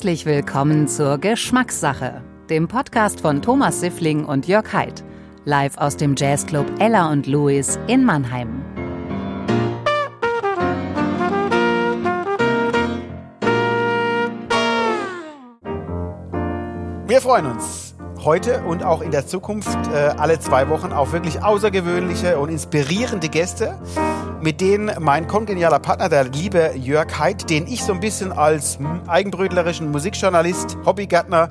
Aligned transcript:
Herzlich 0.00 0.24
willkommen 0.24 0.88
zur 0.88 1.18
Geschmackssache, 1.18 2.22
dem 2.48 2.68
Podcast 2.68 3.20
von 3.20 3.42
Thomas 3.42 3.80
Siffling 3.80 4.24
und 4.24 4.48
Jörg 4.48 4.72
Haidt, 4.72 5.04
live 5.44 5.76
aus 5.76 5.98
dem 5.98 6.14
Jazzclub 6.16 6.64
Ella 6.78 7.10
und 7.12 7.26
Louis 7.26 7.78
in 7.86 8.06
Mannheim. 8.06 8.64
Wir 17.06 17.20
freuen 17.20 17.44
uns 17.44 17.94
heute 18.24 18.62
und 18.62 18.82
auch 18.82 19.02
in 19.02 19.10
der 19.10 19.26
Zukunft 19.26 19.78
äh, 19.92 20.14
alle 20.16 20.40
zwei 20.40 20.70
Wochen 20.70 20.94
auf 20.94 21.12
wirklich 21.12 21.42
außergewöhnliche 21.42 22.38
und 22.38 22.48
inspirierende 22.48 23.28
Gäste, 23.28 23.78
mit 24.42 24.60
denen 24.60 24.90
mein 24.98 25.26
kongenialer 25.26 25.78
Partner, 25.78 26.08
der 26.08 26.24
liebe 26.24 26.72
Jörg 26.76 27.18
Heid, 27.18 27.50
den 27.50 27.66
ich 27.66 27.84
so 27.84 27.92
ein 27.92 28.00
bisschen 28.00 28.32
als 28.32 28.78
eigenbrötlerischen 29.06 29.90
Musikjournalist, 29.90 30.78
Hobbygärtner, 30.86 31.50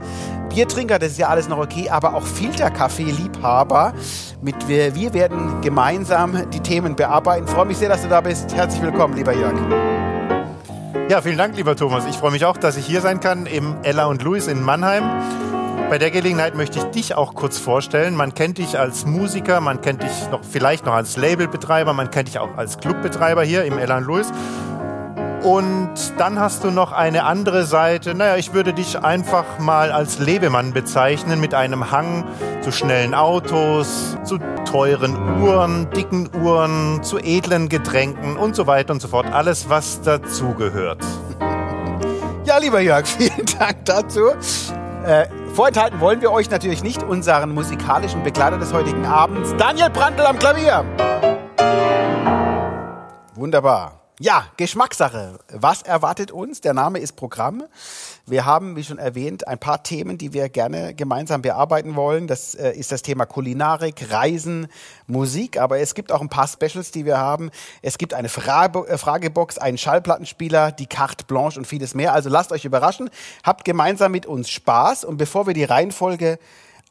Biertrinker, 0.50 0.98
das 0.98 1.12
ist 1.12 1.20
ja 1.20 1.28
alles 1.28 1.48
noch 1.48 1.60
okay, 1.60 1.90
aber 1.90 2.16
auch 2.16 2.24
Filterkaffee-Liebhaber, 2.24 3.94
mit 4.42 4.68
wir, 4.68 4.96
wir 4.96 5.14
werden 5.14 5.62
gemeinsam 5.62 6.50
die 6.50 6.62
Themen 6.62 6.96
bearbeiten. 6.96 7.46
Ich 7.46 7.52
freue 7.52 7.66
mich 7.66 7.78
sehr, 7.78 7.90
dass 7.90 8.02
du 8.02 8.10
da 8.10 8.22
bist. 8.22 8.56
Herzlich 8.56 8.82
willkommen, 8.82 9.16
lieber 9.16 9.34
Jörg. 9.34 9.56
Ja, 11.10 11.22
vielen 11.22 11.38
Dank, 11.38 11.56
lieber 11.56 11.76
Thomas. 11.76 12.06
Ich 12.08 12.18
freue 12.18 12.32
mich 12.32 12.46
auch, 12.46 12.58
dass 12.58 12.78
ich 12.78 12.86
hier 12.86 13.02
sein 13.02 13.20
kann 13.20 13.46
im 13.46 13.76
Ella 13.84 14.06
und 14.06 14.24
Louis 14.24 14.48
in 14.48 14.64
Mannheim. 14.64 15.04
Bei 15.90 15.98
der 15.98 16.12
Gelegenheit 16.12 16.54
möchte 16.54 16.78
ich 16.78 16.86
dich 16.86 17.16
auch 17.16 17.34
kurz 17.34 17.58
vorstellen. 17.58 18.14
Man 18.14 18.36
kennt 18.36 18.60
dich 18.60 18.78
als 18.78 19.08
Musiker, 19.08 19.60
man 19.60 19.82
kennt 19.82 20.04
dich 20.04 20.30
noch, 20.30 20.42
vielleicht 20.44 20.86
noch 20.86 20.94
als 20.94 21.18
Labelbetreiber, 21.18 21.94
man 21.94 22.12
kennt 22.12 22.28
dich 22.28 22.38
auch 22.38 22.56
als 22.58 22.78
Clubbetreiber 22.78 23.42
hier 23.42 23.64
im 23.66 23.80
Ella 23.80 23.98
und 23.98 24.04
Louis. 24.04 24.32
Und 25.42 25.90
dann 26.20 26.40
hast 26.40 26.64
du 26.64 26.70
noch 26.70 26.92
eine 26.92 27.24
andere 27.24 27.64
Seite. 27.64 28.14
Naja, 28.14 28.36
ich 28.36 28.54
würde 28.54 28.72
dich 28.72 29.00
einfach 29.00 29.58
mal 29.58 29.92
als 29.92 30.20
Lebemann 30.20 30.74
bezeichnen 30.74 31.42
mit 31.42 31.56
einem 31.56 31.90
Hang 31.90 32.24
zu 32.62 32.72
schnellen 32.72 33.16
Autos, 33.16 34.16
zu 34.24 34.38
teuren 34.70 35.42
Uhren, 35.42 35.90
dicken 35.90 36.30
Uhren, 36.40 37.02
zu 37.02 37.18
edlen 37.18 37.68
Getränken 37.68 38.38
und 38.38 38.56
so 38.56 38.68
weiter 38.68 38.94
und 38.94 39.02
so 39.02 39.08
fort. 39.08 39.26
Alles, 39.34 39.70
was 39.70 40.02
dazugehört. 40.02 41.04
Ja, 42.46 42.58
lieber 42.58 42.80
Jörg, 42.80 43.06
vielen 43.06 43.46
Dank 43.60 43.86
dazu. 43.86 44.32
Äh, 45.06 45.28
vorenthalten 45.60 46.00
wollen 46.00 46.22
wir 46.22 46.32
euch 46.32 46.50
natürlich 46.50 46.84
nicht 46.84 47.04
unseren 47.04 47.54
musikalischen 47.54 48.24
Begleiter 48.24 48.58
des 48.58 48.72
heutigen 48.72 49.06
Abends, 49.06 49.54
Daniel 49.58 49.90
Brandl 49.90 50.22
am 50.22 50.40
Klavier. 50.40 50.86
Wunderbar. 53.36 54.00
Ja, 54.22 54.48
Geschmackssache. 54.58 55.40
Was 55.50 55.82
erwartet 55.82 56.30
uns? 56.34 56.60
Der 56.60 56.74
Name 56.74 57.00
ist 57.00 57.16
Programm. 57.16 57.64
Wir 58.26 58.44
haben, 58.44 58.76
wie 58.76 58.84
schon 58.84 58.98
erwähnt, 58.98 59.48
ein 59.48 59.60
paar 59.60 59.82
Themen, 59.82 60.18
die 60.18 60.34
wir 60.34 60.50
gerne 60.50 60.94
gemeinsam 60.94 61.42
bearbeiten 61.42 61.96
wollen. 61.96 62.28
Das 62.28 62.54
äh, 62.54 62.72
ist 62.72 62.92
das 62.92 63.02
Thema 63.02 63.26
Kulinarik, 63.26 64.12
Reisen, 64.12 64.68
Musik. 65.08 65.58
Aber 65.58 65.80
es 65.80 65.96
gibt 65.96 66.12
auch 66.12 66.20
ein 66.20 66.28
paar 66.28 66.50
Specials, 66.50 66.92
die 66.92 67.06
wir 67.06 67.18
haben. 67.18 67.50
Es 67.82 67.98
gibt 67.98 68.14
eine 68.14 68.28
Frage, 68.28 68.86
äh, 68.90 68.98
Fragebox, 68.98 69.58
einen 69.58 69.78
Schallplattenspieler, 69.78 70.74
die 70.74 70.88
Carte 70.88 71.24
Blanche 71.24 71.58
und 71.58 71.66
vieles 71.66 71.96
mehr. 71.96 72.12
Also 72.12 72.28
lasst 72.28 72.52
euch 72.52 72.66
überraschen. 72.66 73.10
Habt 73.46 73.64
gemeinsam 73.64 74.12
mit 74.12 74.26
uns 74.26 74.50
Spaß. 74.50 75.06
Und 75.06 75.16
bevor 75.16 75.48
wir 75.48 75.54
die 75.54 75.64
Reihenfolge 75.64 76.40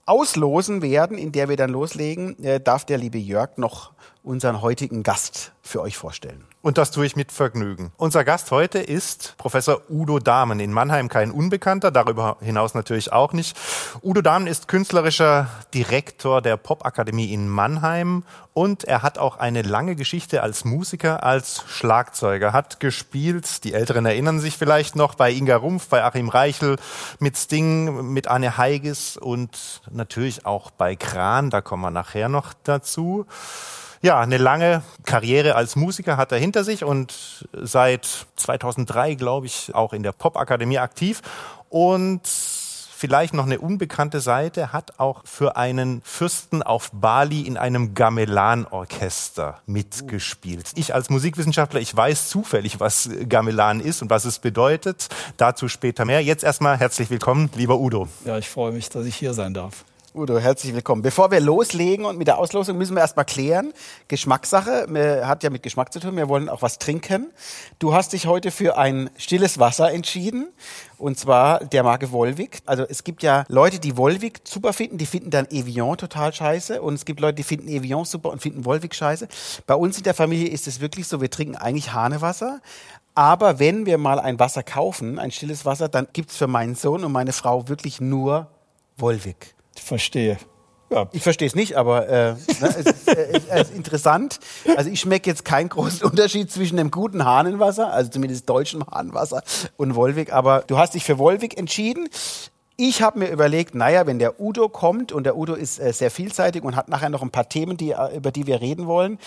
auslosen 0.06 0.80
werden, 0.80 1.18
in 1.18 1.32
der 1.32 1.50
wir 1.50 1.58
dann 1.58 1.68
loslegen, 1.68 2.42
äh, 2.42 2.58
darf 2.58 2.86
der 2.86 2.96
liebe 2.96 3.18
Jörg 3.18 3.58
noch 3.58 3.92
unseren 4.22 4.62
heutigen 4.62 5.02
Gast 5.02 5.52
für 5.60 5.82
euch 5.82 5.98
vorstellen. 5.98 6.47
Und 6.60 6.76
das 6.76 6.90
tue 6.90 7.06
ich 7.06 7.14
mit 7.14 7.30
Vergnügen. 7.30 7.92
Unser 7.96 8.24
Gast 8.24 8.50
heute 8.50 8.80
ist 8.80 9.34
Professor 9.38 9.82
Udo 9.88 10.18
Dahmen. 10.18 10.58
In 10.58 10.72
Mannheim 10.72 11.08
kein 11.08 11.30
Unbekannter, 11.30 11.92
darüber 11.92 12.36
hinaus 12.40 12.74
natürlich 12.74 13.12
auch 13.12 13.32
nicht. 13.32 13.56
Udo 14.02 14.22
Dahmen 14.22 14.48
ist 14.48 14.66
künstlerischer 14.66 15.48
Direktor 15.72 16.42
der 16.42 16.56
Popakademie 16.56 17.32
in 17.32 17.48
Mannheim 17.48 18.24
und 18.54 18.82
er 18.82 19.02
hat 19.02 19.18
auch 19.18 19.38
eine 19.38 19.62
lange 19.62 19.94
Geschichte 19.94 20.42
als 20.42 20.64
Musiker, 20.64 21.22
als 21.22 21.62
Schlagzeuger. 21.68 22.52
Hat 22.52 22.80
gespielt, 22.80 23.62
die 23.62 23.72
Älteren 23.72 24.04
erinnern 24.04 24.40
sich 24.40 24.58
vielleicht 24.58 24.96
noch, 24.96 25.14
bei 25.14 25.30
Inga 25.30 25.56
Rumpf, 25.56 25.86
bei 25.86 26.02
Achim 26.02 26.28
Reichel, 26.28 26.76
mit 27.20 27.36
Sting, 27.36 28.12
mit 28.12 28.26
Anne 28.26 28.58
Heiges 28.58 29.16
und 29.16 29.80
natürlich 29.92 30.44
auch 30.44 30.72
bei 30.72 30.96
Kran, 30.96 31.50
da 31.50 31.60
kommen 31.60 31.84
wir 31.84 31.92
nachher 31.92 32.28
noch 32.28 32.52
dazu 32.64 33.26
ja, 34.00 34.20
eine 34.20 34.38
lange 34.38 34.82
Karriere 35.04 35.54
als 35.54 35.76
Musiker 35.76 36.16
hat 36.16 36.32
er 36.32 36.38
hinter 36.38 36.64
sich 36.64 36.84
und 36.84 37.48
seit 37.52 38.26
2003, 38.36 39.14
glaube 39.14 39.46
ich, 39.46 39.74
auch 39.74 39.92
in 39.92 40.02
der 40.02 40.12
Popakademie 40.12 40.78
aktiv. 40.78 41.22
Und 41.68 42.26
vielleicht 42.98 43.32
noch 43.32 43.46
eine 43.46 43.60
unbekannte 43.60 44.20
Seite, 44.20 44.72
hat 44.72 44.98
auch 44.98 45.22
für 45.24 45.56
einen 45.56 46.02
Fürsten 46.02 46.64
auf 46.64 46.90
Bali 46.92 47.42
in 47.42 47.56
einem 47.56 47.94
Gamelan-Orchester 47.94 49.60
mitgespielt. 49.66 50.72
Ich 50.74 50.94
als 50.94 51.08
Musikwissenschaftler, 51.08 51.80
ich 51.80 51.96
weiß 51.96 52.28
zufällig, 52.28 52.80
was 52.80 53.08
Gamelan 53.28 53.80
ist 53.80 54.02
und 54.02 54.10
was 54.10 54.24
es 54.24 54.40
bedeutet. 54.40 55.08
Dazu 55.36 55.68
später 55.68 56.04
mehr. 56.04 56.22
Jetzt 56.24 56.42
erstmal 56.42 56.76
herzlich 56.76 57.08
willkommen, 57.08 57.50
lieber 57.54 57.78
Udo. 57.78 58.08
Ja, 58.24 58.36
ich 58.36 58.48
freue 58.48 58.72
mich, 58.72 58.88
dass 58.88 59.06
ich 59.06 59.14
hier 59.14 59.32
sein 59.32 59.54
darf. 59.54 59.84
Udo, 60.14 60.38
herzlich 60.38 60.74
willkommen. 60.74 61.02
Bevor 61.02 61.30
wir 61.30 61.38
loslegen 61.38 62.06
und 62.06 62.16
mit 62.16 62.28
der 62.28 62.38
Auslosung 62.38 62.78
müssen 62.78 62.94
wir 62.96 63.02
erstmal 63.02 63.26
klären. 63.26 63.74
Geschmackssache, 64.08 64.86
mir 64.88 65.28
hat 65.28 65.42
ja 65.42 65.50
mit 65.50 65.62
Geschmack 65.62 65.92
zu 65.92 66.00
tun, 66.00 66.16
wir 66.16 66.30
wollen 66.30 66.48
auch 66.48 66.62
was 66.62 66.78
trinken. 66.78 67.30
Du 67.78 67.92
hast 67.92 68.14
dich 68.14 68.26
heute 68.26 68.50
für 68.50 68.78
ein 68.78 69.10
stilles 69.18 69.58
Wasser 69.58 69.92
entschieden 69.92 70.48
und 70.96 71.18
zwar 71.18 71.62
der 71.62 71.82
Marke 71.82 72.10
Volvic. 72.10 72.60
Also 72.64 72.84
es 72.88 73.04
gibt 73.04 73.22
ja 73.22 73.44
Leute, 73.48 73.80
die 73.80 73.98
Volvic 73.98 74.40
super 74.44 74.72
finden, 74.72 74.96
die 74.96 75.04
finden 75.04 75.28
dann 75.28 75.46
Evian 75.50 75.98
total 75.98 76.32
scheiße 76.32 76.80
und 76.80 76.94
es 76.94 77.04
gibt 77.04 77.20
Leute, 77.20 77.34
die 77.34 77.42
finden 77.42 77.68
Evian 77.68 78.06
super 78.06 78.30
und 78.30 78.40
finden 78.40 78.64
Volvic 78.64 78.94
scheiße. 78.94 79.28
Bei 79.66 79.74
uns 79.74 79.98
in 79.98 80.04
der 80.04 80.14
Familie 80.14 80.48
ist 80.48 80.66
es 80.66 80.80
wirklich 80.80 81.06
so, 81.06 81.20
wir 81.20 81.30
trinken 81.30 81.56
eigentlich 81.56 81.92
Hanewasser, 81.92 82.60
aber 83.14 83.58
wenn 83.58 83.84
wir 83.84 83.98
mal 83.98 84.18
ein 84.20 84.38
Wasser 84.38 84.62
kaufen, 84.62 85.18
ein 85.18 85.32
stilles 85.32 85.66
Wasser, 85.66 85.88
dann 85.90 86.08
gibt's 86.14 86.36
für 86.36 86.46
meinen 86.46 86.76
Sohn 86.76 87.04
und 87.04 87.12
meine 87.12 87.34
Frau 87.34 87.68
wirklich 87.68 88.00
nur 88.00 88.48
Volvic. 88.96 89.57
Verstehe. 89.80 90.38
Ja. 90.90 91.06
Ich 91.12 91.22
verstehe 91.22 91.46
es 91.46 91.54
nicht, 91.54 91.76
aber 91.76 92.08
äh, 92.08 92.32
ne, 92.32 92.38
es, 92.60 92.76
ist, 92.76 93.08
äh, 93.08 93.40
es 93.50 93.68
ist 93.68 93.76
interessant. 93.76 94.40
Also 94.76 94.90
ich 94.90 95.00
schmecke 95.00 95.28
jetzt 95.28 95.44
keinen 95.44 95.68
großen 95.68 96.02
Unterschied 96.10 96.50
zwischen 96.50 96.78
dem 96.78 96.90
guten 96.90 97.24
Hahnenwasser, 97.24 97.92
also 97.92 98.10
zumindest 98.10 98.48
deutschem 98.48 98.84
Hahnenwasser 98.86 99.42
und 99.76 99.94
Wolwig. 99.96 100.32
Aber 100.32 100.64
du 100.66 100.78
hast 100.78 100.94
dich 100.94 101.04
für 101.04 101.18
Wolwig 101.18 101.58
entschieden. 101.58 102.08
Ich 102.80 103.02
habe 103.02 103.18
mir 103.18 103.28
überlegt, 103.30 103.74
naja, 103.74 104.06
wenn 104.06 104.20
der 104.20 104.40
Udo 104.40 104.68
kommt 104.68 105.10
und 105.10 105.24
der 105.24 105.36
Udo 105.36 105.54
ist 105.54 105.80
äh, 105.80 105.92
sehr 105.92 106.12
vielseitig 106.12 106.62
und 106.62 106.76
hat 106.76 106.88
nachher 106.88 107.08
noch 107.08 107.22
ein 107.22 107.32
paar 107.32 107.48
Themen, 107.48 107.76
die, 107.76 107.90
äh, 107.90 108.16
über 108.16 108.30
die 108.30 108.46
wir 108.46 108.60
reden 108.60 108.86
wollen. 108.86 109.18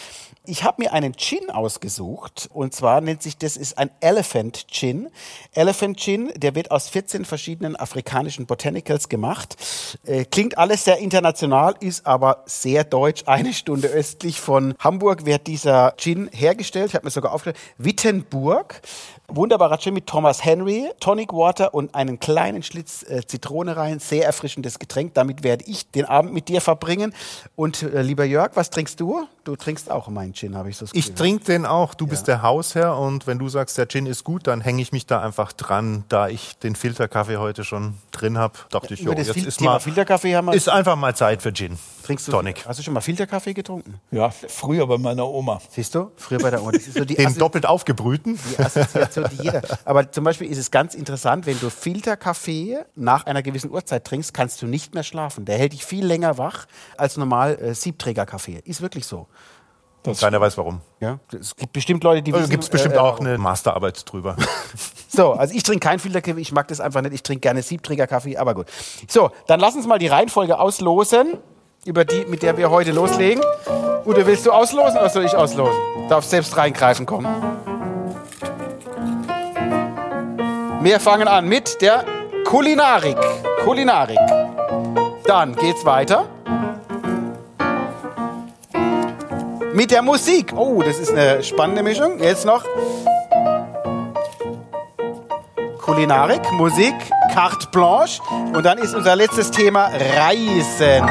Ich 0.46 0.64
habe 0.64 0.82
mir 0.82 0.94
einen 0.94 1.18
Gin 1.18 1.50
ausgesucht 1.50 2.50
und 2.54 2.74
zwar 2.74 3.02
nennt 3.02 3.22
sich 3.22 3.38
das 3.38 3.58
ist 3.58 3.78
ein 3.78 3.92
Elephant 4.00 4.68
Gin. 4.72 5.10
Elephant 5.54 6.00
Gin, 6.00 6.32
der 6.38 6.56
wird 6.56 6.72
aus 6.72 6.88
14 6.88 7.26
verschiedenen 7.26 7.76
afrikanischen 7.76 8.46
Botanicals 8.46 9.10
gemacht. 9.10 9.58
Äh, 10.06 10.24
klingt 10.24 10.58
alles 10.58 10.86
sehr 10.86 11.00
international, 11.00 11.76
ist 11.82 12.06
aber 12.06 12.44
sehr 12.46 12.86
deutsch. 12.86 13.24
Eine 13.26 13.52
Stunde 13.52 13.90
östlich 13.90 14.40
von 14.40 14.76
Hamburg 14.80 15.26
wird 15.26 15.48
dieser 15.48 15.94
Gin 15.98 16.30
hergestellt. 16.32 16.88
Ich 16.88 16.96
habe 16.96 17.06
mir 17.06 17.12
sogar 17.12 17.34
aufgeschrieben, 17.34 17.62
Wittenburg. 17.78 18.82
Wunderbarer 19.34 19.78
Gin 19.78 19.94
mit 19.94 20.08
Thomas 20.08 20.44
Henry, 20.44 20.90
Tonic 21.00 21.32
Water 21.32 21.74
und 21.74 21.96
einen 21.96 22.20
kleinen 22.20 22.64
Schlitz 22.64 23.04
äh, 23.04 23.26
Zitrone 23.26 23.78
rein. 23.78 24.00
Sehr 24.00 24.26
erfrischendes 24.26 24.78
Getränk. 24.78 25.14
Damit 25.14 25.44
werde 25.44 25.64
ich 25.68 25.90
den 25.90 26.06
Abend 26.06 26.34
mit 26.34 26.50
dir 26.50 26.60
verbringen. 26.60 27.14
Und 27.56 27.84
äh, 27.84 28.02
lieber 28.02 28.26
Jörg, 28.26 28.52
was 28.56 28.70
trinkst 28.70 29.00
du? 29.00 29.28
Du 29.44 29.56
trinkst 29.56 29.90
auch 29.90 30.08
meinen 30.08 30.34
Gin, 30.34 30.56
habe 30.56 30.70
ich 30.70 30.78
so 30.78 30.86
das 30.86 30.92
Gefühl. 30.92 31.10
Ich 31.10 31.16
trinke 31.16 31.46
den 31.46 31.66
auch. 31.66 31.96
Du 31.96 32.06
ja. 32.06 32.12
bist 32.12 32.28
der 32.28 32.44
Hausherr 32.44 32.96
und 32.98 33.26
wenn 33.26 33.40
du 33.40 33.50
sagst, 33.50 33.76
der 33.78 33.88
Gin 33.88 34.06
ist 34.06 34.24
gut, 34.24 34.46
dann 34.46 34.62
hänge 34.62 34.84
ich 34.84 34.92
mich 34.92 35.08
da 35.08 35.22
einfach 35.22 35.52
dran. 35.52 36.04
Da 36.10 36.28
ich 36.28 36.58
den 36.58 36.76
Filterkaffee 36.76 37.38
heute 37.38 37.64
schon 37.64 37.96
drin 38.12 38.38
habe, 38.38 38.54
dachte 38.70 38.94
ich, 38.94 39.02
jo, 39.02 39.14
jetzt 39.14 39.32
Fil 39.32 39.48
ist, 39.48 39.60
mal, 39.62 39.80
Filterkaffee 39.80 40.36
haben 40.36 40.46
wir 40.46 40.54
ist 40.54 40.70
einfach 40.70 40.96
mal 40.96 41.16
Zeit 41.16 41.42
für 41.42 41.52
Gin. 41.52 41.80
Trinkst 42.04 42.28
du, 42.28 42.32
Tonic. 42.32 42.66
Hast 42.68 42.80
du 42.80 42.84
schon 42.84 42.94
mal 42.94 43.02
Filterkaffee 43.02 43.54
getrunken? 43.54 44.00
Ja, 44.12 44.30
früher 44.30 44.86
bei 44.86 44.98
meiner 44.98 45.28
Oma. 45.28 45.60
Siehst 45.70 45.96
du? 45.96 46.12
Früher 46.18 46.40
bei 46.40 46.50
der 46.50 46.62
Oma. 46.62 46.72
Das 46.72 46.88
ist 46.88 46.98
so 46.98 47.06
die 47.06 47.16
den 47.16 47.36
doppelt 47.36 47.66
aufgebrühten? 47.66 48.40
Die 48.52 48.60
Assoziation, 48.60 49.30
die 49.32 49.44
jeder. 49.44 49.62
Aber 49.86 50.12
zum 50.12 50.24
Beispiel 50.24 50.50
ist 50.52 50.58
es 50.58 50.72
ganz 50.72 50.94
interessant, 50.94 51.46
wenn 51.46 51.60
du 51.60 51.70
Filterkaffee 51.70 52.80
nach 52.96 53.26
einer 53.26 53.42
gewissen 53.42 53.72
Uhrzeit 53.72 54.06
trinkst, 54.06 54.34
kannst 54.34 54.62
du 54.62 54.68
nicht 54.68 54.94
mehr 54.94 55.04
schlafen. 55.04 55.46
Der 55.46 55.58
hält 55.58 55.74
dich 55.74 55.86
viel 55.86 56.06
länger 56.06 56.38
wach 56.38 56.66
als 56.98 57.18
normal 57.18 57.58
äh, 57.60 57.74
Siebträgerkaffee. 57.74 58.62
Ist 58.66 58.82
wirklich 58.82 59.06
so. 59.06 59.28
Das 60.04 60.20
Keiner 60.20 60.42
weiß 60.42 60.58
warum. 60.58 60.82
Ja, 61.00 61.20
es 61.40 61.56
gibt 61.56 61.74
bestimmt 61.74 62.04
Leute, 62.04 62.24
die 62.24 62.32
also 62.32 62.44
wissen. 62.44 62.52
Gibt 62.52 62.64
es 62.64 62.70
bestimmt 62.70 62.96
äh, 62.96 63.00
auch 63.00 63.20
eine 63.20 63.38
Masterarbeit 63.38 64.04
drüber. 64.12 64.36
so, 65.08 65.34
also 65.34 65.54
ich 65.54 65.62
trinke 65.62 65.88
keinen 65.88 66.00
Filterkaffee, 66.00 66.42
ich 66.42 66.52
mag 66.52 66.68
das 66.70 66.80
einfach 66.80 67.02
nicht. 67.02 67.14
Ich 67.14 67.24
trinke 67.24 67.42
gerne 67.42 67.62
Siebträgerkaffee, 67.62 68.38
aber 68.38 68.56
gut. 68.56 68.68
So, 69.08 69.30
dann 69.46 69.60
lass 69.60 69.76
uns 69.76 69.86
mal 69.86 70.00
die 70.00 70.08
Reihenfolge 70.08 70.60
auslosen 70.60 71.38
über 71.86 72.04
die, 72.04 72.26
mit 72.26 72.42
der 72.42 72.58
wir 72.58 72.72
heute 72.72 72.92
loslegen. 72.92 73.44
Udo, 74.06 74.26
willst 74.26 74.46
du 74.48 74.52
auslosen 74.52 74.98
oder 74.98 75.10
soll 75.10 75.26
ich 75.26 75.36
auslosen? 75.36 75.80
Darf 76.10 76.26
selbst 76.26 76.58
reingreifen 76.58 77.06
kommen. 77.06 77.28
Wir 80.82 81.00
fangen 81.00 81.28
an 81.28 81.48
mit 81.48 81.80
der 81.82 82.06
Kulinarik. 82.46 83.18
Kulinarik. 83.64 84.18
Dann 85.26 85.56
geht's 85.56 85.86
weiter. 85.86 86.28
Mit 89.74 89.92
der 89.92 90.02
Musik. 90.02 90.54
Oh, 90.54 90.82
das 90.82 91.00
ist 91.00 91.12
eine 91.12 91.42
spannende 91.44 91.82
Mischung. 91.82 92.20
Jetzt 92.20 92.46
noch 92.46 92.66
Kulinarik, 95.80 96.42
Musik, 96.54 96.94
Carte 97.34 97.68
Blanche. 97.72 98.22
Und 98.54 98.66
dann 98.66 98.78
ist 98.78 98.94
unser 98.94 99.16
letztes 99.16 99.50
Thema 99.50 99.90
Reisen. 100.18 101.06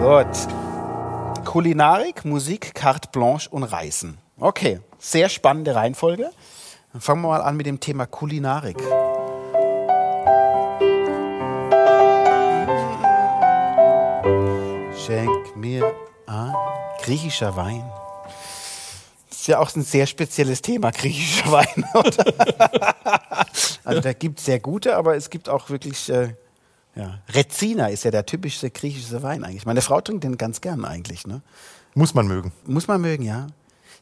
Gut. 0.00 1.44
Kulinarik, 1.44 2.24
Musik, 2.24 2.72
Carte 2.74 3.08
Blanche 3.10 3.50
und 3.50 3.64
Reisen. 3.64 4.18
Okay, 4.38 4.80
sehr 4.98 5.28
spannende 5.28 5.74
Reihenfolge. 5.74 6.30
Dann 6.92 7.00
fangen 7.00 7.22
wir 7.22 7.28
mal 7.28 7.42
an 7.42 7.56
mit 7.56 7.66
dem 7.66 7.80
Thema 7.80 8.06
Kulinarik. 8.06 8.78
Schenk 14.96 15.56
mir 15.56 15.92
ein 16.26 16.54
griechischer 17.02 17.56
Wein. 17.56 17.84
Das 19.28 19.40
ist 19.40 19.46
ja 19.48 19.58
auch 19.58 19.74
ein 19.74 19.82
sehr 19.82 20.06
spezielles 20.06 20.62
Thema, 20.62 20.90
griechischer 20.90 21.52
Wein. 21.52 21.84
Oder? 21.94 22.94
also 23.84 24.00
da 24.00 24.12
gibt 24.12 24.38
es 24.38 24.46
sehr 24.46 24.60
gute, 24.60 24.96
aber 24.96 25.16
es 25.16 25.30
gibt 25.30 25.48
auch 25.48 25.70
wirklich, 25.70 26.08
äh, 26.08 26.34
ja, 26.94 27.18
Rezina 27.28 27.88
ist 27.88 28.04
ja 28.04 28.10
der 28.10 28.24
typischste 28.24 28.70
griechische 28.70 29.22
Wein 29.22 29.44
eigentlich. 29.44 29.66
Meine 29.66 29.82
Frau 29.82 30.00
trinkt 30.00 30.24
den 30.24 30.38
ganz 30.38 30.60
gern 30.60 30.84
eigentlich. 30.84 31.26
Ne? 31.26 31.42
Muss 31.94 32.14
man 32.14 32.26
mögen. 32.26 32.52
Muss 32.66 32.88
man 32.88 33.00
mögen, 33.00 33.24
ja. 33.24 33.48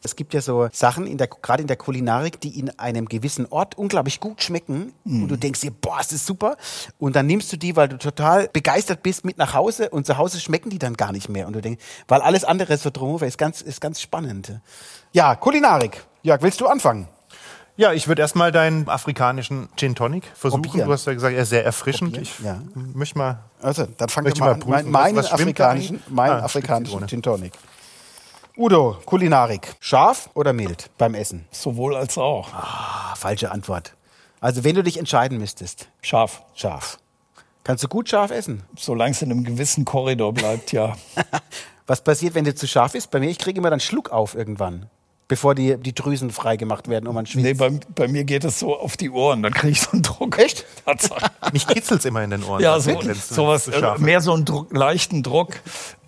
Es 0.03 0.15
gibt 0.15 0.33
ja 0.33 0.41
so 0.41 0.67
Sachen, 0.71 1.07
in 1.07 1.17
der, 1.17 1.27
gerade 1.27 1.61
in 1.61 1.67
der 1.67 1.77
Kulinarik, 1.77 2.39
die 2.41 2.59
in 2.59 2.77
einem 2.77 3.07
gewissen 3.07 3.45
Ort 3.49 3.77
unglaublich 3.77 4.19
gut 4.19 4.43
schmecken. 4.43 4.93
Und 5.05 5.29
du 5.29 5.37
denkst 5.37 5.61
dir, 5.61 5.71
boah, 5.71 5.97
das 5.97 6.11
ist 6.11 6.25
super. 6.25 6.57
Und 6.99 7.15
dann 7.15 7.25
nimmst 7.25 7.51
du 7.53 7.57
die, 7.57 7.75
weil 7.75 7.87
du 7.87 7.97
total 7.97 8.49
begeistert 8.51 9.01
bist, 9.03 9.23
mit 9.25 9.37
nach 9.37 9.53
Hause. 9.53 9.89
Und 9.89 10.05
zu 10.05 10.17
Hause 10.17 10.39
schmecken 10.39 10.69
die 10.69 10.79
dann 10.79 10.95
gar 10.95 11.11
nicht 11.11 11.29
mehr. 11.29 11.47
Und 11.47 11.53
du 11.53 11.61
denkst, 11.61 11.83
weil 12.07 12.21
alles 12.21 12.43
andere 12.43 12.77
so 12.77 12.89
drumherum 12.89 13.23
ist 13.27 13.37
ganz, 13.37 13.61
ist 13.61 13.79
ganz 13.81 14.01
spannend. 14.01 14.59
Ja, 15.13 15.35
Kulinarik. 15.35 16.03
Jörg, 16.21 16.41
willst 16.41 16.59
du 16.61 16.67
anfangen? 16.67 17.07
Ja, 17.75 17.91
ich 17.91 18.07
würde 18.07 18.21
erstmal 18.21 18.51
deinen 18.51 18.87
afrikanischen 18.87 19.67
Gin 19.75 19.95
Tonic 19.95 20.25
versuchen. 20.35 20.61
Probieren. 20.61 20.87
Du 20.87 20.93
hast 20.93 21.05
ja 21.07 21.13
gesagt, 21.13 21.35
er 21.35 21.41
ist 21.41 21.49
sehr 21.49 21.65
erfrischend. 21.65 22.13
Probieren, 22.13 22.23
Ich 22.39 22.45
ja. 22.45 22.61
möchte 22.93 23.17
mal. 23.17 23.39
Also, 23.61 23.87
dann 23.97 24.09
fangen 24.09 24.27
wir 24.27 24.39
mal 24.39 24.57
mal 24.57 24.61
an. 24.61 24.69
Mein, 24.69 24.91
meinen 24.91 25.15
da 25.15 25.21
afrikanischen, 25.31 26.03
meinen 26.07 26.33
Ah, 26.33 26.43
afrikanischen. 26.45 27.07
Gin 27.07 27.23
Tonic. 27.23 27.53
Udo, 28.55 28.97
Kulinarik. 29.07 29.75
Scharf 29.79 30.29
oder 30.35 30.53
mild 30.53 30.91
beim 30.99 31.15
Essen? 31.15 31.45
Sowohl 31.49 31.95
als 31.95 32.19
auch. 32.19 32.53
Ah, 32.53 33.15
falsche 33.15 33.49
Antwort. 33.49 33.95
Also, 34.41 34.63
wenn 34.63 34.75
du 34.75 34.83
dich 34.83 34.99
entscheiden 34.99 35.39
müsstest, 35.39 35.89
Scharf. 36.03 36.43
scharf. 36.53 36.99
Kannst 37.63 37.83
du 37.83 37.87
gut 37.87 38.09
scharf 38.09 38.29
essen? 38.29 38.61
Solange 38.77 39.11
es 39.11 39.21
in 39.23 39.31
einem 39.31 39.43
gewissen 39.43 39.85
Korridor 39.85 40.33
bleibt, 40.33 40.71
ja. 40.71 40.95
Was 41.87 42.03
passiert, 42.03 42.35
wenn 42.35 42.45
du 42.45 42.53
zu 42.53 42.67
scharf 42.67 42.93
ist? 42.93 43.09
Bei 43.09 43.19
mir, 43.19 43.29
ich 43.29 43.39
kriege 43.39 43.57
immer 43.59 43.71
dann 43.71 43.79
Schluck 43.79 44.11
auf 44.11 44.35
irgendwann, 44.35 44.87
bevor 45.27 45.55
die, 45.55 45.77
die 45.77 45.95
Drüsen 45.95 46.29
freigemacht 46.29 46.89
werden 46.89 47.07
und 47.07 47.15
man 47.15 47.25
schwitzt. 47.25 47.45
Nee, 47.45 47.53
bei, 47.55 47.71
bei 47.95 48.07
mir 48.07 48.23
geht 48.23 48.43
es 48.43 48.59
so 48.59 48.77
auf 48.77 48.97
die 48.97 49.09
Ohren, 49.09 49.41
dann 49.41 49.53
kriege 49.53 49.71
ich 49.71 49.81
so 49.81 49.91
einen 49.93 50.03
Druck. 50.03 50.37
Echt? 50.37 50.65
Tatsache. 50.85 51.31
Mich 51.53 51.65
kitzelt's 51.65 52.05
immer 52.05 52.21
in 52.21 52.29
den 52.29 52.43
Ohren. 52.43 52.61
Ja, 52.61 52.79
so, 52.79 53.01
sowas, 53.15 53.67
äh, 53.67 53.97
mehr 53.97 54.21
so 54.21 54.33
einen 54.33 54.45
Druck, 54.45 54.71
leichten 54.71 55.23
Druck. 55.23 55.55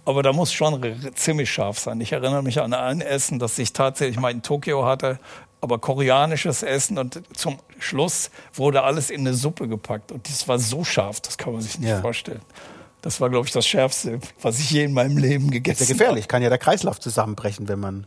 Aber 0.05 0.21
da 0.21 0.33
muss 0.33 0.53
schon 0.53 0.81
ziemlich 1.15 1.51
scharf 1.51 1.79
sein. 1.79 1.99
Ich 1.99 2.11
erinnere 2.11 2.43
mich 2.43 2.61
an 2.61 2.73
ein 2.73 3.01
Essen, 3.01 3.39
das 3.39 3.57
ich 3.57 3.73
tatsächlich 3.73 4.19
mal 4.19 4.29
in 4.31 4.43
Tokio 4.43 4.85
hatte, 4.85 5.19
aber 5.61 5.79
koreanisches 5.79 6.61
Essen 6.61 6.99
und 6.99 7.21
zum 7.35 7.57
Schluss 7.79 8.29
wurde 8.53 8.83
alles 8.83 9.09
in 9.09 9.21
eine 9.21 9.33
Suppe 9.33 9.67
gepackt 9.67 10.11
und 10.11 10.29
das 10.29 10.47
war 10.47 10.59
so 10.59 10.83
scharf, 10.83 11.21
das 11.21 11.37
kann 11.39 11.53
man 11.53 11.61
sich 11.63 11.79
nicht 11.79 11.89
Ja. 11.89 12.01
vorstellen. 12.01 12.41
Das 13.01 13.19
war, 13.21 13.29
glaube 13.29 13.47
ich, 13.47 13.53
das 13.53 13.65
Schärfste, 13.67 14.19
was 14.41 14.59
ich 14.59 14.71
je 14.71 14.83
in 14.83 14.93
meinem 14.93 15.17
Leben 15.17 15.51
gegessen 15.51 15.85
Sehr 15.85 15.95
gefährlich. 15.95 16.27
Kann 16.27 16.41
ja 16.41 16.49
der 16.49 16.57
Kreislauf 16.57 16.99
zusammenbrechen, 16.99 17.67
wenn 17.67 17.79
man. 17.79 18.05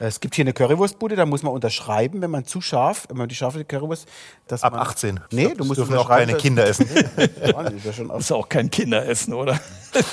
Es 0.00 0.20
gibt 0.20 0.36
hier 0.36 0.44
eine 0.44 0.52
Currywurstbude, 0.52 1.16
da 1.16 1.26
muss 1.26 1.42
man 1.42 1.52
unterschreiben, 1.52 2.22
wenn 2.22 2.30
man 2.30 2.44
zu 2.44 2.60
scharf, 2.60 3.06
wenn 3.08 3.16
man 3.16 3.28
die 3.28 3.34
scharfe 3.34 3.64
Currywurst. 3.64 4.06
Dass 4.46 4.62
Ab 4.62 4.74
man, 4.74 4.82
18. 4.82 5.18
Nee, 5.32 5.54
du 5.56 5.64
musst 5.64 5.78
dürfen 5.78 5.96
auch 5.96 6.08
keine 6.08 6.34
Kinder 6.34 6.64
essen. 6.68 6.88
Ja, 7.44 7.62
das 7.64 7.72
ist 7.74 7.84
ja 7.84 7.92
schon 7.92 8.08
Das 8.08 8.20
ist 8.20 8.32
auch 8.32 8.48
kein 8.48 8.70
Kinderessen, 8.70 9.34
oder? 9.34 9.58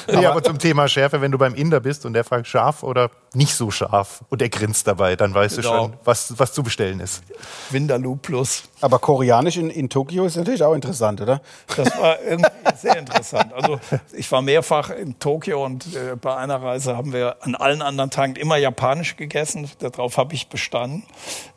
Nee, 0.07 0.25
aber 0.25 0.41
zum 0.43 0.57
Thema 0.59 0.87
Schärfe, 0.87 1.21
wenn 1.21 1.31
du 1.31 1.37
beim 1.37 1.53
Inder 1.55 1.79
bist 1.79 2.05
und 2.05 2.13
der 2.13 2.23
fragt 2.23 2.47
scharf 2.47 2.83
oder 2.83 3.09
nicht 3.33 3.53
so 3.55 3.71
scharf 3.71 4.23
und 4.29 4.41
er 4.41 4.49
grinst 4.49 4.87
dabei, 4.87 5.15
dann 5.15 5.33
weißt 5.33 5.57
du 5.57 5.61
Genau. 5.61 5.83
schon, 5.85 5.93
was, 6.03 6.33
was 6.37 6.53
zu 6.53 6.63
bestellen 6.63 6.99
ist. 6.99 7.23
Vindaloo 7.69 8.15
Plus. 8.15 8.63
Aber 8.81 8.99
koreanisch 8.99 9.57
in, 9.57 9.69
in 9.69 9.89
Tokio 9.89 10.25
ist 10.25 10.35
natürlich 10.37 10.63
auch 10.63 10.73
interessant, 10.73 11.21
oder? 11.21 11.41
Das 11.75 11.97
war 11.99 12.21
irgendwie 12.21 12.49
sehr 12.77 12.97
interessant. 12.97 13.51
Also 13.53 13.79
ich 14.13 14.31
war 14.31 14.41
mehrfach 14.41 14.89
in 14.91 15.17
Tokio 15.19 15.63
und 15.65 15.85
äh, 15.95 16.15
bei 16.15 16.35
einer 16.35 16.61
Reise 16.61 16.95
haben 16.95 17.11
wir 17.13 17.37
an 17.41 17.55
allen 17.55 17.81
anderen 17.81 18.09
Tagen 18.11 18.35
immer 18.35 18.57
japanisch 18.57 19.15
gegessen. 19.17 19.69
Darauf 19.79 20.17
habe 20.17 20.33
ich 20.35 20.47
bestanden. 20.49 21.03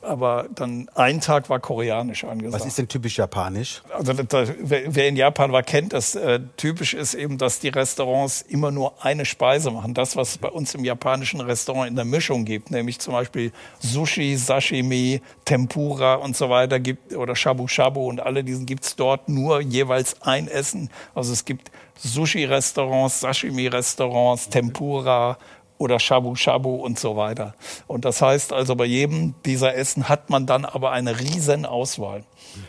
Aber 0.03 0.47
dann 0.55 0.89
ein 0.95 1.21
Tag 1.21 1.51
war 1.51 1.59
koreanisch 1.61 2.25
angesagt. 2.25 2.63
Was 2.63 2.67
ist 2.67 2.79
denn 2.79 2.89
typisch 2.89 3.19
japanisch? 3.19 3.83
Also 3.93 4.13
da, 4.15 4.23
da, 4.23 4.45
wer, 4.61 4.95
wer 4.95 5.09
in 5.09 5.17
Japan 5.17 5.53
war, 5.53 5.63
kennt 5.63 5.93
das. 5.93 6.15
Äh, 6.15 6.41
typisch 6.57 6.95
ist 6.95 7.15
eben, 7.15 7.37
dass 7.37 7.59
die 7.61 7.69
Restaurants 7.69 8.08
immer 8.49 8.71
nur 8.71 9.05
eine 9.05 9.25
Speise 9.25 9.71
machen. 9.71 9.95
Das, 9.95 10.17
was 10.17 10.31
es 10.31 10.39
bei 10.39 10.49
uns 10.49 10.75
im 10.75 10.85
japanischen 10.85 11.41
Restaurant 11.41 11.89
in 11.89 11.97
der 11.97 12.05
Mischung 12.05 12.45
gibt, 12.45 12.71
nämlich 12.71 12.99
zum 12.99 13.13
Beispiel 13.13 13.53
Sushi, 13.81 14.37
Sashimi, 14.37 15.21
Tempura 15.45 16.15
und 16.15 16.37
so 16.37 16.51
weiter 16.51 16.81
gibt 16.81 17.15
oder 17.15 17.37
Shabu 17.37 17.69
Shabu 17.69 18.09
und 18.09 18.21
alle 18.21 18.45
diesen 18.45 18.67
gibt's 18.67 18.97
dort 18.97 19.29
nur 19.29 19.61
jeweils 19.61 20.23
ein 20.23 20.49
Essen. 20.49 20.91
Also 21.15 21.33
es 21.33 21.45
gibt 21.45 21.71
Sushi-Restaurants, 21.99 23.21
Sashimi-Restaurants, 23.21 24.49
Tempura 24.49 25.37
oder 25.79 25.99
Shabu 26.01 26.35
Shabu 26.35 26.75
und 26.75 26.99
so 26.99 27.17
weiter. 27.17 27.55
Und 27.87 28.05
das 28.05 28.21
heißt 28.21 28.53
also, 28.53 28.75
bei 28.77 28.85
jedem 28.85 29.35
dieser 29.47 29.75
Essen 29.77 30.09
hat 30.09 30.29
man 30.31 30.45
dann 30.47 30.65
aber 30.65 30.91
eine 30.91 31.19
riesen 31.21 31.65
Auswahl. 31.67 32.25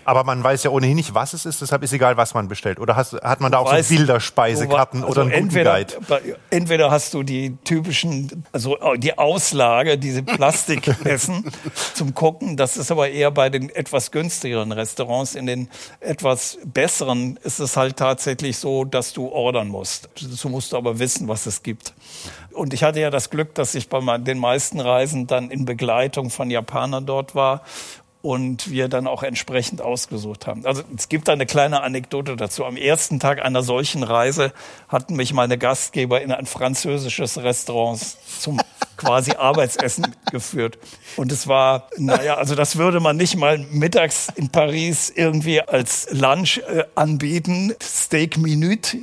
Aber 0.05 0.23
man 0.23 0.43
weiß 0.43 0.63
ja 0.63 0.71
ohnehin 0.71 0.95
nicht, 0.95 1.13
was 1.15 1.33
es 1.33 1.45
ist, 1.45 1.61
deshalb 1.61 1.83
ist 1.83 1.93
egal, 1.93 2.17
was 2.17 2.33
man 2.33 2.47
bestellt. 2.47 2.79
Oder 2.79 2.95
hast, 2.95 3.13
hat 3.13 3.39
man 3.41 3.51
da 3.51 3.59
auch 3.59 3.71
weißt- 3.73 3.83
so 3.83 3.95
Bilderspeisekarten 3.95 5.01
du 5.01 5.07
oder 5.07 5.23
einen 5.23 5.31
entweder, 5.31 5.73
Guide? 5.73 6.37
entweder 6.51 6.91
hast 6.91 7.13
du 7.13 7.23
die 7.23 7.57
typischen, 7.63 8.45
also 8.51 8.77
die 8.97 9.17
Auslage, 9.17 9.97
diese 9.97 10.21
Plastikessen 10.21 11.51
zum 11.95 12.13
Gucken. 12.13 12.57
Das 12.57 12.77
ist 12.77 12.91
aber 12.91 13.09
eher 13.09 13.31
bei 13.31 13.49
den 13.49 13.69
etwas 13.69 14.11
günstigeren 14.11 14.71
Restaurants. 14.71 15.35
In 15.35 15.45
den 15.47 15.69
etwas 15.99 16.59
besseren 16.65 17.37
ist 17.43 17.59
es 17.59 17.75
halt 17.77 17.97
tatsächlich 17.97 18.57
so, 18.57 18.83
dass 18.85 19.13
du 19.13 19.29
ordern 19.29 19.69
musst. 19.69 20.09
Dazu 20.21 20.49
musst 20.49 20.73
du 20.73 20.77
aber 20.77 20.99
wissen, 20.99 21.27
was 21.27 21.45
es 21.45 21.63
gibt. 21.63 21.93
Und 22.53 22.73
ich 22.73 22.83
hatte 22.83 22.99
ja 22.99 23.09
das 23.09 23.29
Glück, 23.29 23.55
dass 23.55 23.75
ich 23.75 23.89
bei 23.89 24.17
den 24.17 24.39
meisten 24.39 24.79
Reisen 24.79 25.27
dann 25.27 25.51
in 25.51 25.65
Begleitung 25.65 26.29
von 26.29 26.49
Japanern 26.49 27.05
dort 27.05 27.35
war 27.35 27.63
und 28.21 28.69
wir 28.69 28.89
dann 28.89 29.07
auch 29.07 29.23
entsprechend 29.23 29.81
ausgesucht 29.81 30.45
haben. 30.45 30.65
Also 30.65 30.83
es 30.95 31.07
gibt 31.07 31.29
da 31.29 31.33
eine 31.33 31.45
kleine 31.45 31.81
Anekdote 31.81 32.35
dazu. 32.35 32.65
Am 32.65 32.75
ersten 32.75 33.19
Tag 33.19 33.41
einer 33.43 33.63
solchen 33.63 34.03
Reise 34.03 34.51
hatten 34.89 35.15
mich 35.15 35.33
meine 35.33 35.57
Gastgeber 35.57 36.21
in 36.21 36.33
ein 36.33 36.45
französisches 36.45 37.41
Restaurant 37.41 37.99
zum 38.39 38.59
quasi 38.97 39.31
Arbeitsessen 39.31 40.13
geführt. 40.31 40.77
Und 41.15 41.31
es 41.31 41.47
war, 41.47 41.87
naja, 41.95 42.35
also 42.35 42.55
das 42.55 42.75
würde 42.75 42.99
man 42.99 43.15
nicht 43.15 43.37
mal 43.37 43.57
mittags 43.57 44.27
in 44.35 44.49
Paris 44.49 45.09
irgendwie 45.15 45.61
als 45.61 46.09
Lunch 46.11 46.57
äh, 46.67 46.83
anbieten. 46.95 47.73
Steak 47.81 48.37
Minute 48.37 48.97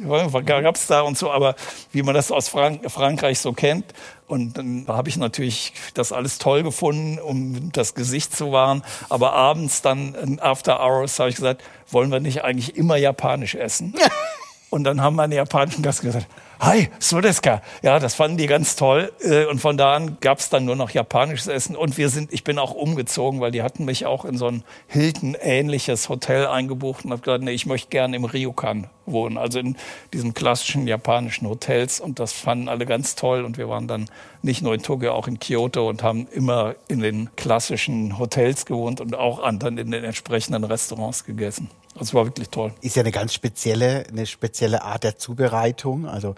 gab 0.44 0.75
es 0.75 0.87
da 0.87 1.00
und 1.00 1.16
so, 1.16 1.30
aber 1.30 1.56
wie 1.92 2.02
man 2.02 2.14
das 2.14 2.30
aus 2.30 2.50
Frank 2.50 2.90
Frankreich 2.90 3.38
so 3.38 3.54
kennt. 3.54 3.94
Und 4.26 4.59
dann 4.59 4.87
habe 4.88 5.09
ich 5.09 5.16
natürlich 5.16 5.73
das 5.95 6.12
alles 6.12 6.38
toll 6.38 6.62
gefunden, 6.62 7.18
um 7.18 7.71
das 7.73 7.95
Gesicht 7.95 8.35
zu 8.35 8.50
wahren. 8.50 8.83
Aber 9.09 9.33
abends 9.33 9.83
dann 9.83 10.14
in 10.14 10.40
After 10.40 10.80
Hours 10.80 11.18
habe 11.18 11.30
ich 11.30 11.37
gesagt, 11.37 11.62
wollen 11.90 12.11
wir 12.11 12.21
nicht 12.21 12.42
eigentlich 12.42 12.76
immer 12.76 12.97
japanisch 12.97 13.54
essen? 13.54 13.95
Und 14.71 14.85
dann 14.85 15.00
haben 15.00 15.14
meine 15.14 15.37
japanischen 15.37 15.83
Gast 15.83 16.02
gesagt, 16.02 16.26
Hi, 16.59 16.89
so 16.99 17.21
desu 17.21 17.43
ka. 17.43 17.61
Ja, 17.83 17.99
das 17.99 18.15
fanden 18.15 18.39
die 18.39 18.47
ganz 18.47 18.77
toll. 18.77 19.13
Äh, 19.21 19.45
Und 19.45 19.61
von 19.61 19.77
da 19.77 19.95
an 19.95 20.17
gab 20.23 20.39
es 20.39 20.49
dann 20.49 20.65
nur 20.65 20.75
noch 20.75 20.89
japanisches 20.89 21.49
Essen. 21.49 21.77
Und 21.77 21.99
wir 21.99 22.09
sind, 22.09 22.33
ich 22.33 22.45
bin 22.45 22.59
auch 22.59 22.73
umgezogen, 22.73 23.41
weil 23.41 23.51
die 23.51 23.63
hatten 23.63 23.85
mich 23.85 24.07
auch 24.07 24.25
in 24.25 24.39
so 24.39 24.47
ein 24.47 24.65
Hilton-ähnliches 24.87 26.09
Hotel 26.09 26.47
eingebucht 26.47 27.05
und 27.05 27.11
habe 27.11 27.21
gesagt, 27.21 27.45
nee, 27.45 27.51
ich 27.51 27.67
möchte 27.67 27.91
gerne 27.91 28.17
im 28.17 28.25
Ryokan 28.25 28.87
wohnen. 29.05 29.37
Also 29.37 29.59
in 29.59 29.77
diesen 30.15 30.33
klassischen 30.33 30.87
japanischen 30.87 31.47
Hotels. 31.47 32.01
Und 32.01 32.21
das 32.21 32.33
fanden 32.33 32.71
alle 32.71 32.87
ganz 32.87 33.17
toll. 33.17 33.45
Und 33.45 33.59
wir 33.59 33.69
waren 33.69 33.87
dann 33.87 34.07
nicht 34.41 34.63
nur 34.63 34.73
in 34.73 34.83
Tokio, 34.83 35.13
auch 35.13 35.29
in 35.29 35.39
Kyoto 35.39 35.87
und 35.87 36.03
haben 36.03 36.27
immer 36.29 36.75
in 36.89 37.01
den 37.01 37.29
klassischen 37.37 38.19
Hotels 38.19 38.65
gewohnt 38.65 39.03
und 39.03 39.15
auch 39.15 39.43
an, 39.43 39.59
dann 39.59 39.77
in 39.77 39.91
den 39.91 40.05
entsprechenden 40.05 40.65
Restaurants 40.65 41.25
gegessen. 41.25 41.69
Das 41.99 42.12
war 42.12 42.26
wirklich 42.26 42.50
toll. 42.50 42.73
Ist 42.83 42.97
ja 42.97 43.03
eine 43.03 43.12
ganz 43.12 43.33
spezielle, 43.33 44.05
eine 44.09 44.26
spezielle 44.26 44.83
Art 44.83 45.05
der 45.05 45.17
Zubereitung. 45.17 46.07
Also 46.07 46.35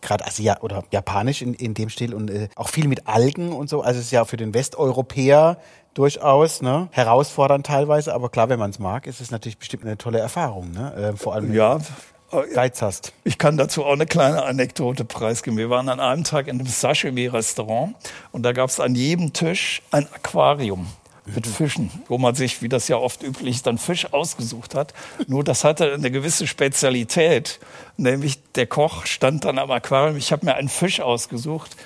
gerade 0.00 0.26
Asia 0.26 0.58
oder 0.60 0.84
Japanisch 0.90 1.42
in, 1.42 1.54
in 1.54 1.74
dem 1.74 1.88
Stil 1.88 2.14
und 2.14 2.30
äh, 2.30 2.48
auch 2.54 2.68
viel 2.68 2.86
mit 2.88 3.08
Algen 3.08 3.52
und 3.52 3.68
so. 3.68 3.82
Also 3.82 3.98
es 3.98 4.06
ist 4.06 4.12
ja 4.12 4.24
für 4.24 4.36
den 4.36 4.54
Westeuropäer 4.54 5.58
durchaus 5.94 6.62
ne? 6.62 6.88
herausfordernd 6.92 7.66
teilweise, 7.66 8.14
aber 8.14 8.28
klar, 8.28 8.48
wenn 8.48 8.58
man 8.58 8.70
es 8.70 8.78
mag, 8.78 9.06
ist 9.06 9.20
es 9.20 9.30
natürlich 9.30 9.58
bestimmt 9.58 9.84
eine 9.84 9.98
tolle 9.98 10.20
Erfahrung. 10.20 10.70
Ne? 10.70 10.94
Äh, 10.94 11.16
vor 11.16 11.34
allem, 11.34 11.48
wenn 11.48 11.54
Ja, 11.54 11.78
du 11.78 12.42
Geiz 12.54 12.80
hast. 12.80 13.12
Ich 13.24 13.38
kann 13.38 13.56
dazu 13.56 13.84
auch 13.84 13.92
eine 13.92 14.06
kleine 14.06 14.44
Anekdote 14.44 15.04
preisgeben. 15.04 15.58
Wir 15.58 15.68
waren 15.68 15.88
an 15.88 15.98
einem 15.98 16.22
Tag 16.22 16.46
in 16.46 16.60
einem 16.60 16.68
Sashimi-Restaurant 16.68 17.96
und 18.30 18.44
da 18.44 18.52
gab 18.52 18.70
es 18.70 18.78
an 18.78 18.94
jedem 18.94 19.32
Tisch 19.32 19.82
ein 19.90 20.06
Aquarium 20.14 20.86
mit 21.26 21.46
Fischen, 21.46 21.90
wo 22.08 22.18
man 22.18 22.34
sich, 22.34 22.62
wie 22.62 22.68
das 22.68 22.88
ja 22.88 22.96
oft 22.96 23.22
üblich 23.22 23.62
dann 23.62 23.78
Fisch 23.78 24.12
ausgesucht 24.12 24.74
hat. 24.74 24.94
Nur 25.26 25.44
das 25.44 25.64
hatte 25.64 25.92
eine 25.92 26.10
gewisse 26.10 26.46
Spezialität, 26.46 27.60
nämlich 27.96 28.38
der 28.54 28.66
Koch 28.66 29.06
stand 29.06 29.44
dann 29.44 29.58
am 29.58 29.70
Aquarium, 29.70 30.16
ich 30.16 30.32
habe 30.32 30.46
mir 30.46 30.54
einen 30.54 30.68
Fisch 30.68 31.00
ausgesucht. 31.00 31.76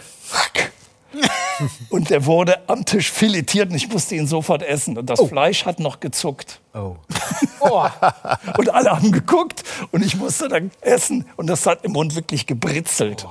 Und 1.88 2.10
der 2.10 2.26
wurde 2.26 2.68
am 2.68 2.84
Tisch 2.84 3.10
filetiert 3.12 3.70
und 3.70 3.76
ich 3.76 3.88
musste 3.88 4.16
ihn 4.16 4.26
sofort 4.26 4.62
essen. 4.62 4.98
Und 4.98 5.08
das 5.08 5.20
Fleisch 5.20 5.64
hat 5.64 5.78
noch 5.80 6.00
gezuckt. 6.00 6.60
Oh. 7.60 7.88
Und 8.58 8.68
alle 8.68 8.90
haben 8.90 9.10
geguckt 9.10 9.62
und 9.90 10.04
ich 10.04 10.16
musste 10.16 10.48
dann 10.48 10.70
essen 10.82 11.24
und 11.36 11.46
das 11.46 11.64
hat 11.66 11.84
im 11.84 11.92
Mund 11.92 12.14
wirklich 12.14 12.46
gebritzelt. 12.46 13.26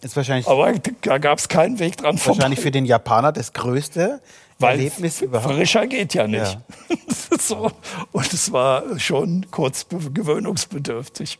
Ist 0.00 0.16
wahrscheinlich, 0.16 0.46
Aber 0.48 0.72
da 1.02 1.18
gab 1.18 1.38
es 1.38 1.48
keinen 1.48 1.78
Weg 1.78 1.96
dran 1.98 2.16
vorbei. 2.16 2.38
wahrscheinlich 2.38 2.60
für 2.60 2.70
den 2.70 2.86
Japaner 2.86 3.32
das 3.32 3.52
größte 3.52 4.20
Weil 4.58 4.78
Erlebnis 4.78 5.20
überhaupt. 5.20 5.54
Frischer 5.54 5.86
geht 5.86 6.14
ja 6.14 6.26
nicht. 6.26 6.58
so. 7.40 7.70
Und 8.12 8.32
es 8.32 8.50
war 8.52 8.98
schon 8.98 9.46
kurz 9.50 9.84
be- 9.84 10.10
gewöhnungsbedürftig. 10.10 11.38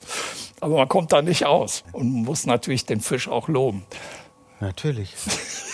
Aber 0.60 0.76
man 0.76 0.88
kommt 0.88 1.12
da 1.12 1.20
nicht 1.22 1.44
aus 1.46 1.82
und 1.92 2.08
muss 2.10 2.46
natürlich 2.46 2.86
den 2.86 3.00
Fisch 3.00 3.28
auch 3.28 3.48
loben. 3.48 3.84
Natürlich. 4.60 5.14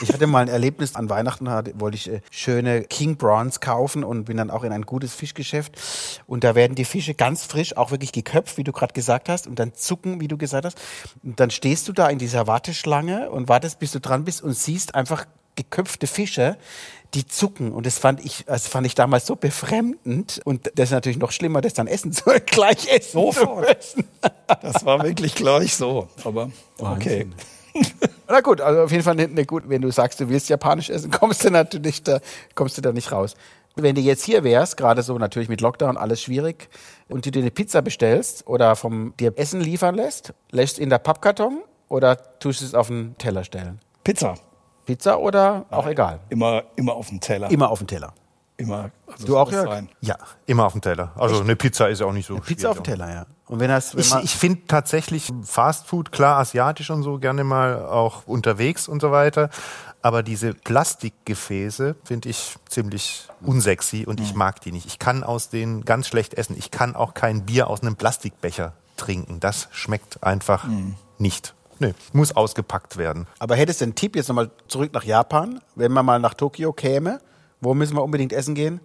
Ich 0.02 0.12
hatte 0.12 0.26
mal 0.26 0.40
ein 0.40 0.48
Erlebnis 0.48 0.94
an 0.94 1.08
Weihnachten, 1.08 1.48
hatte, 1.48 1.72
wollte 1.80 1.96
ich 1.96 2.10
äh, 2.10 2.20
schöne 2.30 2.82
King 2.84 3.16
Prawns 3.16 3.60
kaufen 3.60 4.04
und 4.04 4.24
bin 4.24 4.36
dann 4.36 4.50
auch 4.50 4.62
in 4.62 4.72
ein 4.72 4.82
gutes 4.82 5.14
Fischgeschäft. 5.14 5.80
Und 6.26 6.44
da 6.44 6.54
werden 6.54 6.74
die 6.74 6.84
Fische 6.84 7.14
ganz 7.14 7.44
frisch, 7.44 7.76
auch 7.78 7.90
wirklich 7.92 8.12
geköpft, 8.12 8.58
wie 8.58 8.64
du 8.64 8.72
gerade 8.72 8.92
gesagt 8.92 9.30
hast, 9.30 9.46
und 9.46 9.58
dann 9.58 9.72
zucken, 9.72 10.20
wie 10.20 10.28
du 10.28 10.36
gesagt 10.36 10.66
hast. 10.66 10.78
Und 11.22 11.40
dann 11.40 11.50
stehst 11.50 11.88
du 11.88 11.92
da 11.94 12.08
in 12.08 12.18
dieser 12.18 12.46
Warteschlange 12.46 13.30
und 13.30 13.48
wartest, 13.48 13.78
bis 13.78 13.92
du 13.92 14.00
dran 14.00 14.24
bist 14.24 14.42
und 14.42 14.52
siehst 14.52 14.94
einfach 14.94 15.24
geköpfte 15.56 16.06
Fische, 16.06 16.58
die 17.14 17.26
zucken. 17.26 17.72
Und 17.72 17.86
das 17.86 17.98
fand 17.98 18.24
ich, 18.24 18.44
das 18.46 18.66
fand 18.66 18.86
ich 18.86 18.94
damals 18.94 19.26
so 19.26 19.36
befremdend. 19.36 20.40
Und 20.44 20.70
das 20.74 20.88
ist 20.88 20.92
natürlich 20.92 21.18
noch 21.18 21.32
schlimmer, 21.32 21.60
das 21.60 21.74
dann 21.74 21.86
essen 21.86 22.12
zu, 22.12 22.24
gleich 22.46 22.90
essen 22.90 23.12
Sofort. 23.12 23.82
zu 23.82 23.98
müssen. 23.98 24.08
Das 24.62 24.84
war 24.84 25.02
wirklich 25.02 25.34
gleich 25.34 25.74
so. 25.74 26.08
Aber 26.24 26.50
okay. 26.78 27.26
Na 28.28 28.40
gut, 28.40 28.60
also 28.60 28.82
auf 28.82 28.90
jeden 28.90 29.02
Fall 29.02 29.14
eine, 29.14 29.24
eine 29.24 29.44
gut, 29.44 29.64
wenn 29.68 29.82
du 29.82 29.90
sagst, 29.90 30.20
du 30.20 30.28
willst 30.28 30.48
japanisch 30.48 30.90
essen, 30.90 31.10
kommst 31.12 31.44
du 31.44 31.50
natürlich 31.50 32.02
da, 32.02 32.20
kommst 32.54 32.78
du 32.78 32.82
da 32.82 32.92
nicht 32.92 33.12
raus. 33.12 33.34
Wenn 33.76 33.96
du 33.96 34.00
jetzt 34.00 34.24
hier 34.24 34.44
wärst, 34.44 34.76
gerade 34.76 35.02
so 35.02 35.18
natürlich 35.18 35.48
mit 35.48 35.60
Lockdown 35.60 35.96
alles 35.96 36.22
schwierig, 36.22 36.68
und 37.08 37.26
du 37.26 37.30
dir 37.30 37.40
eine 37.40 37.50
Pizza 37.50 37.82
bestellst 37.82 38.46
oder 38.46 38.76
vom 38.76 39.14
dir 39.18 39.32
Essen 39.36 39.60
liefern 39.60 39.94
lässt, 39.94 40.32
lässt 40.50 40.78
in 40.78 40.90
der 40.90 40.98
Pappkarton 40.98 41.62
oder 41.88 42.38
tust 42.38 42.60
du 42.60 42.64
es 42.64 42.74
auf 42.74 42.86
den 42.88 43.16
Teller 43.18 43.44
stellen? 43.44 43.80
Pizza. 44.04 44.36
Pizza 44.86 45.18
oder 45.18 45.64
auch 45.70 45.86
egal? 45.86 46.20
Immer, 46.28 46.62
immer 46.76 46.94
auf 46.94 47.08
dem 47.08 47.20
Teller. 47.20 47.50
Immer 47.50 47.70
auf 47.70 47.78
den 47.78 47.86
Teller. 47.88 48.12
Immer. 48.56 48.90
Also 49.10 49.26
Du 49.26 49.36
auch, 49.36 49.50
Jörg? 49.50 49.68
sein. 49.68 49.88
Ja, 50.00 50.16
immer 50.46 50.66
auf 50.66 50.72
dem 50.72 50.80
Teller. 50.80 51.12
Also 51.16 51.40
eine 51.40 51.56
Pizza 51.56 51.88
ist 51.88 52.00
ja 52.00 52.06
auch 52.06 52.12
nicht 52.12 52.26
so 52.26 52.36
Pizza 52.38 52.70
auf 52.70 52.76
den 52.78 52.84
schwierig. 52.84 53.00
Teller, 53.00 53.12
ja. 53.14 53.26
Und 53.46 53.60
wenn 53.60 53.68
das, 53.68 53.94
wenn 53.94 54.00
Ich, 54.02 54.14
ich 54.24 54.36
finde 54.36 54.60
tatsächlich 54.68 55.32
Fastfood, 55.42 56.12
klar, 56.12 56.38
asiatisch 56.38 56.90
und 56.90 57.02
so, 57.02 57.18
gerne 57.18 57.42
mal 57.44 57.84
auch 57.84 58.26
unterwegs 58.26 58.86
und 58.88 59.00
so 59.00 59.10
weiter. 59.10 59.50
Aber 60.02 60.22
diese 60.22 60.54
Plastikgefäße 60.54 61.96
finde 62.04 62.28
ich 62.28 62.56
ziemlich 62.68 63.28
unsexy 63.42 64.04
und 64.06 64.20
ich 64.20 64.34
mag 64.34 64.60
die 64.60 64.70
nicht. 64.70 64.86
Ich 64.86 64.98
kann 64.98 65.24
aus 65.24 65.48
denen 65.48 65.84
ganz 65.84 66.06
schlecht 66.08 66.34
essen. 66.34 66.56
Ich 66.58 66.70
kann 66.70 66.94
auch 66.94 67.14
kein 67.14 67.46
Bier 67.46 67.68
aus 67.68 67.82
einem 67.82 67.96
Plastikbecher 67.96 68.74
trinken. 68.96 69.40
Das 69.40 69.68
schmeckt 69.72 70.22
einfach 70.22 70.66
nicht. 71.18 71.53
Nee, 71.78 71.94
muss 72.12 72.34
ausgepackt 72.36 72.96
werden. 72.96 73.26
aber 73.38 73.56
hättest 73.56 73.80
du 73.80 73.86
einen 73.86 73.94
Tipp 73.94 74.16
jetzt 74.16 74.28
nochmal 74.28 74.50
zurück 74.68 74.92
nach 74.92 75.04
Japan, 75.04 75.60
wenn 75.74 75.92
man 75.92 76.06
mal 76.06 76.18
nach 76.18 76.34
Tokio 76.34 76.72
käme? 76.72 77.20
Wo 77.60 77.74
müssen 77.74 77.96
wir 77.96 78.02
unbedingt 78.02 78.32
essen 78.32 78.54
gehen? 78.54 78.80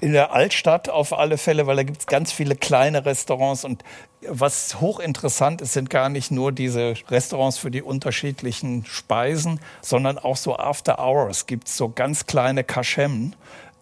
In 0.00 0.12
der 0.12 0.32
Altstadt 0.32 0.88
auf 0.88 1.12
alle 1.16 1.38
Fälle, 1.38 1.66
weil 1.68 1.76
da 1.76 1.82
gibt 1.84 2.00
es 2.00 2.06
ganz 2.06 2.32
viele 2.32 2.56
kleine 2.56 3.06
Restaurants. 3.06 3.64
Und 3.64 3.84
was 4.26 4.80
hochinteressant 4.80 5.60
ist, 5.60 5.74
sind 5.74 5.88
gar 5.88 6.08
nicht 6.08 6.32
nur 6.32 6.50
diese 6.50 6.94
Restaurants 7.08 7.58
für 7.58 7.70
die 7.70 7.82
unterschiedlichen 7.82 8.84
Speisen, 8.86 9.60
sondern 9.82 10.18
auch 10.18 10.36
so 10.36 10.56
After 10.56 10.98
Hours 10.98 11.46
gibt 11.46 11.68
es 11.68 11.76
so 11.76 11.90
ganz 11.90 12.26
kleine 12.26 12.64
Kaschem, 12.64 13.34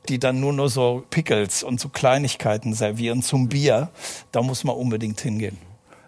die 0.08 0.18
dann 0.18 0.38
nur 0.40 0.52
nur 0.52 0.68
so 0.68 1.02
Pickles 1.08 1.62
und 1.62 1.80
so 1.80 1.88
Kleinigkeiten 1.88 2.74
servieren 2.74 3.22
zum 3.22 3.48
Bier. 3.48 3.88
Da 4.32 4.42
muss 4.42 4.64
man 4.64 4.76
unbedingt 4.76 5.20
hingehen. 5.20 5.56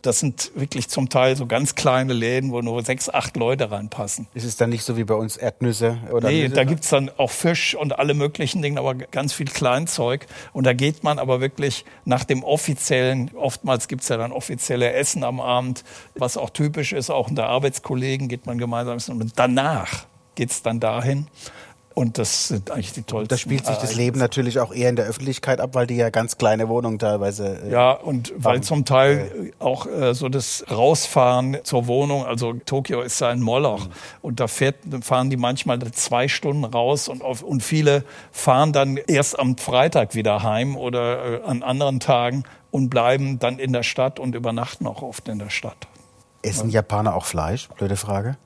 Das 0.04 0.20
sind 0.20 0.52
wirklich 0.54 0.88
zum 0.88 1.08
Teil 1.08 1.34
so 1.34 1.46
ganz 1.46 1.74
kleine 1.74 2.12
Läden, 2.12 2.52
wo 2.52 2.60
nur 2.60 2.82
sechs, 2.82 3.08
acht 3.08 3.36
Leute 3.36 3.70
reinpassen. 3.70 4.26
Ist 4.34 4.44
es 4.44 4.56
dann 4.56 4.68
nicht 4.68 4.84
so 4.84 4.96
wie 4.98 5.04
bei 5.04 5.14
uns 5.14 5.36
Erdnüsse 5.38 5.96
oder 6.12 6.28
Nee, 6.28 6.42
Nüsse? 6.42 6.54
da 6.54 6.64
gibt's 6.64 6.90
dann 6.90 7.10
auch 7.16 7.30
Fisch 7.30 7.74
und 7.74 7.98
alle 7.98 8.12
möglichen 8.12 8.60
Dinge, 8.60 8.78
aber 8.80 8.94
ganz 8.94 9.32
viel 9.32 9.46
Kleinzeug. 9.46 10.26
Und 10.52 10.64
da 10.64 10.74
geht 10.74 11.04
man 11.04 11.18
aber 11.18 11.40
wirklich 11.40 11.86
nach 12.04 12.24
dem 12.24 12.44
offiziellen, 12.44 13.30
oftmals 13.34 13.88
gibt's 13.88 14.08
ja 14.08 14.18
dann 14.18 14.30
offizielle 14.32 14.92
Essen 14.92 15.24
am 15.24 15.40
Abend, 15.40 15.84
was 16.16 16.36
auch 16.36 16.50
typisch 16.50 16.92
ist, 16.92 17.08
auch 17.08 17.30
unter 17.30 17.46
Arbeitskollegen 17.46 18.28
geht 18.28 18.44
man 18.44 18.58
gemeinsam 18.58 18.98
essen. 18.98 19.20
Und 19.20 19.32
danach 19.36 20.06
geht's 20.34 20.62
dann 20.62 20.80
dahin. 20.80 21.28
Und 21.94 22.18
das 22.18 22.48
sind 22.48 22.72
eigentlich 22.72 22.92
die 22.92 23.04
tollsten. 23.04 23.28
Da 23.28 23.36
spielt 23.36 23.60
sich 23.64 23.76
das 23.76 23.82
Ereignisse. 23.84 24.00
Leben 24.00 24.18
natürlich 24.18 24.58
auch 24.58 24.74
eher 24.74 24.90
in 24.90 24.96
der 24.96 25.06
Öffentlichkeit 25.06 25.60
ab, 25.60 25.70
weil 25.74 25.86
die 25.86 25.94
ja 25.94 26.10
ganz 26.10 26.36
kleine 26.38 26.68
Wohnungen 26.68 26.98
teilweise. 26.98 27.60
äh, 27.64 27.70
Ja, 27.70 27.92
und 27.92 28.32
weil 28.36 28.62
zum 28.62 28.84
Teil 28.84 29.52
auch 29.60 29.86
äh, 29.86 30.12
so 30.12 30.28
das 30.28 30.64
Rausfahren 30.68 31.58
zur 31.62 31.86
Wohnung, 31.86 32.26
also 32.26 32.52
Tokio 32.52 33.00
ist 33.00 33.20
ja 33.20 33.28
ein 33.28 33.40
Moloch 33.40 33.88
und 34.22 34.40
da 34.40 34.48
fährt, 34.48 34.76
fahren 35.02 35.30
die 35.30 35.36
manchmal 35.36 35.78
zwei 35.92 36.26
Stunden 36.26 36.64
raus 36.64 37.06
und, 37.06 37.22
auf, 37.22 37.42
und 37.42 37.62
viele 37.62 38.04
fahren 38.32 38.72
dann 38.72 38.96
erst 38.96 39.38
am 39.38 39.56
Freitag 39.56 40.16
wieder 40.16 40.42
heim 40.42 40.76
oder 40.76 41.42
äh, 41.42 41.44
an 41.44 41.62
anderen 41.62 42.00
Tagen 42.00 42.42
und 42.72 42.88
bleiben 42.88 43.38
dann 43.38 43.60
in 43.60 43.72
der 43.72 43.84
Stadt 43.84 44.18
und 44.18 44.34
übernachten 44.34 44.88
auch 44.88 45.02
oft 45.02 45.28
in 45.28 45.38
der 45.38 45.50
Stadt. 45.50 45.86
Essen 46.42 46.70
Japaner 46.70 47.14
auch 47.14 47.24
Fleisch? 47.24 47.68
Blöde 47.68 47.96
Frage. 47.96 48.36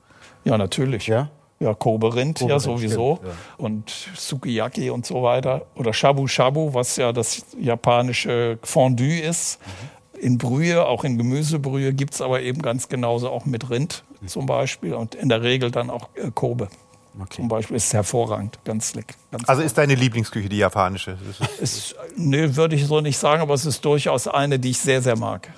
Ja, 0.43 0.57
natürlich. 0.57 1.07
Ja? 1.07 1.29
Ja, 1.59 1.73
Kobe-Rind, 1.73 2.39
ja 2.39 2.47
Kobe-Rind, 2.47 2.61
sowieso. 2.61 3.15
stimmt, 3.17 3.33
ja. 3.33 3.65
Und 3.65 3.89
Sukiyaki 4.15 4.89
und 4.89 5.05
so 5.05 5.23
weiter. 5.23 5.65
Oder 5.75 5.93
Shabu 5.93 6.27
Shabu, 6.27 6.73
was 6.73 6.95
ja 6.95 7.11
das 7.11 7.45
japanische 7.59 8.59
Fondue 8.63 9.19
ist. 9.19 9.59
Mhm. 9.59 10.21
In 10.21 10.37
Brühe, 10.37 10.85
auch 10.85 11.03
in 11.03 11.17
Gemüsebrühe, 11.17 11.93
gibt 11.93 12.13
es 12.13 12.21
aber 12.21 12.41
eben 12.41 12.61
ganz 12.61 12.89
genauso 12.89 13.29
auch 13.29 13.45
mit 13.45 13.69
Rind 13.69 14.03
zum 14.25 14.45
Beispiel. 14.45 14.93
Und 14.93 15.15
in 15.15 15.29
der 15.29 15.43
Regel 15.43 15.71
dann 15.71 15.89
auch 15.89 16.09
äh, 16.15 16.31
Kobe. 16.33 16.69
Zum 17.31 17.47
Beispiel 17.47 17.75
ist 17.75 17.93
hervorragend, 17.93 18.59
ganz 18.63 18.93
lecker. 18.93 19.15
Also 19.47 19.61
ist 19.61 19.77
deine 19.77 19.95
Lieblingsküche 19.95 20.47
die 20.47 20.57
japanische? 20.57 21.17
Ist, 21.59 21.95
nee, 22.15 22.55
würde 22.55 22.75
ich 22.75 22.85
so 22.85 23.01
nicht 23.01 23.17
sagen, 23.17 23.41
aber 23.41 23.55
es 23.55 23.65
ist 23.65 23.83
durchaus 23.83 24.27
eine, 24.27 24.59
die 24.59 24.69
ich 24.69 24.79
sehr, 24.79 25.01
sehr 25.01 25.17
mag. 25.17 25.51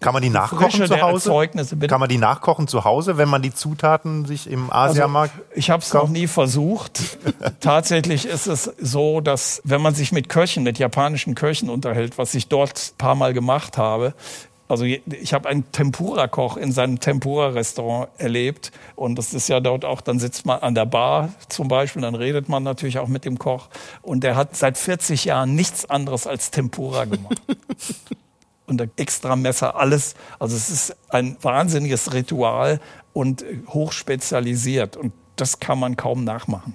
Kann 0.00 0.14
man 0.14 0.22
die 0.22 0.30
nachkochen 0.30 0.70
Frische 0.70 0.86
zu 0.86 1.00
Hause? 1.00 1.28
Erzeugnisse, 1.28 1.76
bitte. 1.76 1.90
Kann 1.92 2.00
man 2.00 2.08
die 2.08 2.18
nachkochen 2.18 2.66
zu 2.66 2.84
Hause, 2.84 3.18
wenn 3.18 3.28
man 3.28 3.42
die 3.42 3.52
Zutaten 3.52 4.24
sich 4.24 4.50
im 4.50 4.72
Asiamarkt 4.72 5.34
Also, 5.34 5.50
ich 5.54 5.70
habe 5.70 5.82
es 5.82 5.92
noch 5.92 6.08
nie 6.08 6.26
versucht. 6.26 7.18
Tatsächlich 7.60 8.26
ist 8.26 8.46
es 8.46 8.72
so, 8.80 9.20
dass 9.20 9.60
wenn 9.64 9.82
man 9.82 9.94
sich 9.94 10.10
mit 10.10 10.30
Köchen, 10.30 10.62
mit 10.62 10.78
japanischen 10.78 11.34
Köchen 11.34 11.68
unterhält, 11.68 12.16
was 12.16 12.34
ich 12.34 12.48
dort 12.48 12.92
ein 12.92 12.96
paar 12.96 13.14
Mal 13.14 13.34
gemacht 13.34 13.76
habe, 13.76 14.14
also 14.68 14.84
ich 14.84 15.34
habe 15.34 15.48
einen 15.48 15.70
Tempura-Koch 15.72 16.56
in 16.56 16.70
seinem 16.70 17.00
Tempura-Restaurant 17.00 18.08
erlebt 18.18 18.70
und 18.94 19.16
das 19.16 19.34
ist 19.34 19.48
ja 19.48 19.58
dort 19.58 19.84
auch, 19.84 20.00
dann 20.00 20.20
sitzt 20.20 20.46
man 20.46 20.60
an 20.60 20.76
der 20.76 20.86
Bar 20.86 21.30
zum 21.48 21.66
Beispiel, 21.66 22.02
dann 22.02 22.14
redet 22.14 22.48
man 22.48 22.62
natürlich 22.62 23.00
auch 23.00 23.08
mit 23.08 23.24
dem 23.24 23.38
Koch 23.38 23.68
und 24.00 24.22
der 24.22 24.36
hat 24.36 24.56
seit 24.56 24.78
40 24.78 25.24
Jahren 25.24 25.56
nichts 25.56 25.90
anderes 25.90 26.28
als 26.28 26.52
Tempura 26.52 27.04
gemacht. 27.04 27.42
und 28.70 28.78
der 28.78 28.88
extra 28.96 29.36
Messer, 29.36 29.76
alles. 29.76 30.14
Also 30.38 30.56
es 30.56 30.70
ist 30.70 30.96
ein 31.10 31.36
wahnsinniges 31.42 32.12
Ritual 32.14 32.80
und 33.12 33.44
hochspezialisiert. 33.68 34.96
Und 34.96 35.12
das 35.36 35.60
kann 35.60 35.78
man 35.78 35.96
kaum 35.96 36.24
nachmachen. 36.24 36.74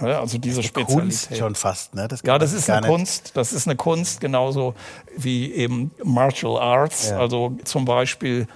Also 0.00 0.38
diese 0.38 0.60
Kunst 0.62 0.68
Spezialität. 0.68 1.38
schon 1.38 1.54
fast, 1.56 1.94
ne? 1.94 2.06
Das 2.06 2.22
Ja, 2.24 2.38
das 2.38 2.52
ist 2.52 2.70
eine 2.70 2.82
nicht- 2.82 2.90
Kunst. 2.96 3.32
Das 3.34 3.52
ist 3.52 3.66
eine 3.66 3.74
Kunst, 3.76 4.20
genauso 4.20 4.74
wie 5.16 5.52
eben 5.52 5.90
Martial 6.04 6.56
Arts, 6.56 7.10
Ja. 7.10 7.18
also 7.18 7.56
zum 7.64 7.84
Beispiel 7.84 8.46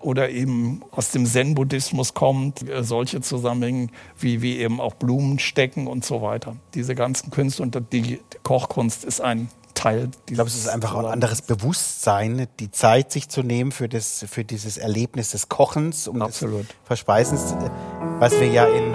oder 0.00 0.28
eben 0.28 0.82
aus 0.90 1.10
dem 1.12 1.24
Zen-Buddhismus 1.24 2.12
kommt, 2.12 2.68
äh, 2.68 2.82
solche 2.84 3.22
Zusammenhänge 3.22 3.88
wie, 4.18 4.42
wie 4.42 4.58
eben 4.58 4.80
auch 4.80 4.94
Blumen 4.94 5.38
stecken 5.38 5.86
und 5.86 6.04
so 6.04 6.20
weiter. 6.20 6.56
Diese 6.74 6.94
ganzen 6.94 7.30
Künste 7.30 7.62
und 7.62 7.78
die 7.92 8.20
Kochkunst 8.42 9.04
ist 9.04 9.20
ein 9.22 9.48
Teil 9.82 10.08
dieses 10.08 10.22
Ich 10.28 10.34
glaube, 10.34 10.48
es 10.48 10.56
ist 10.56 10.68
einfach 10.68 10.94
auch 10.94 11.00
ein 11.00 11.06
anderes 11.06 11.42
Bewusstsein, 11.42 12.46
die 12.60 12.70
Zeit 12.70 13.12
sich 13.12 13.28
zu 13.28 13.42
nehmen 13.42 13.72
für, 13.72 13.88
das, 13.88 14.24
für 14.28 14.44
dieses 14.44 14.78
Erlebnis 14.78 15.32
des 15.32 15.48
Kochens 15.48 16.08
und 16.08 16.22
Absolut. 16.22 16.68
des 16.68 16.76
Verspeisens, 16.84 17.52
äh, 17.52 17.70
was 18.18 18.38
wir 18.38 18.48
ja 18.48 18.66
in 18.66 18.94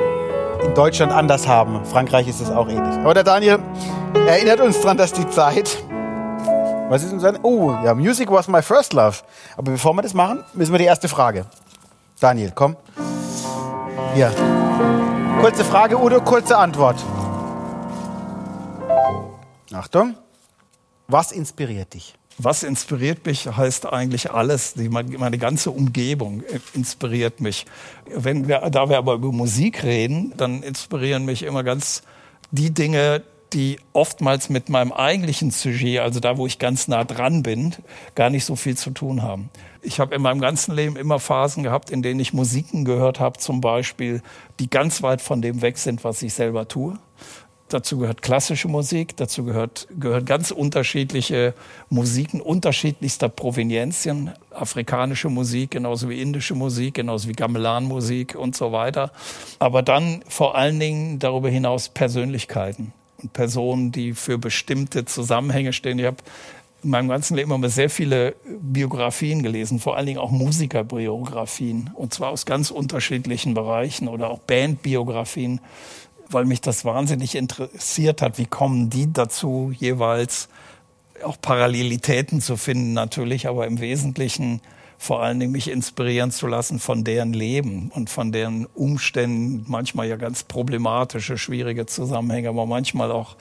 in 0.64 0.74
Deutschland 0.74 1.12
anders 1.12 1.48
haben. 1.48 1.86
Frankreich 1.86 2.28
ist 2.28 2.42
es 2.42 2.50
auch 2.50 2.68
ähnlich. 2.68 2.96
Aber 2.98 3.14
der 3.14 3.24
Daniel 3.24 3.60
erinnert 4.28 4.60
uns 4.60 4.82
daran, 4.82 4.98
dass 4.98 5.14
die 5.14 5.28
Zeit. 5.30 5.78
Was 6.90 7.04
ist 7.04 7.12
denn 7.12 7.20
sein? 7.20 7.38
Oh, 7.44 7.72
ja, 7.84 7.94
Music 7.94 8.32
was 8.32 8.48
my 8.48 8.62
first 8.62 8.94
love. 8.94 9.18
Aber 9.58 9.72
bevor 9.72 9.94
wir 9.94 10.02
das 10.02 10.14
machen, 10.14 10.44
müssen 10.54 10.72
wir 10.72 10.80
die 10.80 10.86
erste 10.86 11.08
Frage. 11.08 11.46
Daniel, 12.20 12.52
komm. 12.56 12.78
Hier. 14.14 14.32
Kurze 15.42 15.64
Frage, 15.64 16.02
Udo, 16.02 16.22
kurze 16.22 16.58
Antwort. 16.58 17.04
Achtung. 19.74 20.16
Was 21.08 21.32
inspiriert 21.32 21.94
dich? 21.94 22.16
Was 22.38 22.62
inspiriert 22.62 23.26
mich, 23.26 23.48
heißt 23.48 23.88
eigentlich 23.88 24.30
alles. 24.32 24.76
Die, 24.76 24.90
meine 24.90 25.38
ganze 25.40 25.72
Umgebung 25.72 26.44
inspiriert 26.74 27.42
mich. 27.42 27.66
Wenn 28.14 28.48
wir, 28.48 28.60
da 28.70 28.90
wir 28.90 28.98
aber 28.98 29.16
über 29.16 29.32
Musik 29.32 29.84
reden, 29.84 30.34
dann 30.38 30.62
inspirieren 30.62 31.26
mich 31.26 31.44
immer 31.44 31.64
ganz 31.64 32.04
die 32.52 32.72
Dinge, 32.72 33.24
die 33.54 33.80
oftmals 33.94 34.50
mit 34.50 34.70
meinem 34.70 34.92
eigentlichen 34.92 35.52
Sujet, 35.52 36.02
also 36.02 36.20
da, 36.20 36.38
wo 36.38 36.46
ich 36.46 36.60
ganz 36.60 36.88
nah 36.88 37.04
dran 37.06 37.44
bin, 37.44 37.74
gar 38.14 38.30
nicht 38.30 38.46
so 38.46 38.56
viel 38.56 38.78
zu 38.78 38.92
tun 38.92 39.24
haben. 39.24 39.50
Ich 39.82 40.00
habe 40.00 40.14
in 40.16 40.22
meinem 40.22 40.42
ganzen 40.42 40.76
Leben 40.76 40.98
immer 40.98 41.20
Phasen 41.20 41.64
gehabt, 41.64 41.90
in 41.90 42.02
denen 42.02 42.20
ich 42.20 42.34
Musiken 42.34 42.84
gehört 42.84 43.20
habe, 43.20 43.40
zum 43.40 43.62
Beispiel, 43.62 44.22
die 44.60 44.70
ganz 44.70 45.02
weit 45.02 45.22
von 45.22 45.42
dem 45.42 45.62
weg 45.62 45.78
sind, 45.78 46.04
was 46.04 46.22
ich 46.22 46.34
selber 46.34 46.68
tue. 46.68 47.00
Dazu 47.70 47.98
gehört 47.98 48.22
klassische 48.22 48.70
Musik, 48.70 49.18
dazu 49.18 49.44
gehört, 49.44 49.90
gehört 50.00 50.26
ganz 50.26 50.52
unterschiedliche 50.52 51.54
Musiken 51.90 52.40
unterschiedlichster 52.40 53.28
Provenienzien, 53.28 54.32
afrikanische 54.52 55.28
Musik, 55.28 55.72
genauso 55.72 56.10
wie 56.10 56.22
indische 56.22 56.56
Musik, 56.56 56.94
genauso 56.94 57.28
wie 57.28 57.34
Gamelan-Musik 57.34 58.36
und 58.36 58.56
so 58.56 58.72
weiter. 58.72 59.12
Aber 59.60 59.82
dann 59.82 60.24
vor 60.30 60.56
allen 60.56 60.80
Dingen 60.80 61.20
darüber 61.20 61.50
hinaus 61.50 61.90
Persönlichkeiten 61.90 62.94
und 63.22 63.34
Personen, 63.34 63.92
die 63.92 64.14
für 64.14 64.38
bestimmte 64.38 65.04
Zusammenhänge 65.04 65.74
stehen. 65.74 66.00
Ich 66.00 66.06
habe 66.06 66.18
in 66.84 66.92
meinem 66.92 67.10
ganzen 67.10 67.36
Leben 67.36 67.52
immer 67.52 67.68
sehr 67.68 67.90
viele 67.90 68.36
Biografien 68.62 69.44
gelesen, 69.44 69.80
vor 69.80 69.98
allen 69.98 70.06
Dingen 70.06 70.20
auch 70.20 70.32
Musikerbiografien, 70.32 71.90
und 71.96 72.14
zwar 72.14 72.30
aus 72.30 72.46
ganz 72.46 72.72
unterschiedlichen 72.72 73.54
Bereichen 73.54 74.08
oder 74.08 74.30
auch 74.30 74.40
Bandbiografien 74.40 75.60
weil 76.30 76.46
mich 76.46 76.62
das 76.62 76.86
wahnsinnig 76.86 77.36
interessiert 77.36 78.22
hat. 78.22 78.38
Wie 78.38 78.46
kommen 78.46 78.90
die 78.90 79.12
dazu, 79.12 79.72
jeweils 79.78 80.50
auch 81.24 81.40
Parallelitäten 81.42 82.42
zu 82.42 82.58
finden 82.58 82.94
natürlich, 82.94 83.48
aber 83.48 83.66
im 83.66 83.80
Wesentlichen 83.80 84.62
vor 84.98 85.22
allen 85.22 85.40
Dingen 85.40 85.52
mich 85.52 85.70
inspirieren 85.70 86.32
zu 86.32 86.48
lassen 86.48 86.80
von 86.80 87.04
deren 87.04 87.34
Leben 87.34 87.92
und 87.94 88.10
von 88.10 88.32
deren 88.32 88.66
Umständen, 88.66 89.66
manchmal 89.68 90.08
ja 90.08 90.16
ganz 90.16 90.44
problematische, 90.44 91.38
schwierige 91.38 91.86
Zusammenhänge, 91.86 92.50
aber 92.50 92.66
manchmal 92.66 93.12
auch 93.12 93.36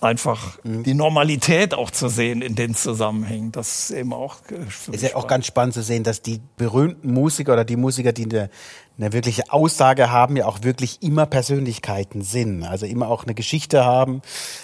einfach 0.00 0.62
mhm. 0.64 0.82
die 0.82 0.94
Normalität 0.94 1.74
auch 1.74 1.90
zu 1.90 2.08
sehen 2.08 2.42
in 2.42 2.54
den 2.54 2.74
Zusammenhängen. 2.74 3.52
Das 3.52 3.90
ist 3.90 3.90
eben 3.90 4.12
auch. 4.12 4.36
Äh, 4.50 4.94
ist 4.94 5.02
ja 5.02 5.14
auch 5.14 5.26
ganz 5.26 5.46
spannend 5.46 5.74
zu 5.74 5.82
sehen, 5.82 6.04
dass 6.04 6.22
die 6.22 6.40
berühmten 6.56 7.12
Musiker 7.12 7.52
oder 7.52 7.64
die 7.64 7.76
Musiker, 7.76 8.12
die 8.12 8.24
eine, 8.24 8.50
eine 8.98 9.12
wirkliche 9.12 9.52
Aussage 9.52 10.10
haben, 10.10 10.36
ja 10.36 10.46
auch 10.46 10.62
wirklich 10.62 11.02
immer 11.02 11.26
Persönlichkeiten 11.26 12.22
sind. 12.22 12.64
Also 12.64 12.86
immer 12.86 13.08
auch 13.08 13.24
eine 13.24 13.34
Geschichte 13.34 13.84
haben 13.84 14.22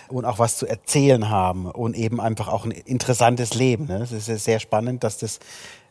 und 0.08 0.24
auch 0.24 0.38
was 0.38 0.56
zu 0.56 0.66
erzählen 0.66 1.28
haben 1.28 1.66
und 1.66 1.96
eben 1.96 2.20
einfach 2.20 2.48
auch 2.48 2.64
ein 2.64 2.70
interessantes 2.70 3.54
Leben. 3.54 3.86
Ne? 3.86 3.98
Das 3.98 4.12
ist 4.12 4.28
ja 4.28 4.36
sehr 4.36 4.60
spannend, 4.60 5.04
dass 5.04 5.18
das 5.18 5.38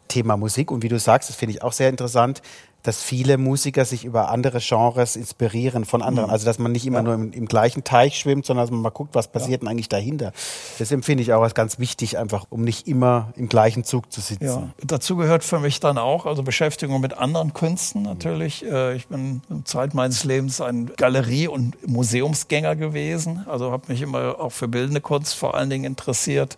Thema 0.08 0.38
Musik 0.38 0.72
und 0.72 0.84
wie 0.84 0.90
du 0.90 1.00
sagst, 1.00 1.30
das 1.30 1.36
finde 1.36 1.56
ich 1.56 1.64
auch 1.64 1.74
sehr 1.74 1.90
interessant, 1.90 2.42
dass 2.86 3.02
viele 3.02 3.38
Musiker 3.38 3.84
sich 3.84 4.06
über 4.06 4.30
andere 4.30 4.60
Genres 4.60 5.16
inspirieren 5.16 5.86
von 5.86 6.02
anderen. 6.02 6.28
Mhm. 6.28 6.34
Also 6.34 6.46
dass 6.46 6.60
man 6.60 6.72
nicht 6.72 6.86
immer 6.86 7.00
ja. 7.00 7.04
nur 7.04 7.14
im, 7.16 7.32
im, 7.32 7.48
gleichen 7.48 7.84
Teich 7.84 8.20
schwimmt, 8.20 8.46
sondern 8.46 8.64
dass 8.64 8.72
man 8.72 8.82
mal 8.82 8.90
guckt, 8.90 9.16
was 9.16 9.28
passiert 9.28 9.52
ja. 9.52 9.58
denn 9.60 9.68
eigentlich 9.70 9.90
dahinter. 9.90 10.34
Das 10.78 10.92
empfinde 10.92 11.24
ich 11.24 11.34
auch 11.34 11.42
als 11.42 11.56
ganz 11.56 11.80
wichtig, 11.80 12.18
einfach 12.18 12.46
um 12.50 12.64
nicht 12.64 12.88
immer 12.88 13.34
im 13.36 13.50
gleichen 13.50 13.84
Zug 13.84 14.12
zu 14.12 14.22
sitzen. 14.22 14.46
Ja. 14.46 14.70
Dazu 14.84 15.16
gehört 15.16 15.44
für 15.44 15.60
mich 15.60 15.80
dann 15.80 15.98
auch, 15.98 16.26
also 16.26 16.44
Beschäftigung 16.44 17.02
mit 17.02 17.18
anderen 17.18 17.54
Künsten 17.54 18.04
natürlich. 18.04 18.64
Mhm. 18.64 18.96
Ich 18.96 19.08
bin 19.08 19.42
Zeit 19.64 19.94
meines 19.94 20.24
Lebens 20.24 20.62
ein 20.62 20.92
Galerie- 20.96 21.48
und 21.48 21.88
Museumsgänger 21.88 22.76
gewesen. 22.76 23.46
Also 23.48 23.72
habe 23.72 23.86
mich 23.88 24.02
immer 24.02 24.40
auch 24.40 24.52
für 24.52 24.68
bildende 24.68 25.02
Kunst 25.02 25.36
vor 25.36 25.56
allen 25.56 25.70
Dingen 25.70 25.86
interessiert. 25.86 26.58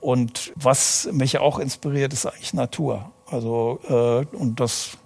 Und 0.00 0.52
was 0.54 1.08
mich 1.10 1.38
auch 1.38 1.58
inspiriert, 1.58 2.12
ist 2.12 2.26
eigentlich 2.26 2.54
Natur. 2.54 3.10
Also 3.28 3.80
äh, 3.88 4.36
und 4.36 4.60
das 4.60 4.98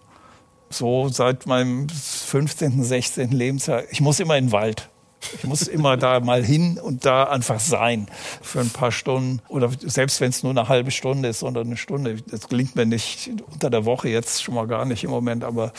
so 0.70 1.08
seit 1.08 1.46
meinem 1.46 1.88
15., 1.88 2.82
16. 2.82 3.30
Lebensjahr. 3.32 3.82
Ich 3.90 4.00
muss 4.00 4.20
immer 4.20 4.36
in 4.36 4.46
den 4.46 4.52
Wald. 4.52 4.88
Ich 5.34 5.44
muss 5.44 5.62
immer 5.62 5.96
da 5.96 6.20
mal 6.20 6.42
hin 6.42 6.78
und 6.78 7.04
da 7.04 7.24
einfach 7.24 7.60
sein 7.60 8.06
für 8.40 8.60
ein 8.60 8.70
paar 8.70 8.90
Stunden. 8.90 9.42
Oder 9.48 9.70
selbst 9.80 10.20
wenn 10.20 10.30
es 10.30 10.42
nur 10.42 10.50
eine 10.50 10.68
halbe 10.68 10.90
Stunde 10.90 11.28
ist 11.28 11.42
oder 11.42 11.60
eine 11.60 11.76
Stunde. 11.76 12.16
Das 12.30 12.48
gelingt 12.48 12.74
mir 12.74 12.86
nicht 12.86 13.30
unter 13.52 13.68
der 13.68 13.84
Woche 13.84 14.08
jetzt 14.08 14.42
schon 14.42 14.54
mal 14.54 14.66
gar 14.66 14.86
nicht 14.86 15.04
im 15.04 15.10
Moment. 15.10 15.44
Aber 15.44 15.72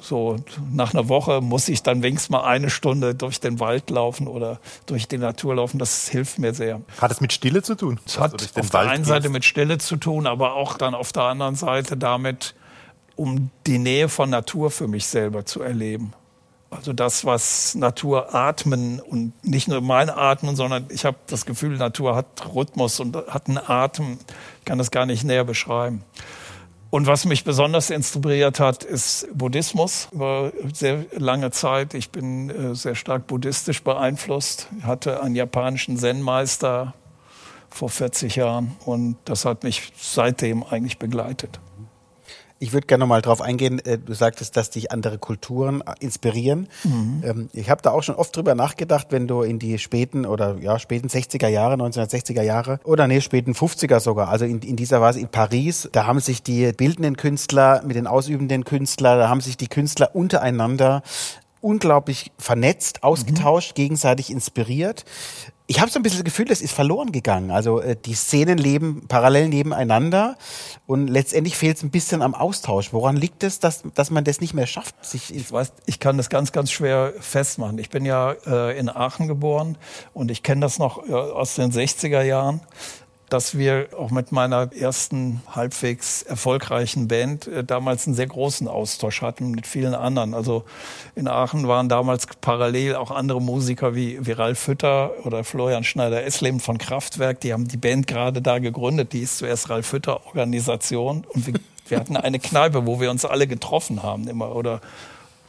so 0.00 0.36
nach 0.72 0.94
einer 0.94 1.08
Woche 1.08 1.40
muss 1.40 1.68
ich 1.68 1.82
dann 1.82 2.02
wenigstens 2.02 2.30
mal 2.30 2.44
eine 2.44 2.70
Stunde 2.70 3.14
durch 3.14 3.40
den 3.40 3.60
Wald 3.60 3.88
laufen 3.90 4.26
oder 4.26 4.58
durch 4.86 5.06
die 5.06 5.18
Natur 5.18 5.54
laufen. 5.54 5.78
Das 5.78 6.08
hilft 6.08 6.38
mir 6.38 6.52
sehr. 6.52 6.80
Hat 7.00 7.10
es 7.12 7.20
mit 7.20 7.32
Stille 7.32 7.62
zu 7.62 7.76
tun? 7.76 8.00
Es 8.04 8.18
hat 8.18 8.34
auf 8.34 8.56
Wald 8.56 8.72
der 8.72 8.80
einen? 8.80 9.04
Seite 9.04 9.28
mit 9.28 9.44
Stille 9.44 9.78
zu 9.78 9.96
tun, 9.96 10.26
aber 10.26 10.54
auch 10.54 10.76
dann 10.76 10.94
auf 10.94 11.12
der 11.12 11.24
anderen 11.24 11.54
Seite 11.54 11.96
damit, 11.96 12.54
um 13.18 13.50
die 13.66 13.78
Nähe 13.78 14.08
von 14.08 14.30
Natur 14.30 14.70
für 14.70 14.86
mich 14.86 15.06
selber 15.06 15.44
zu 15.44 15.60
erleben. 15.60 16.12
Also 16.70 16.92
das, 16.92 17.24
was 17.24 17.74
Natur 17.74 18.34
atmen 18.34 19.00
und 19.00 19.32
nicht 19.44 19.68
nur 19.68 19.80
mein 19.80 20.08
Atmen, 20.08 20.54
sondern 20.54 20.86
ich 20.90 21.04
habe 21.04 21.16
das 21.26 21.44
Gefühl, 21.44 21.76
Natur 21.78 22.14
hat 22.14 22.54
Rhythmus 22.54 23.00
und 23.00 23.16
hat 23.16 23.48
einen 23.48 23.58
Atem. 23.58 24.18
Ich 24.60 24.64
kann 24.66 24.78
das 24.78 24.90
gar 24.90 25.04
nicht 25.04 25.24
näher 25.24 25.44
beschreiben. 25.44 26.04
Und 26.90 27.06
was 27.06 27.24
mich 27.24 27.44
besonders 27.44 27.90
inspiriert 27.90 28.60
hat, 28.60 28.84
ist 28.84 29.28
Buddhismus 29.34 30.08
über 30.12 30.52
sehr 30.72 31.04
lange 31.12 31.50
Zeit. 31.50 31.94
Ich 31.94 32.10
bin 32.10 32.50
äh, 32.50 32.74
sehr 32.74 32.94
stark 32.94 33.26
buddhistisch 33.26 33.82
beeinflusst. 33.82 34.68
Ich 34.78 34.84
hatte 34.84 35.22
einen 35.22 35.34
japanischen 35.34 35.96
Zen-Meister 35.96 36.94
vor 37.68 37.88
40 37.88 38.36
Jahren 38.36 38.76
und 38.84 39.16
das 39.24 39.44
hat 39.44 39.64
mich 39.64 39.92
seitdem 39.98 40.62
eigentlich 40.62 40.98
begleitet. 40.98 41.60
Ich 42.60 42.72
würde 42.72 42.86
gerne 42.86 43.06
mal 43.06 43.22
drauf 43.22 43.40
eingehen. 43.40 43.78
Äh, 43.84 43.98
du 43.98 44.14
sagtest, 44.14 44.56
dass 44.56 44.70
dich 44.70 44.90
andere 44.90 45.18
Kulturen 45.18 45.80
äh, 45.82 45.94
inspirieren. 46.00 46.68
Mhm. 46.84 47.22
Ähm, 47.24 47.50
ich 47.52 47.70
habe 47.70 47.82
da 47.82 47.90
auch 47.90 48.02
schon 48.02 48.16
oft 48.16 48.36
drüber 48.36 48.54
nachgedacht, 48.54 49.08
wenn 49.10 49.28
du 49.28 49.42
in 49.42 49.58
die 49.58 49.78
späten 49.78 50.26
oder 50.26 50.56
ja 50.60 50.78
späten 50.78 51.08
60er 51.08 51.48
Jahre, 51.48 51.74
1960er 51.74 52.42
Jahre 52.42 52.80
oder 52.84 53.06
nee, 53.06 53.20
späten 53.20 53.52
50er 53.52 54.00
sogar, 54.00 54.28
also 54.28 54.44
in, 54.44 54.60
in 54.60 54.76
dieser 54.76 55.00
Weise 55.00 55.20
in 55.20 55.28
Paris, 55.28 55.88
da 55.92 56.06
haben 56.06 56.20
sich 56.20 56.42
die 56.42 56.72
bildenden 56.72 57.16
Künstler 57.16 57.82
mit 57.84 57.96
den 57.96 58.06
ausübenden 58.06 58.64
Künstlern, 58.64 59.18
da 59.18 59.28
haben 59.28 59.40
sich 59.40 59.56
die 59.56 59.68
Künstler 59.68 60.14
untereinander 60.14 61.02
unglaublich 61.60 62.32
vernetzt, 62.38 63.02
ausgetauscht, 63.02 63.72
mhm. 63.72 63.82
gegenseitig 63.82 64.30
inspiriert. 64.30 65.04
Ich 65.70 65.80
habe 65.80 65.90
so 65.90 65.98
ein 65.98 66.02
bisschen 66.02 66.20
das 66.20 66.24
Gefühl, 66.24 66.46
das 66.46 66.62
ist 66.62 66.72
verloren 66.72 67.12
gegangen. 67.12 67.50
Also 67.50 67.82
äh, 67.82 67.94
die 67.94 68.14
Szenen 68.14 68.56
leben 68.56 69.06
parallel 69.06 69.48
nebeneinander 69.48 70.38
und 70.86 71.08
letztendlich 71.08 71.58
fehlt 71.58 71.76
es 71.76 71.82
ein 71.82 71.90
bisschen 71.90 72.22
am 72.22 72.34
Austausch. 72.34 72.94
Woran 72.94 73.18
liegt 73.18 73.44
es, 73.44 73.60
dass, 73.60 73.82
dass 73.94 74.10
man 74.10 74.24
das 74.24 74.40
nicht 74.40 74.54
mehr 74.54 74.66
schafft? 74.66 74.94
Ich 75.12 75.52
weiß, 75.52 75.74
ich 75.84 76.00
kann 76.00 76.16
das 76.16 76.30
ganz, 76.30 76.52
ganz 76.52 76.70
schwer 76.70 77.12
festmachen. 77.20 77.78
Ich 77.78 77.90
bin 77.90 78.06
ja 78.06 78.32
äh, 78.46 78.78
in 78.78 78.88
Aachen 78.88 79.28
geboren 79.28 79.76
und 80.14 80.30
ich 80.30 80.42
kenne 80.42 80.62
das 80.62 80.78
noch 80.78 81.06
äh, 81.06 81.12
aus 81.12 81.56
den 81.56 81.70
60er 81.70 82.22
Jahren 82.22 82.62
dass 83.28 83.58
wir 83.58 83.88
auch 83.98 84.10
mit 84.10 84.32
meiner 84.32 84.70
ersten 84.72 85.42
halbwegs 85.50 86.22
erfolgreichen 86.22 87.08
Band 87.08 87.46
äh, 87.46 87.64
damals 87.64 88.06
einen 88.06 88.16
sehr 88.16 88.26
großen 88.26 88.68
Austausch 88.68 89.22
hatten 89.22 89.50
mit 89.50 89.66
vielen 89.66 89.94
anderen. 89.94 90.34
Also 90.34 90.64
in 91.14 91.28
Aachen 91.28 91.68
waren 91.68 91.88
damals 91.88 92.26
parallel 92.40 92.96
auch 92.96 93.10
andere 93.10 93.40
Musiker 93.40 93.94
wie, 93.94 94.24
wie 94.26 94.32
Ralf 94.32 94.66
Hütter 94.66 95.12
oder 95.24 95.44
Florian 95.44 95.84
Schneider-Essleben 95.84 96.60
von 96.60 96.78
Kraftwerk. 96.78 97.40
Die 97.40 97.52
haben 97.52 97.68
die 97.68 97.76
Band 97.76 98.06
gerade 98.06 98.40
da 98.40 98.58
gegründet. 98.58 99.12
Die 99.12 99.20
ist 99.20 99.38
zuerst 99.38 99.68
Ralf 99.70 99.92
Hütter 99.92 100.26
Organisation. 100.26 101.24
Und 101.32 101.46
wir, 101.46 101.54
wir 101.88 101.98
hatten 101.98 102.16
eine 102.16 102.38
Kneipe, 102.38 102.86
wo 102.86 103.00
wir 103.00 103.10
uns 103.10 103.24
alle 103.24 103.46
getroffen 103.46 104.02
haben 104.02 104.28
immer 104.28 104.54
oder 104.54 104.80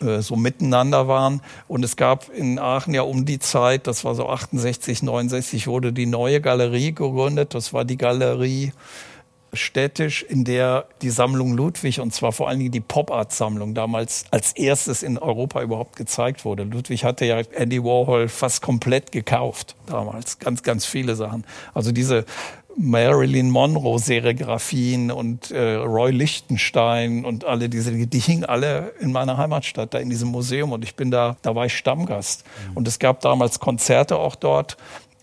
äh, 0.02 0.22
so 0.22 0.36
miteinander 0.36 1.08
waren. 1.08 1.42
Und 1.68 1.84
es 1.84 1.96
gab 1.96 2.30
in 2.30 2.60
Aachen 2.60 2.94
ja 2.94 3.02
um 3.02 3.26
die 3.26 3.40
Zeit, 3.40 3.88
das 3.88 4.04
war 4.06 4.16
so 4.16 4.30
68, 4.30 5.04
69, 5.04 5.68
wurde 5.68 5.94
die 5.94 6.06
neue 6.06 6.42
Galerie 6.42 6.94
gegründet. 6.94 7.54
Das 7.54 7.74
war 7.74 7.86
die 7.86 7.98
Galerie 7.98 8.72
städtisch, 9.54 10.24
in 10.24 10.44
der 10.44 10.86
die 11.02 11.10
Sammlung 11.10 11.56
Ludwig, 11.56 12.00
und 12.00 12.14
zwar 12.14 12.32
vor 12.32 12.50
allen 12.50 12.60
Dingen 12.60 12.72
die 12.72 12.80
Pop-Art-Sammlung, 12.82 13.74
damals 13.74 14.26
als 14.32 14.52
erstes 14.54 15.04
in 15.04 15.18
Europa 15.18 15.62
überhaupt 15.62 15.96
gezeigt 15.96 16.46
wurde. 16.46 16.64
Ludwig 16.64 17.04
hatte 17.04 17.26
ja 17.26 17.40
Andy 17.56 17.84
Warhol 17.84 18.28
fast 18.28 18.62
komplett 18.62 19.12
gekauft 19.12 19.76
damals, 19.88 20.40
ganz, 20.40 20.64
ganz 20.64 20.86
viele 20.86 21.16
Sachen. 21.16 21.46
Also 21.74 21.92
diese 21.92 22.26
Marilyn 22.82 23.50
Monroe-Serigraphien 23.50 25.12
und 25.12 25.52
äh, 25.52 25.76
Roy 25.76 26.12
Lichtenstein 26.12 27.26
und 27.26 27.44
alle 27.44 27.68
diese, 27.68 27.92
die 27.92 28.20
hingen 28.20 28.46
alle 28.46 28.94
in 29.02 29.12
meiner 29.12 29.38
Heimatstadt, 29.38 29.94
da 29.94 30.00
in 30.00 30.10
diesem 30.10 30.30
Museum. 30.30 30.72
Und 30.72 30.86
ich 30.86 30.96
bin 30.96 31.12
da, 31.12 31.36
da 31.42 31.56
war 31.56 31.66
ich 31.66 31.76
Stammgast. 31.76 32.46
Mhm. 32.46 32.78
Und 32.78 32.88
es 32.88 32.98
gab 32.98 33.20
damals 33.20 33.60
Konzerte 33.60 34.18
auch 34.18 34.36
dort. 34.36 34.78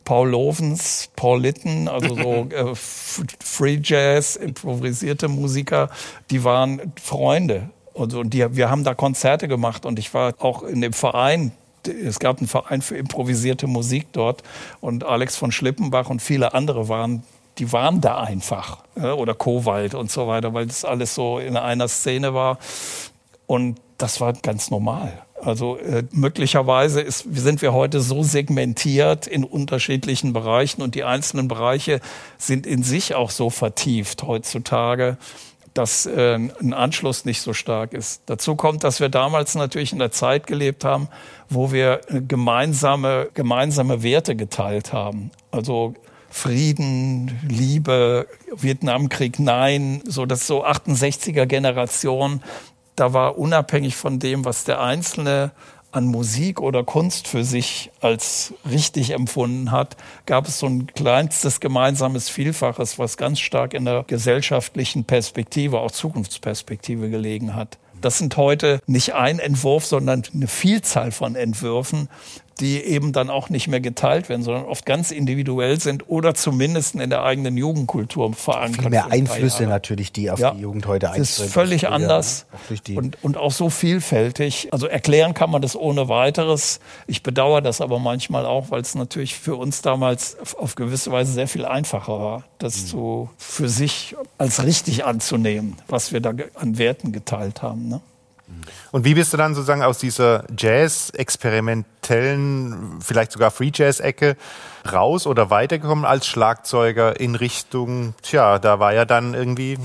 Paul 0.05 0.29
Lovens, 0.29 1.09
Paul 1.17 1.41
Litten, 1.41 1.89
also 1.89 2.15
so 2.15 2.47
äh, 2.51 2.75
Free 2.75 3.81
Jazz, 3.83 4.37
improvisierte 4.37 5.29
Musiker, 5.29 5.89
die 6.31 6.45
waren 6.45 6.93
Freunde. 7.03 7.71
Und, 7.95 8.13
und 8.13 8.35
die, 8.35 8.55
wir 8.55 8.69
haben 8.69 8.85
da 8.85 8.93
Konzerte 8.93 9.49
gemacht 9.49 9.87
und 9.87 9.99
ich 9.99 10.13
war 10.13 10.35
auch 10.41 10.63
in 10.63 10.83
dem 10.83 10.93
Verein 10.93 11.53
es 11.89 12.19
gab 12.19 12.39
einen 12.39 12.49
Verein 12.49 12.83
für 12.83 12.97
improvisierte 12.97 13.69
Musik 13.69 14.09
dort 14.13 14.43
und 14.81 15.05
Alex 15.05 15.37
von 15.37 15.53
Schlippenbach 15.53 16.11
und 16.11 16.21
viele 16.21 16.53
andere 16.53 16.89
waren, 16.89 17.23
die 17.59 17.73
waren 17.73 18.01
da 18.01 18.21
einfach. 18.21 18.79
Oder 18.97 19.35
Kowald 19.35 19.95
und 19.95 20.11
so 20.11 20.27
weiter, 20.27 20.55
weil 20.55 20.67
das 20.67 20.85
alles 20.85 21.15
so 21.15 21.39
in 21.39 21.57
einer 21.57 21.89
Szene 21.89 22.35
war. 22.35 22.59
Und 23.47 23.81
das 23.99 24.21
war 24.21 24.33
ganz 24.35 24.71
normal. 24.71 25.27
Also 25.43 25.77
äh, 25.77 26.05
möglicherweise 26.13 27.01
ist, 27.01 27.27
sind 27.31 27.61
wir 27.63 27.73
heute 27.73 28.01
so 28.01 28.23
segmentiert 28.23 29.27
in 29.27 29.45
unterschiedlichen 29.45 30.33
Bereichen 30.33 30.83
und 30.83 30.95
die 30.95 31.05
einzelnen 31.05 31.47
Bereiche 31.47 32.01
sind 32.39 32.67
in 32.67 32.83
sich 32.83 33.15
auch 33.15 33.31
so 33.31 33.51
vertieft 33.51 34.23
heutzutage, 34.23 35.19
dass 35.75 36.07
äh, 36.07 36.35
ein 36.35 36.73
Anschluss 36.73 37.27
nicht 37.27 37.43
so 37.43 37.53
stark 37.53 37.93
ist. 37.93 38.23
Dazu 38.27 38.57
kommt, 38.57 38.83
dass 38.83 38.99
wir 38.99 39.11
damals 39.11 39.55
natürlich 39.55 39.93
in 39.93 39.99
der 39.99 40.11
Zeit 40.11 40.47
gelebt 40.47 40.85
haben, 40.85 41.09
wo 41.51 41.71
wir 41.71 42.01
gemeinsame, 42.09 43.29
gemeinsame 43.35 44.03
Werte 44.03 44.37
geteilt 44.37 44.95
haben. 44.95 45.31
Also 45.51 45.95
Frieden, 46.37 47.41
Liebe, 47.49 48.29
Vietnamkrieg, 48.55 49.39
nein, 49.39 50.03
so 50.07 50.27
das 50.27 50.47
so 50.47 50.67
68er 50.67 51.47
Generation. 51.47 52.43
Da 52.95 53.15
war 53.15 53.39
unabhängig 53.39 53.97
von 53.97 54.19
dem, 54.19 54.45
was 54.45 54.65
der 54.65 54.83
Einzelne 54.83 55.53
an 55.93 56.05
Musik 56.05 56.61
oder 56.61 56.85
Kunst 56.85 57.27
für 57.27 57.43
sich 57.43 57.91
als 58.03 58.53
richtig 58.71 59.13
empfunden 59.13 59.71
hat, 59.71 59.97
gab 60.27 60.47
es 60.47 60.59
so 60.59 60.67
ein 60.67 60.89
kleinstes 60.89 61.59
gemeinsames 61.59 62.29
Vielfaches, 62.29 62.99
was 62.99 63.17
ganz 63.17 63.41
stark 63.41 63.73
in 63.73 63.87
der 63.87 64.05
gesellschaftlichen 64.07 65.05
Perspektive, 65.05 65.81
auch 65.81 65.91
Zukunftsperspektive 65.91 67.09
gelegen 67.09 67.55
hat. 67.55 67.79
Das 68.03 68.19
sind 68.19 68.37
heute 68.37 68.81
nicht 68.87 69.15
ein 69.15 69.39
Entwurf, 69.39 69.87
sondern 69.87 70.23
eine 70.35 70.49
Vielzahl 70.49 71.13
von 71.13 71.35
Entwürfen, 71.35 72.11
die 72.61 72.83
eben 72.83 73.13
dann 73.13 73.29
auch 73.29 73.51
nicht 73.51 73.69
mehr 73.69 73.81
geteilt 73.81 74.29
werden, 74.29 74.43
sondern 74.43 74.65
oft 74.65 74.87
ganz 74.87 75.11
individuell 75.11 75.79
sind 75.79 76.09
oder 76.09 76.35
zumindest 76.35 76.95
in 76.95 77.11
der 77.11 77.23
eigenen 77.23 77.57
Jugendkultur 77.57 78.33
verankert. 78.33 78.83
Viel 78.83 78.91
mehr 78.91 79.11
Einflüsse 79.11 79.65
natürlich, 79.65 80.11
die 80.13 80.31
auf 80.31 80.39
ja, 80.39 80.53
die 80.53 80.61
Jugend 80.61 80.87
heute 80.87 81.11
einströmen. 81.11 81.27
Das 81.27 81.41
ist 81.41 81.53
völlig 81.53 81.81
früher, 81.83 81.93
anders 81.93 82.47
und, 82.95 83.23
und 83.23 83.37
auch 83.37 83.53
so 83.53 83.69
vielfältig. 83.69 84.69
Also 84.73 84.87
erklären 84.87 85.35
kann 85.35 85.51
man 85.51 85.61
das 85.61 85.77
ohne 85.77 86.09
weiteres. 86.09 86.81
Ich 87.07 87.23
bedauere 87.23 87.61
das 87.61 87.81
aber 87.81 87.99
manchmal 87.99 88.47
auch, 88.47 88.71
weil 88.71 88.81
es 88.81 88.95
natürlich 88.95 89.35
für 89.35 89.57
uns 89.57 89.83
damals 89.83 90.39
auf 90.57 90.77
gewisse 90.77 91.13
Weise 91.13 91.33
sehr 91.33 91.49
viel 91.49 91.67
einfacher 91.67 92.19
war, 92.19 92.45
das 92.59 92.83
mhm. 92.83 92.87
so 92.87 93.31
für 93.37 93.69
sich 93.69 94.17
als 94.39 94.65
richtig 94.65 95.05
anzunehmen, 95.05 95.77
was 95.89 96.13
wir 96.13 96.21
da 96.21 96.33
an 96.55 96.79
Werten 96.79 97.13
geteilt 97.13 97.63
haben. 97.63 97.89
Ne? 97.89 98.01
Und 98.93 99.05
wie 99.05 99.15
bist 99.15 99.33
du 99.33 99.37
dann 99.37 99.55
sozusagen 99.55 99.83
aus 99.83 99.99
dieser 99.99 100.45
Jazz-experimentellen, 100.57 103.01
vielleicht 103.01 103.33
sogar 103.33 103.51
Free-Jazz-Ecke 103.51 104.37
raus 104.91 105.27
oder 105.27 105.51
weitergekommen 105.51 106.05
als 106.05 106.27
Schlagzeuger 106.27 107.19
in 107.19 107.35
Richtung, 107.35 108.15
tja, 108.23 108.59
da 108.59 108.79
war 108.79 108.95
ja 108.95 109.05
dann 109.05 109.35
irgendwie, 109.35 109.79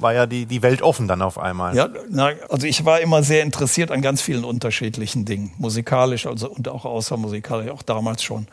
war 0.00 0.14
ja 0.14 0.26
die, 0.26 0.46
die 0.46 0.62
Welt 0.62 0.82
offen 0.82 1.06
dann 1.08 1.22
auf 1.22 1.38
einmal. 1.38 1.76
Ja, 1.76 1.88
na, 2.10 2.32
also 2.48 2.66
ich 2.66 2.84
war 2.84 3.00
immer 3.00 3.22
sehr 3.22 3.42
interessiert 3.42 3.92
an 3.92 4.02
ganz 4.02 4.20
vielen 4.20 4.44
unterschiedlichen 4.44 5.24
Dingen, 5.24 5.52
musikalisch 5.58 6.26
also, 6.26 6.50
und 6.50 6.68
auch 6.68 6.84
außermusikalisch, 6.84 7.70
auch 7.70 7.82
damals 7.82 8.22
schon. 8.22 8.48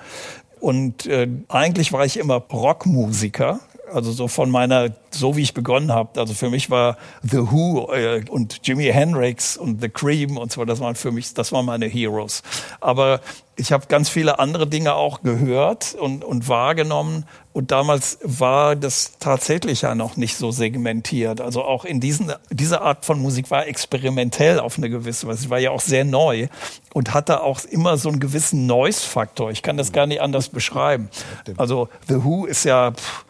Und 0.60 1.08
äh, 1.08 1.28
eigentlich 1.50 1.92
war 1.92 2.06
ich 2.06 2.18
immer 2.18 2.36
Rockmusiker, 2.36 3.60
also 3.94 4.12
so 4.12 4.28
von 4.28 4.50
meiner, 4.50 4.90
so 5.12 5.36
wie 5.36 5.42
ich 5.42 5.54
begonnen 5.54 5.92
habe. 5.92 6.20
Also 6.20 6.34
für 6.34 6.50
mich 6.50 6.70
war 6.70 6.98
The 7.24 7.52
Who 7.52 7.92
äh, 7.94 8.24
und 8.30 8.60
Jimi 8.64 8.86
Hendrix 8.86 9.58
und 9.58 9.82
The 9.82 9.90
Cream 9.90 10.38
und 10.38 10.52
so, 10.52 10.66
das 10.66 10.80
waren 10.80 10.96
für 10.96 11.12
mich, 11.12 11.34
das 11.34 11.52
waren 11.52 11.66
meine 11.66 11.86
Heroes. 11.86 12.44
Aber 12.82 13.22
ich 13.58 13.72
habe 13.72 13.86
ganz 13.88 14.10
viele 14.10 14.40
andere 14.40 14.68
Dinge 14.68 14.96
auch 14.96 15.22
gehört 15.22 15.96
und, 15.96 16.24
und 16.24 16.50
wahrgenommen. 16.50 17.26
Und 17.54 17.72
damals 17.72 18.20
war 18.22 18.76
das 18.76 19.14
tatsächlich 19.20 19.84
ja 19.84 19.96
noch 19.96 20.18
nicht 20.18 20.36
so 20.36 20.52
segmentiert. 20.52 21.40
Also 21.40 21.64
auch 21.64 21.86
in 21.86 22.02
diesen, 22.02 22.34
diese 22.50 22.82
Art 22.82 23.06
von 23.06 23.22
Musik 23.22 23.50
war 23.50 23.66
experimentell 23.66 24.60
auf 24.60 24.78
eine 24.78 24.90
gewisse 24.90 25.28
Weise. 25.28 25.44
Sie 25.44 25.50
war 25.50 25.60
ja 25.60 25.72
auch 25.72 25.80
sehr 25.80 26.04
neu 26.04 26.50
und 26.94 27.14
hatte 27.14 27.44
auch 27.44 27.62
immer 27.64 27.96
so 27.96 28.10
einen 28.10 28.20
gewissen 28.20 28.66
Noise-Faktor. 28.66 29.52
Ich 29.52 29.62
kann 29.62 29.78
das 29.78 29.94
gar 29.94 30.06
nicht 30.06 30.22
anders 30.22 30.50
beschreiben. 30.50 31.10
Also 31.56 31.88
The 32.10 32.26
Who 32.26 32.46
ist 32.46 32.66
ja, 32.66 32.92
pff, 32.92 33.25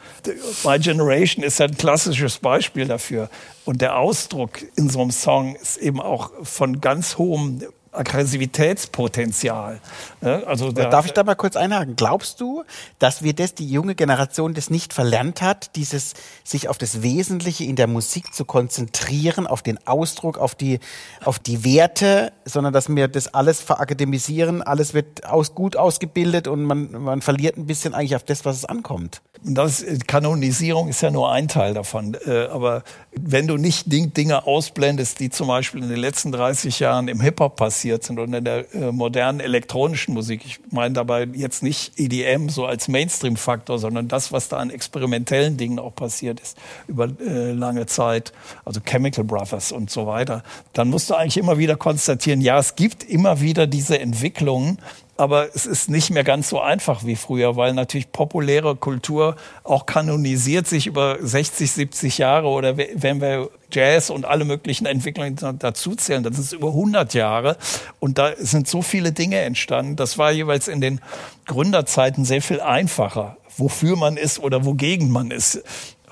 My 0.63 0.79
Generation 0.79 1.43
ist 1.43 1.59
ein 1.61 1.77
klassisches 1.77 2.37
Beispiel 2.37 2.87
dafür. 2.87 3.29
Und 3.65 3.81
der 3.81 3.97
Ausdruck 3.97 4.59
in 4.75 4.89
so 4.89 5.01
einem 5.01 5.11
Song 5.11 5.55
ist 5.55 5.77
eben 5.77 6.01
auch 6.01 6.31
von 6.43 6.81
ganz 6.81 7.17
hohem 7.17 7.63
Aggressivitätspotenzial. 7.97 9.79
Also 10.21 10.71
Darf 10.71 11.05
ich 11.05 11.13
da 11.13 11.23
mal 11.23 11.35
kurz 11.35 11.55
einhaken? 11.55 11.95
Glaubst 11.95 12.41
du, 12.41 12.63
dass 12.99 13.23
wir 13.23 13.33
das, 13.33 13.53
die 13.53 13.67
junge 13.67 13.95
Generation 13.95 14.53
das 14.53 14.69
nicht 14.69 14.93
verlernt 14.93 15.41
hat, 15.41 15.75
dieses 15.75 16.13
sich 16.43 16.69
auf 16.69 16.77
das 16.77 17.01
Wesentliche 17.01 17.63
in 17.63 17.75
der 17.75 17.87
Musik 17.87 18.33
zu 18.33 18.45
konzentrieren, 18.45 19.47
auf 19.47 19.61
den 19.61 19.85
Ausdruck, 19.87 20.37
auf 20.37 20.55
die, 20.55 20.79
auf 21.23 21.39
die 21.39 21.63
Werte, 21.63 22.31
sondern 22.45 22.73
dass 22.73 22.89
wir 22.89 23.07
das 23.07 23.33
alles 23.33 23.61
verakademisieren, 23.61 24.61
alles 24.61 24.93
wird 24.93 25.25
aus, 25.25 25.55
gut 25.55 25.75
ausgebildet 25.75 26.47
und 26.47 26.63
man, 26.63 26.91
man 26.91 27.21
verliert 27.21 27.57
ein 27.57 27.65
bisschen 27.65 27.93
eigentlich 27.93 28.15
auf 28.15 28.23
das, 28.23 28.45
was 28.45 28.57
es 28.57 28.65
ankommt? 28.65 29.21
Das, 29.43 29.83
äh, 29.83 29.99
Kanonisierung 29.99 30.89
ist 30.89 31.01
ja 31.01 31.11
nur 31.11 31.31
ein 31.31 31.47
Teil 31.47 31.73
davon. 31.73 32.17
Äh, 32.25 32.47
aber 32.47 32.83
wenn 33.11 33.47
du 33.47 33.57
nicht 33.57 33.85
Dinge 33.91 34.47
ausblendest, 34.47 35.19
die 35.19 35.29
zum 35.29 35.47
Beispiel 35.47 35.83
in 35.83 35.89
den 35.89 35.99
letzten 35.99 36.31
30 36.31 36.79
Jahren 36.79 37.07
im 37.07 37.21
Hip-Hop 37.21 37.55
passiert 37.85 38.03
sind 38.03 38.19
und 38.19 38.33
in 38.33 38.43
der 38.43 38.73
äh, 38.73 38.91
modernen 38.91 39.39
elektronischen 39.39 40.15
Musik, 40.15 40.41
ich 40.43 40.59
meine 40.71 40.95
dabei 40.95 41.27
jetzt 41.33 41.61
nicht 41.61 41.99
EDM 41.99 42.49
so 42.49 42.65
als 42.65 42.87
Mainstream-Faktor, 42.87 43.77
sondern 43.77 44.07
das, 44.07 44.31
was 44.31 44.49
da 44.49 44.57
an 44.57 44.71
experimentellen 44.71 45.57
Dingen 45.57 45.77
auch 45.77 45.93
passiert 45.93 46.39
ist 46.39 46.57
über 46.87 47.07
lange 47.15 47.85
Zeit, 47.85 48.33
also 48.63 48.79
Chemical 48.83 49.23
Brothers 49.23 49.71
und 49.71 49.91
so 49.91 50.07
weiter, 50.07 50.43
dann 50.73 50.89
musst 50.89 51.11
du 51.11 51.13
eigentlich 51.13 51.37
immer 51.37 51.59
wieder 51.59 51.75
konstatieren, 51.75 52.41
ja, 52.41 52.57
es 52.57 52.75
gibt 52.75 53.03
immer 53.03 53.39
wieder 53.39 53.67
diese 53.67 53.99
Entwicklungen, 53.99 54.79
aber 55.17 55.55
es 55.55 55.65
ist 55.65 55.89
nicht 55.89 56.09
mehr 56.09 56.23
ganz 56.23 56.49
so 56.49 56.59
einfach 56.59 57.05
wie 57.05 57.15
früher, 57.15 57.55
weil 57.55 57.73
natürlich 57.73 58.11
populäre 58.11 58.75
Kultur 58.75 59.35
auch 59.63 59.85
kanonisiert 59.85 60.67
sich 60.67 60.87
über 60.87 61.17
60, 61.21 61.71
70 61.71 62.17
Jahre 62.17 62.47
oder 62.47 62.77
wenn 62.77 63.21
wir 63.21 63.49
Jazz 63.71 64.09
und 64.09 64.25
alle 64.25 64.45
möglichen 64.45 64.85
Entwicklungen 64.85 65.37
dazuzählen, 65.59 66.23
das 66.23 66.37
ist 66.37 66.53
über 66.53 66.69
100 66.69 67.13
Jahre 67.13 67.57
und 67.99 68.17
da 68.17 68.33
sind 68.37 68.67
so 68.67 68.81
viele 68.81 69.11
Dinge 69.11 69.39
entstanden. 69.39 69.95
Das 69.95 70.17
war 70.17 70.31
jeweils 70.31 70.67
in 70.67 70.81
den 70.81 71.01
Gründerzeiten 71.45 72.25
sehr 72.25 72.41
viel 72.41 72.59
einfacher, 72.59 73.37
wofür 73.57 73.95
man 73.95 74.17
ist 74.17 74.39
oder 74.39 74.65
wogegen 74.65 75.09
man 75.11 75.31
ist. 75.31 75.63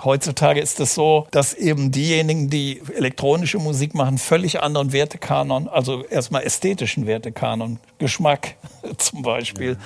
Heutzutage 0.04 0.60
ist 0.60 0.80
es 0.80 0.96
so, 0.96 1.28
dass 1.32 1.54
eben 1.54 1.92
diejenigen, 1.92 2.50
die 2.50 2.82
elektronische 2.96 3.58
Musik 3.58 3.94
machen, 3.94 4.18
völlig 4.18 4.62
anderen 4.62 4.92
Wertekanon, 4.92 5.70
also 5.70 6.04
erstmal 6.06 6.44
ästhetischen 6.44 7.08
Wertekanon, 7.08 7.80
Geschmack 8.00 8.56
zum 8.98 9.22
Beispiel, 9.22 9.72
ja. 9.72 9.78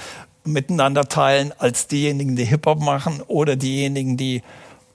miteinander 0.43 1.07
teilen, 1.07 1.53
als 1.59 1.87
diejenigen, 1.87 2.35
die 2.35 2.45
Hip-Hop 2.45 2.79
machen 2.79 3.21
oder 3.27 3.55
diejenigen, 3.55 4.17
die 4.17 4.41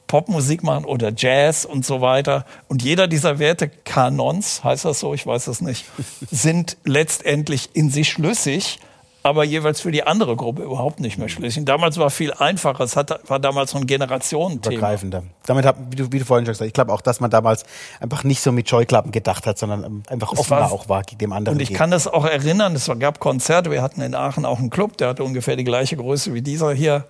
Popmusik 0.09 0.63
machen 0.63 0.85
oder 0.85 1.13
Jazz 1.17 1.65
und 1.65 1.87
so 1.87 2.01
weiter. 2.01 2.45
Und 2.69 2.83
jeder 2.83 3.07
dieser 3.07 3.39
Wertekanons, 3.39 4.63
heißt 4.65 4.85
das 4.85 5.01
so, 5.01 5.15
ich 5.15 5.27
weiß 5.27 5.47
es 5.47 5.61
nicht, 5.61 5.87
sind 6.31 6.77
letztendlich 6.85 7.71
in 7.75 7.91
sich 7.91 8.11
schlüssig 8.11 8.79
aber 9.23 9.45
jeweils 9.45 9.81
für 9.81 9.93
die 9.93 10.05
andere 10.05 10.37
Gruppe 10.37 10.63
überhaupt 10.63 11.01
nicht 11.01 11.19
mehr 11.19 11.29
schlüssig. 11.29 11.65
Damals 11.65 11.99
war 11.99 12.11
viel 12.11 12.33
einfacher. 12.33 12.83
Es 12.85 12.97
hat, 12.97 13.29
war 13.29 13.39
damals 13.39 13.71
so 13.71 13.79
ein 13.79 13.87
Generationenthema. 13.87 14.75
Übergreifender. 14.75 15.23
Damit 15.47 15.65
hat, 15.65 15.77
wie 15.91 15.97
du, 15.97 16.13
wie 16.13 16.19
du 16.19 16.25
vorhin 16.25 16.45
schon 16.45 16.53
gesagt 16.53 16.63
hast, 16.63 16.67
ich 16.69 16.73
glaube 16.73 16.93
auch, 16.93 17.01
dass 17.01 17.21
man 17.21 17.31
damals 17.31 17.65
einfach 18.01 18.25
nicht 18.25 18.41
so 18.41 18.53
mit 18.53 18.69
Scheuklappen 18.69 19.13
gedacht 19.13 19.47
hat, 19.47 19.59
sondern 19.59 20.03
einfach 20.09 20.33
offener 20.33 20.61
war, 20.61 20.73
auch 20.73 20.89
war 20.89 21.03
dem 21.03 21.33
anderen. 21.33 21.57
Und 21.57 21.63
ich 21.63 21.69
geht. 21.69 21.77
kann 21.77 21.91
das 21.91 22.09
auch 22.09 22.25
erinnern, 22.25 22.75
es 22.75 22.91
gab 22.99 23.21
Konzerte, 23.21 23.71
wir 23.71 23.83
hatten 23.83 24.01
in 24.01 24.15
Aachen 24.15 24.45
auch 24.45 24.59
einen 24.59 24.71
Club, 24.71 24.97
der 24.97 25.09
hatte 25.09 25.25
ungefähr 25.25 25.57
die 25.57 25.65
gleiche 25.65 25.97
Größe 25.97 26.35
wie 26.35 26.43
dieser 26.43 26.73
hier. 26.73 27.05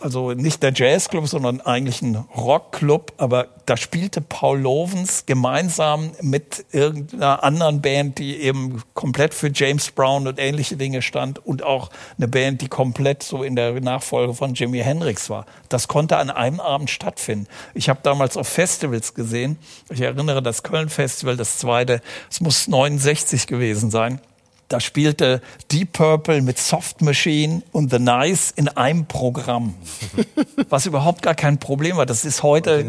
Also 0.00 0.32
nicht 0.32 0.62
der 0.62 0.72
Jazzclub, 0.74 1.26
sondern 1.26 1.60
eigentlich 1.60 2.02
ein 2.02 2.16
Rockclub, 2.36 3.12
aber 3.16 3.48
da 3.66 3.76
spielte 3.76 4.20
Paul 4.20 4.60
Lovens 4.60 5.24
gemeinsam 5.24 6.10
mit 6.20 6.66
irgendeiner 6.72 7.42
anderen 7.42 7.80
Band, 7.80 8.18
die 8.18 8.36
eben 8.40 8.82
komplett 8.92 9.32
für 9.32 9.50
James 9.52 9.90
Brown 9.90 10.26
und 10.26 10.38
ähnliche 10.38 10.76
Dinge 10.76 11.00
stand 11.00 11.44
und 11.44 11.62
auch 11.62 11.90
eine 12.18 12.28
Band, 12.28 12.60
die 12.60 12.68
komplett 12.68 13.22
so 13.22 13.42
in 13.42 13.56
der 13.56 13.80
Nachfolge 13.80 14.34
von 14.34 14.54
Jimi 14.54 14.80
Hendrix 14.80 15.30
war. 15.30 15.46
Das 15.68 15.88
konnte 15.88 16.18
an 16.18 16.28
einem 16.28 16.60
Abend 16.60 16.90
stattfinden. 16.90 17.46
Ich 17.72 17.88
habe 17.88 18.00
damals 18.02 18.36
auf 18.36 18.48
Festivals 18.48 19.14
gesehen. 19.14 19.58
Ich 19.90 20.00
erinnere 20.00 20.42
das 20.42 20.62
Köln 20.62 20.88
Festival, 20.88 21.36
das 21.36 21.58
zweite, 21.58 22.02
es 22.30 22.40
muss 22.40 22.68
69 22.68 23.46
gewesen 23.46 23.90
sein. 23.90 24.20
Da 24.68 24.80
spielte 24.80 25.42
Deep 25.70 25.92
Purple 25.92 26.40
mit 26.40 26.58
Soft 26.58 27.02
Machine 27.02 27.62
und 27.72 27.90
The 27.90 27.98
Nice 27.98 28.50
in 28.50 28.68
einem 28.68 29.06
Programm. 29.06 29.74
Was 30.70 30.86
überhaupt 30.86 31.22
gar 31.22 31.34
kein 31.34 31.58
Problem 31.58 31.96
war. 31.96 32.06
Das 32.06 32.24
ist 32.24 32.42
heute 32.42 32.84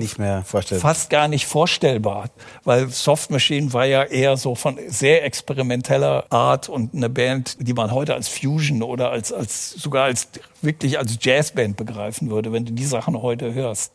fast 0.80 1.10
gar 1.10 1.28
nicht 1.28 1.46
vorstellbar. 1.46 2.30
Weil 2.64 2.88
Soft 2.90 3.30
Machine 3.30 3.74
war 3.74 3.86
ja 3.86 4.04
eher 4.04 4.38
so 4.38 4.56
von 4.56 4.80
sehr 4.88 5.26
experimenteller 5.26 6.26
Art 6.30 6.70
und 6.70 6.94
eine 6.94 7.10
Band, 7.10 7.58
die 7.60 7.74
man 7.74 7.92
heute 7.92 8.14
als 8.14 8.30
Fusion 8.30 8.82
oder 8.82 9.12
als, 9.12 9.34
als 9.34 9.72
sogar 9.72 10.06
als 10.06 10.30
wirklich 10.62 10.98
als 10.98 11.18
Jazzband 11.20 11.76
begreifen 11.76 12.30
würde, 12.30 12.54
wenn 12.54 12.66
du 12.66 12.72
die 12.72 12.86
Sachen 12.86 13.22
heute 13.22 13.54
hörst. 13.54 13.92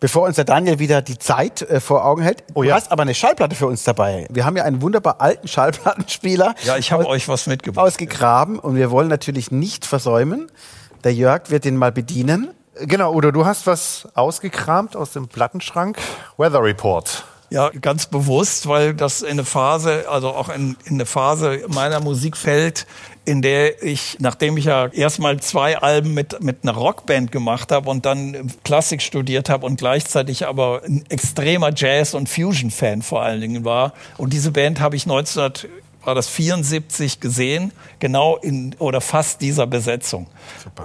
Bevor 0.00 0.26
uns 0.26 0.36
der 0.36 0.44
Daniel 0.44 0.78
wieder 0.78 1.02
die 1.02 1.18
Zeit 1.18 1.62
äh, 1.62 1.80
vor 1.80 2.04
Augen 2.04 2.22
hält, 2.22 2.44
Oh 2.54 2.62
du 2.62 2.68
ja. 2.68 2.76
hast 2.76 2.92
aber 2.92 3.02
eine 3.02 3.14
Schallplatte 3.14 3.56
für 3.56 3.66
uns 3.66 3.82
dabei. 3.82 4.28
Wir 4.30 4.44
haben 4.44 4.56
ja 4.56 4.62
einen 4.62 4.80
wunderbar 4.80 5.20
alten 5.20 5.48
Schallplattenspieler 5.48 6.54
Ja, 6.62 6.76
ich 6.76 6.92
habe 6.92 7.06
euch 7.06 7.28
was 7.28 7.48
mitgebracht. 7.48 7.84
ausgegraben 7.86 8.60
und 8.60 8.76
wir 8.76 8.92
wollen 8.92 9.08
natürlich 9.08 9.50
nicht 9.50 9.84
versäumen. 9.86 10.52
Der 11.02 11.12
Jörg 11.14 11.50
wird 11.50 11.64
den 11.64 11.76
mal 11.76 11.90
bedienen. 11.90 12.50
Genau, 12.80 13.12
Udo, 13.12 13.32
du 13.32 13.44
hast 13.44 13.66
was 13.66 14.06
ausgekramt 14.14 14.94
aus 14.94 15.12
dem 15.12 15.26
Plattenschrank. 15.26 15.98
Weather 16.36 16.62
Report. 16.62 17.24
Ja, 17.50 17.70
ganz 17.80 18.06
bewusst, 18.06 18.68
weil 18.68 18.92
das 18.92 19.22
in 19.22 19.30
eine 19.30 19.44
Phase, 19.44 20.04
also 20.10 20.28
auch 20.28 20.50
in, 20.50 20.76
in 20.84 20.94
eine 20.94 21.06
Phase 21.06 21.64
meiner 21.68 22.00
Musik 22.00 22.36
fällt, 22.36 22.86
in 23.24 23.40
der 23.40 23.82
ich, 23.82 24.16
nachdem 24.20 24.56
ich 24.58 24.66
ja 24.66 24.86
erstmal 24.86 25.38
zwei 25.40 25.78
Alben 25.78 26.12
mit, 26.12 26.42
mit 26.42 26.58
einer 26.62 26.72
Rockband 26.72 27.32
gemacht 27.32 27.72
habe 27.72 27.88
und 27.88 28.04
dann 28.04 28.52
Klassik 28.64 29.00
studiert 29.00 29.48
habe 29.48 29.64
und 29.64 29.78
gleichzeitig 29.78 30.46
aber 30.46 30.82
ein 30.84 31.04
extremer 31.08 31.70
Jazz- 31.74 32.14
und 32.14 32.28
Fusion-Fan 32.28 33.02
vor 33.02 33.22
allen 33.22 33.40
Dingen 33.40 33.64
war. 33.64 33.94
Und 34.18 34.32
diese 34.32 34.50
Band 34.50 34.80
habe 34.80 34.96
ich 34.96 35.04
1900 35.04 35.68
war 36.08 36.14
das 36.14 36.26
74 36.28 37.20
gesehen, 37.20 37.70
genau 37.98 38.38
in 38.38 38.74
oder 38.78 39.02
fast 39.02 39.42
dieser 39.42 39.66
Besetzung. 39.66 40.26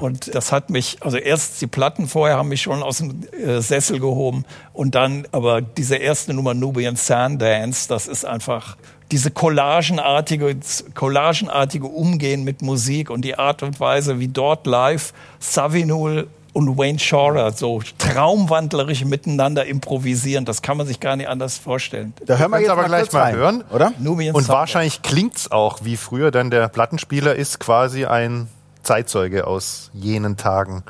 Und 0.02 0.36
das 0.36 0.52
hat 0.52 0.70
mich, 0.70 0.98
also 1.00 1.16
erst 1.16 1.62
die 1.62 1.68
Platten 1.68 2.10
vorher 2.10 2.36
haben 2.36 2.50
mich 2.50 2.62
schon 2.62 2.84
aus 2.84 2.98
dem 2.98 3.22
äh, 3.32 3.62
Sessel 3.62 4.02
gehoben 4.02 4.44
und 4.74 4.96
dann 4.96 5.26
aber 5.32 5.62
diese 5.62 5.96
erste 5.96 6.34
Nummer 6.34 6.54
Nubian 6.54 6.98
Sundance, 6.98 7.88
das 7.88 8.08
ist 8.10 8.26
einfach 8.26 8.76
diese 9.12 9.32
collagenartige, 9.32 10.58
collagenartige 10.94 11.88
Umgehen 11.88 12.44
mit 12.44 12.62
Musik 12.62 13.10
und 13.10 13.24
die 13.24 13.40
Art 13.40 13.64
und 13.64 13.80
Weise, 13.80 14.20
wie 14.20 14.28
dort 14.28 14.68
live 14.68 15.14
Savinul 15.40 16.28
und 16.54 16.78
Wayne 16.78 17.00
Shorter 17.00 17.52
so 17.52 17.82
traumwandlerisch 17.98 19.04
miteinander 19.06 19.66
improvisieren, 19.66 20.46
das 20.46 20.62
kann 20.62 20.78
man 20.78 20.86
sich 20.88 21.00
gar 21.00 21.16
nicht 21.16 21.28
anders 21.28 21.58
vorstellen. 21.58 22.14
Da 22.26 22.38
hören 22.38 22.52
wir 22.52 22.60
jetzt 22.60 22.70
aber 22.70 22.86
gleich 22.86 23.12
mal 23.12 23.22
rein, 23.24 23.36
hören. 23.36 23.64
oder? 23.72 23.92
Nubian 24.00 24.36
Und 24.36 24.44
Sundance. 24.44 24.60
wahrscheinlich 24.60 25.02
klingt's 25.02 25.52
auch 25.52 25.80
wie 25.84 25.98
früher, 25.98 26.32
denn 26.32 26.52
der 26.52 26.68
Plattenspieler 26.70 27.36
ist 27.36 27.60
quasi 27.60 28.06
ein 28.06 28.48
Zeitzeuge 28.84 29.48
aus 29.48 29.90
jenen 29.94 30.38
Tagen. 30.38 30.84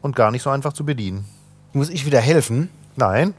Und 0.00 0.16
gar 0.16 0.30
nicht 0.30 0.42
so 0.42 0.50
einfach 0.50 0.72
zu 0.72 0.84
bedienen. 0.84 1.26
Muss 1.72 1.88
ich 1.88 2.04
wieder 2.06 2.20
helfen? 2.20 2.70
Nein. 2.96 3.34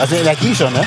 Also 0.00 0.16
Energie 0.16 0.54
schon, 0.54 0.72
ne? 0.72 0.86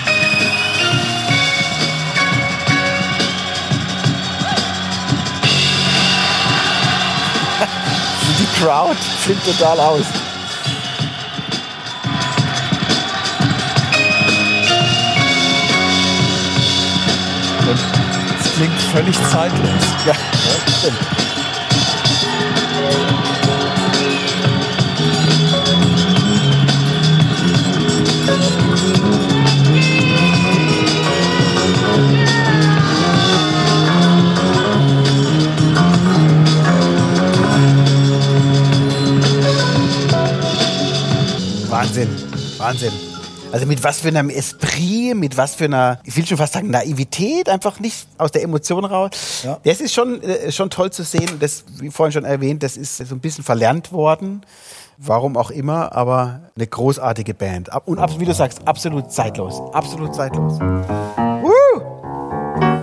Die 8.40 8.64
Crowd 8.64 8.96
flippt 9.24 9.46
total 9.46 9.80
aus. 9.80 10.06
Es 18.40 18.54
klingt 18.56 18.80
völlig 18.92 19.16
zeitlos. 19.30 19.72
Ja, 20.06 20.14
stimmt. 20.78 21.27
Wahnsinn, 41.78 42.10
Wahnsinn. 42.58 42.92
Also 43.52 43.68
mit 43.68 43.84
was 43.84 44.00
für 44.00 44.08
einem 44.08 44.32
Esprit, 44.32 45.16
mit 45.16 45.38
was 45.38 45.54
für 45.54 45.66
einer, 45.66 46.00
ich 46.06 46.18
will 46.18 46.26
schon 46.26 46.38
fast 46.38 46.54
sagen, 46.54 46.72
Naivität, 46.72 47.48
einfach 47.50 47.80
nicht 47.80 48.08
aus 48.18 48.32
der 48.32 48.42
Emotion 48.42 48.84
raus. 48.84 49.12
Ja. 49.44 49.60
Das 49.64 49.80
ist 49.80 49.94
schon, 49.94 50.22
äh, 50.24 50.52
schon 50.52 50.72
toll 50.72 50.90
zu 50.92 51.04
sehen. 51.04 51.30
Das, 51.40 51.66
wie 51.80 51.92
vorhin 51.92 52.12
schon 52.14 52.26
erwähnt, 52.26 52.64
das 52.64 52.78
ist 52.78 52.98
so 52.98 53.14
ein 53.14 53.20
bisschen 53.20 53.44
verlernt 53.44 53.92
worden. 53.92 54.42
Warum 54.98 55.38
auch 55.38 55.52
immer, 55.52 55.96
aber 55.96 56.42
eine 56.56 56.66
großartige 56.66 57.36
Band. 57.36 57.70
Und 57.86 58.00
ab- 58.00 58.20
wie 58.20 58.26
du 58.26 58.34
sagst, 58.34 58.68
absolut 58.68 59.12
zeitlos. 59.12 59.62
Absolut 59.74 60.16
zeitlos. 60.16 60.60
Woo! 60.60 61.82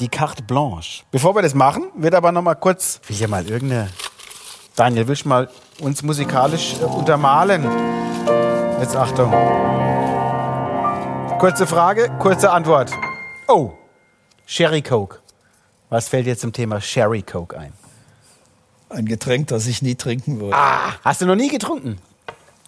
Die 0.02 0.08
Carte 0.08 0.42
Blanche. 0.42 1.04
Bevor 1.12 1.36
wir 1.36 1.42
das 1.42 1.54
machen, 1.54 1.84
wird 1.94 2.16
aber 2.16 2.32
noch 2.32 2.42
mal 2.42 2.56
kurz, 2.56 3.00
will 3.06 3.16
ja 3.16 3.28
mal 3.28 3.48
irgendeine, 3.48 3.88
Daniel, 4.74 5.06
willst 5.06 5.24
du 5.24 5.28
mal 5.28 5.48
uns 5.78 6.02
musikalisch 6.02 6.74
äh, 6.80 6.84
untermalen? 6.86 7.62
Jetzt 8.80 8.96
Achtung. 8.96 9.30
Kurze 11.38 11.68
Frage, 11.68 12.10
kurze 12.18 12.50
Antwort. 12.50 12.90
Oh, 13.46 13.74
Sherry 14.44 14.82
Coke. 14.82 15.20
Was 15.88 16.08
fällt 16.08 16.26
dir 16.26 16.36
zum 16.36 16.52
Thema 16.52 16.80
Sherry 16.80 17.22
Coke 17.22 17.56
ein? 17.56 17.72
Ein 18.88 19.06
Getränk, 19.06 19.46
das 19.46 19.68
ich 19.68 19.82
nie 19.82 19.94
trinken 19.94 20.40
würde. 20.40 20.56
Ah, 20.56 20.94
hast 21.04 21.20
du 21.20 21.26
noch 21.26 21.36
nie 21.36 21.48
getrunken? 21.48 21.98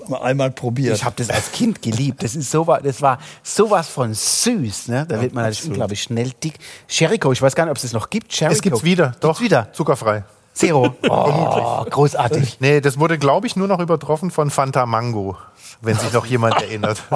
Mal 0.08 0.22
Einmal 0.22 0.50
probiert. 0.50 0.96
Ich 0.96 1.04
habe 1.04 1.14
das 1.16 1.30
als 1.30 1.52
Kind 1.52 1.82
geliebt. 1.82 2.22
Das 2.22 2.34
ist 2.34 2.50
so, 2.50 2.64
das 2.82 3.02
war 3.02 3.18
sowas 3.42 3.88
von 3.88 4.14
süß. 4.14 4.88
Ne? 4.88 5.06
Da 5.08 5.20
wird 5.20 5.34
man 5.34 5.44
natürlich 5.44 5.66
unglaublich 5.66 6.02
schnell 6.02 6.32
dick. 6.42 6.54
Sherry 6.88 7.18
Coke, 7.18 7.32
ich 7.32 7.42
weiß 7.42 7.54
gar 7.54 7.64
nicht, 7.64 7.70
ob 7.72 7.76
es 7.76 7.82
das 7.82 7.92
noch 7.92 8.10
gibt. 8.10 8.32
Sherry 8.32 8.52
Es 8.52 8.62
gibt's 8.62 8.84
wieder. 8.84 9.14
Doch. 9.20 9.30
Gibt's 9.30 9.40
wieder. 9.40 9.72
Zuckerfrei. 9.72 10.24
Zero. 10.54 10.94
Oh, 11.08 11.84
großartig. 11.84 12.58
Nee, 12.60 12.80
das 12.80 12.98
wurde, 12.98 13.18
glaube 13.18 13.46
ich, 13.46 13.56
nur 13.56 13.68
noch 13.68 13.80
übertroffen 13.80 14.30
von 14.30 14.50
Fanta 14.50 14.86
Mango, 14.86 15.36
wenn 15.80 15.96
sich 15.98 16.12
noch 16.12 16.26
jemand 16.26 16.54
erinnert. 16.54 16.98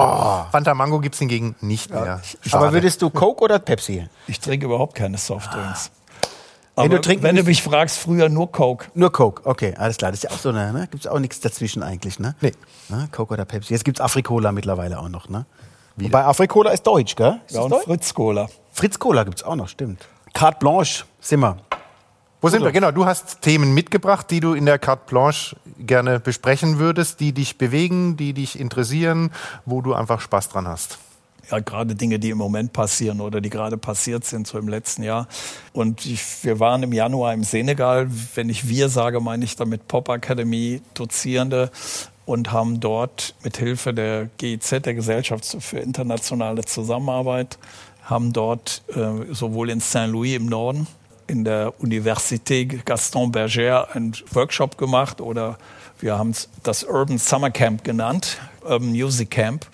Fanta 0.51 0.73
Mango 0.73 0.99
gibt's 0.99 1.19
hingegen 1.19 1.55
nicht 1.61 1.89
mehr. 1.89 2.01
Aber 2.01 2.21
Schade. 2.49 2.73
würdest 2.73 3.01
du 3.01 3.09
Coke 3.09 3.43
oder 3.43 3.59
Pepsi? 3.59 4.07
Ich 4.27 4.39
trinke 4.39 4.65
überhaupt 4.65 4.95
keine 4.95 5.17
Softdrinks. 5.17 5.91
Wenn 6.79 6.85
Aber 6.85 6.95
du 6.95 7.01
trinken 7.01 7.23
wenn 7.23 7.35
du 7.35 7.43
mich 7.43 7.61
fragst, 7.61 7.97
früher 7.97 8.29
nur 8.29 8.51
Coke. 8.51 8.87
Nur 8.93 9.11
Coke, 9.11 9.41
okay, 9.45 9.73
alles 9.77 9.97
klar. 9.97 10.11
Das 10.11 10.23
ist 10.23 10.29
ja 10.29 10.35
auch 10.35 10.39
so 10.39 10.49
eine, 10.49 10.71
ne? 10.71 10.87
Gibt 10.89 11.05
es 11.05 11.07
auch 11.11 11.19
nichts 11.19 11.39
dazwischen 11.41 11.83
eigentlich, 11.83 12.19
ne? 12.19 12.35
Nee. 12.41 12.53
Ne? 12.87 13.09
Coke 13.11 13.33
oder 13.33 13.45
Pepsi. 13.45 13.73
Jetzt 13.73 13.83
gibt's 13.83 13.99
Afrikola 13.99 14.51
mittlerweile 14.51 14.99
auch 14.99 15.09
noch, 15.09 15.27
ne? 15.29 15.45
Wobei 15.97 16.23
Afrikola 16.23 16.71
ist 16.71 16.83
deutsch, 16.83 17.15
gell? 17.15 17.41
Ist 17.47 17.55
Ja, 17.55 17.61
und 17.61 17.71
deutsch? 17.71 17.83
Fritz 17.83 18.13
Cola. 18.13 18.47
Fritz 18.71 18.97
Cola 18.97 19.25
gibt's 19.25 19.43
auch 19.43 19.55
noch, 19.55 19.67
stimmt. 19.67 20.07
Carte 20.33 20.59
Blanche, 20.59 21.03
sind 21.19 21.41
wir. 21.41 21.57
Wo 22.41 22.47
sind 22.47 22.63
wir? 22.63 22.71
Genau, 22.71 22.91
du 22.91 23.05
hast 23.05 23.41
Themen 23.41 23.73
mitgebracht, 23.73 24.31
die 24.31 24.39
du 24.39 24.53
in 24.53 24.65
der 24.65 24.79
Carte 24.79 25.03
Blanche 25.07 25.57
gerne 25.77 26.21
besprechen 26.21 26.79
würdest, 26.79 27.19
die 27.19 27.33
dich 27.33 27.57
bewegen, 27.57 28.15
die 28.15 28.33
dich 28.33 28.57
interessieren, 28.57 29.31
wo 29.65 29.81
du 29.81 29.93
einfach 29.93 30.21
Spaß 30.21 30.47
dran 30.47 30.65
hast. 30.65 30.99
Ja, 31.51 31.59
gerade 31.59 31.95
Dinge, 31.95 32.19
die 32.19 32.29
im 32.29 32.37
Moment 32.37 32.73
passieren 32.73 33.21
oder 33.21 33.41
die 33.41 33.49
gerade 33.49 33.77
passiert 33.77 34.25
sind, 34.25 34.47
so 34.47 34.57
im 34.57 34.67
letzten 34.67 35.03
Jahr. 35.03 35.27
Und 35.73 36.05
ich, 36.05 36.43
wir 36.43 36.59
waren 36.59 36.83
im 36.83 36.93
Januar 36.93 37.33
im 37.33 37.43
Senegal. 37.43 38.07
Wenn 38.35 38.49
ich 38.49 38.67
wir 38.67 38.89
sage, 38.89 39.19
meine 39.19 39.45
ich 39.45 39.55
damit 39.55 39.87
Pop 39.87 40.09
Akademie 40.09 40.81
Dozierende 40.93 41.71
und 42.25 42.51
haben 42.51 42.79
dort 42.79 43.33
mit 43.43 43.57
Hilfe 43.57 43.93
der 43.93 44.29
GIZ, 44.37 44.81
der 44.83 44.93
Gesellschaft 44.93 45.57
für 45.59 45.79
internationale 45.79 46.63
Zusammenarbeit, 46.63 47.57
haben 48.03 48.33
dort 48.33 48.83
äh, 48.95 49.33
sowohl 49.33 49.69
in 49.69 49.79
Saint-Louis 49.79 50.35
im 50.35 50.45
Norden, 50.45 50.87
in 51.27 51.43
der 51.43 51.73
Université 51.79 52.65
Gaston 52.83 53.31
Berger 53.31 53.95
einen 53.95 54.13
Workshop 54.31 54.77
gemacht 54.77 55.21
oder 55.21 55.57
wir 55.99 56.17
haben 56.17 56.33
das 56.63 56.83
Urban 56.83 57.17
Summer 57.17 57.51
Camp 57.51 57.83
genannt, 57.83 58.37
Urban 58.61 58.89
Music 58.89 59.31
Camp 59.31 59.67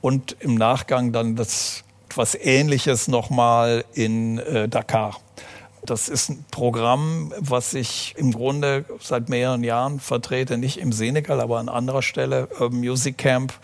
und 0.00 0.36
im 0.40 0.54
Nachgang 0.54 1.12
dann 1.12 1.36
das 1.36 1.84
etwas 2.10 2.34
Ähnliches 2.34 3.06
nochmal 3.06 3.84
in 3.94 4.38
äh, 4.38 4.68
Dakar. 4.68 5.20
Das 5.86 6.08
ist 6.08 6.28
ein 6.28 6.44
Programm, 6.50 7.32
was 7.38 7.72
ich 7.72 8.14
im 8.18 8.32
Grunde 8.32 8.84
seit 9.00 9.28
mehreren 9.28 9.62
Jahren 9.62 10.00
vertrete, 10.00 10.58
nicht 10.58 10.78
im 10.78 10.92
Senegal, 10.92 11.40
aber 11.40 11.58
an 11.58 11.68
anderer 11.68 12.02
Stelle, 12.02 12.48
Urban 12.58 12.80
Music 12.80 13.16
Camp 13.16 13.54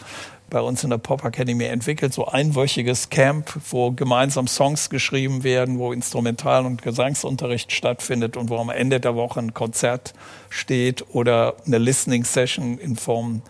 bei 0.49 0.61
uns 0.61 0.85
in 0.85 0.91
der 0.91 0.99
Pop 0.99 1.25
Academy 1.25 1.65
entwickelt, 1.65 2.15
so 2.15 2.27
einwöchiges 2.27 3.11
Camp, 3.11 3.53
wo 3.71 3.91
gemeinsam 3.91 4.47
Songs 4.47 4.91
geschrieben 4.91 5.43
werden, 5.43 5.79
wo 5.79 5.93
Instrumental- 5.93 6.67
und 6.67 6.83
Gesangsunterricht 6.83 7.73
stattfindet 7.73 8.37
und 8.37 8.49
wo 8.49 8.59
am 8.59 8.71
Ende 8.71 9.01
der 9.01 9.17
Woche 9.17 9.41
ein 9.41 9.55
Konzert 9.55 10.15
steht 10.49 11.05
oder 11.15 11.57
eine 11.67 11.79
Listening 11.79 12.25
Session 12.25 12.79
in 12.79 12.97
Form 12.97 13.43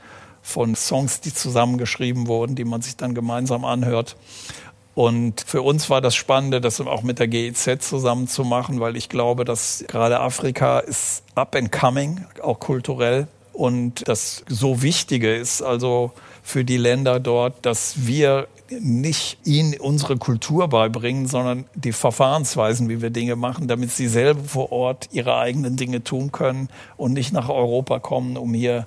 von 0.46 0.76
Songs, 0.76 1.20
die 1.20 1.35
zusammengeschrieben 1.35 2.28
wurden, 2.28 2.54
die 2.54 2.64
man 2.64 2.80
sich 2.80 2.96
dann 2.96 3.14
gemeinsam 3.14 3.64
anhört. 3.64 4.16
Und 4.94 5.42
für 5.44 5.61
uns 5.61 5.90
war 5.90 6.00
das 6.00 6.14
Spannende, 6.14 6.61
das 6.61 6.80
auch 6.80 7.02
mit 7.02 7.18
der 7.18 7.26
GEZ 7.26 7.80
zusammen 7.80 8.28
zu 8.28 8.44
machen, 8.44 8.78
weil 8.78 8.96
ich 8.96 9.09
glaube, 9.09 9.44
dass 9.44 9.85
gerade 9.88 10.20
Afrika 10.20 10.78
ist 10.78 11.24
up 11.35 11.56
and 11.56 11.72
coming, 11.72 12.24
auch 12.42 12.61
kulturell. 12.61 13.26
Und 13.52 14.06
das 14.06 14.44
so 14.48 14.82
Wichtige 14.82 15.35
ist 15.35 15.62
also 15.62 16.12
für 16.42 16.64
die 16.64 16.76
Länder 16.76 17.18
dort, 17.18 17.66
dass 17.66 18.06
wir 18.06 18.46
nicht 18.70 19.38
ihnen 19.44 19.78
unsere 19.78 20.16
Kultur 20.16 20.68
beibringen, 20.68 21.26
sondern 21.26 21.66
die 21.74 21.92
Verfahrensweisen, 21.92 22.88
wie 22.88 23.02
wir 23.02 23.11
Dinge 23.11 23.37
machen, 23.37 23.68
damit 23.68 23.90
sie 23.90 24.09
selber 24.09 24.44
vor 24.44 24.72
Ort 24.72 25.09
ihre 25.12 25.37
eigenen 25.37 25.76
Dinge 25.76 26.04
tun 26.04 26.32
können 26.32 26.68
und 26.96 27.12
nicht 27.12 27.32
nach 27.32 27.48
Europa 27.48 27.98
kommen, 27.98 28.37
um 28.37 28.54
hier 28.54 28.87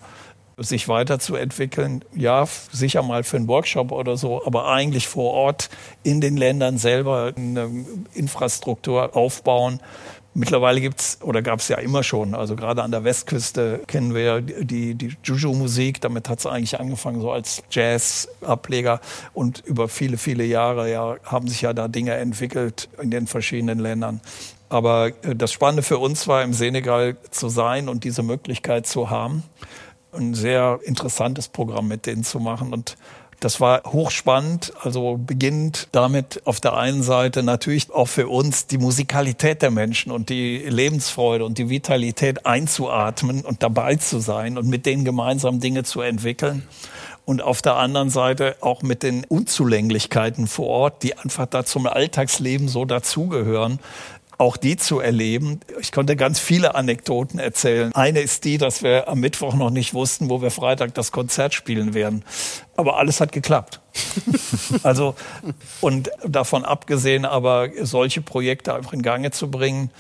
sich 0.60 0.88
weiterzuentwickeln. 0.88 2.04
Ja, 2.16 2.48
sicher 2.72 3.04
mal 3.04 3.24
für 3.24 3.38
einen 3.38 3.48
Workshop 3.48 3.92
oder 3.92 4.18
so, 4.18 4.46
aber 4.46 4.68
eigentlich 4.68 5.08
vor 5.08 5.34
Ort 5.34 5.70
in 6.04 6.22
den 6.22 6.38
Ländern 6.38 6.78
selber 6.78 7.34
eine 7.36 7.86
Infrastruktur 8.14 9.16
aufbauen. 9.16 9.80
Mittlerweile 10.36 10.80
gibt's 10.80 11.20
oder 11.24 11.42
gab 11.42 11.60
es 11.60 11.68
ja 11.70 11.78
immer 11.78 12.04
schon, 12.04 12.36
also 12.36 12.56
gerade 12.56 12.84
an 12.84 12.92
der 12.92 13.04
Westküste 13.04 13.82
kennen 13.88 14.14
wir 14.14 14.42
die, 14.42 14.94
die 14.94 15.18
Juju-Musik, 15.24 16.02
damit 16.02 16.30
hat 16.30 16.40
es 16.40 16.46
eigentlich 16.46 16.80
angefangen 16.80 17.20
so 17.20 17.32
als 17.32 17.64
Jazz-Ableger 17.72 19.02
und 19.34 19.64
über 19.66 19.90
viele, 19.90 20.18
viele 20.18 20.46
Jahre 20.46 20.92
ja, 20.92 21.16
haben 21.24 21.48
sich 21.48 21.62
ja 21.62 21.74
da 21.74 21.88
Dinge 21.88 22.14
entwickelt 22.14 22.90
in 23.02 23.10
den 23.10 23.26
verschiedenen 23.26 23.80
Ländern. 23.80 24.22
Aber 24.70 25.08
äh, 25.24 25.36
das 25.36 25.52
Spannende 25.52 25.82
für 25.82 25.98
uns 25.98 26.28
war, 26.28 26.44
im 26.44 26.54
Senegal 26.54 27.18
zu 27.32 27.50
sein 27.50 27.90
und 27.90 28.04
diese 28.04 28.22
Möglichkeit 28.22 28.86
zu 28.86 29.10
haben 29.10 29.44
ein 30.14 30.34
sehr 30.34 30.80
interessantes 30.84 31.48
Programm 31.48 31.88
mit 31.88 32.06
denen 32.06 32.24
zu 32.24 32.40
machen. 32.40 32.74
Und 32.74 32.98
das 33.40 33.62
war 33.62 33.84
hochspannend, 33.86 34.74
also 34.82 35.18
beginnend 35.18 35.88
damit 35.94 36.42
auf 36.46 36.60
der 36.60 36.76
einen 36.76 37.04
Seite 37.04 37.42
natürlich 37.42 37.90
auch 37.90 38.08
für 38.08 38.28
uns 38.28 38.68
die 38.68 38.78
Musikalität 38.78 39.62
der 39.62 39.72
Menschen 39.72 40.12
und 40.12 40.30
die 40.30 40.58
Lebensfreude 40.58 41.46
und 41.46 41.58
die 41.58 41.70
Vitalität 41.70 42.46
einzuatmen 42.46 43.46
und 43.46 43.64
dabei 43.64 43.96
zu 43.96 44.20
sein 44.20 44.58
und 44.58 44.68
mit 44.68 44.86
denen 44.86 45.06
gemeinsam 45.06 45.62
Dinge 45.62 45.84
zu 45.84 46.02
entwickeln. 46.02 46.68
Und 47.24 47.42
auf 47.42 47.62
der 47.62 47.76
anderen 47.76 48.10
Seite 48.10 48.56
auch 48.60 48.82
mit 48.82 49.04
den 49.04 49.24
Unzulänglichkeiten 49.24 50.48
vor 50.48 50.68
Ort, 50.68 51.04
die 51.04 51.16
einfach 51.18 51.46
da 51.46 51.64
zum 51.64 51.86
Alltagsleben 51.86 52.68
so 52.68 52.86
dazugehören, 52.86 53.80
auch 54.40 54.58
die 54.58 54.78
zu 54.78 55.00
erleben. 55.00 55.60
Ich 55.82 55.92
konnte 55.92 56.16
ganz 56.16 56.40
viele 56.40 56.74
Anekdoten 56.74 57.40
erzählen. 57.40 57.94
Eine 57.94 58.22
ist 58.22 58.46
die, 58.46 58.58
dass 58.58 58.82
wir 58.82 59.10
am 59.10 59.20
Mittwoch 59.20 59.54
noch 59.54 59.70
nicht 59.70 59.94
wussten, 59.94 60.30
wo 60.30 60.42
wir 60.42 60.50
Freitag 60.50 60.94
das 60.94 61.12
Konzert 61.12 61.54
spielen 61.54 61.94
werden. 61.94 62.24
Aber 62.78 62.98
alles 62.98 63.20
hat 63.20 63.34
geklappt. 63.34 63.82
also, 64.84 65.16
und 65.82 66.10
davon 66.26 66.64
abgesehen, 66.64 67.26
aber 67.26 67.68
solche 67.82 68.22
Projekte 68.22 68.74
einfach 68.74 68.94
in 68.94 69.02
Gange 69.02 69.32
zu 69.32 69.52
bringen, 69.52 69.92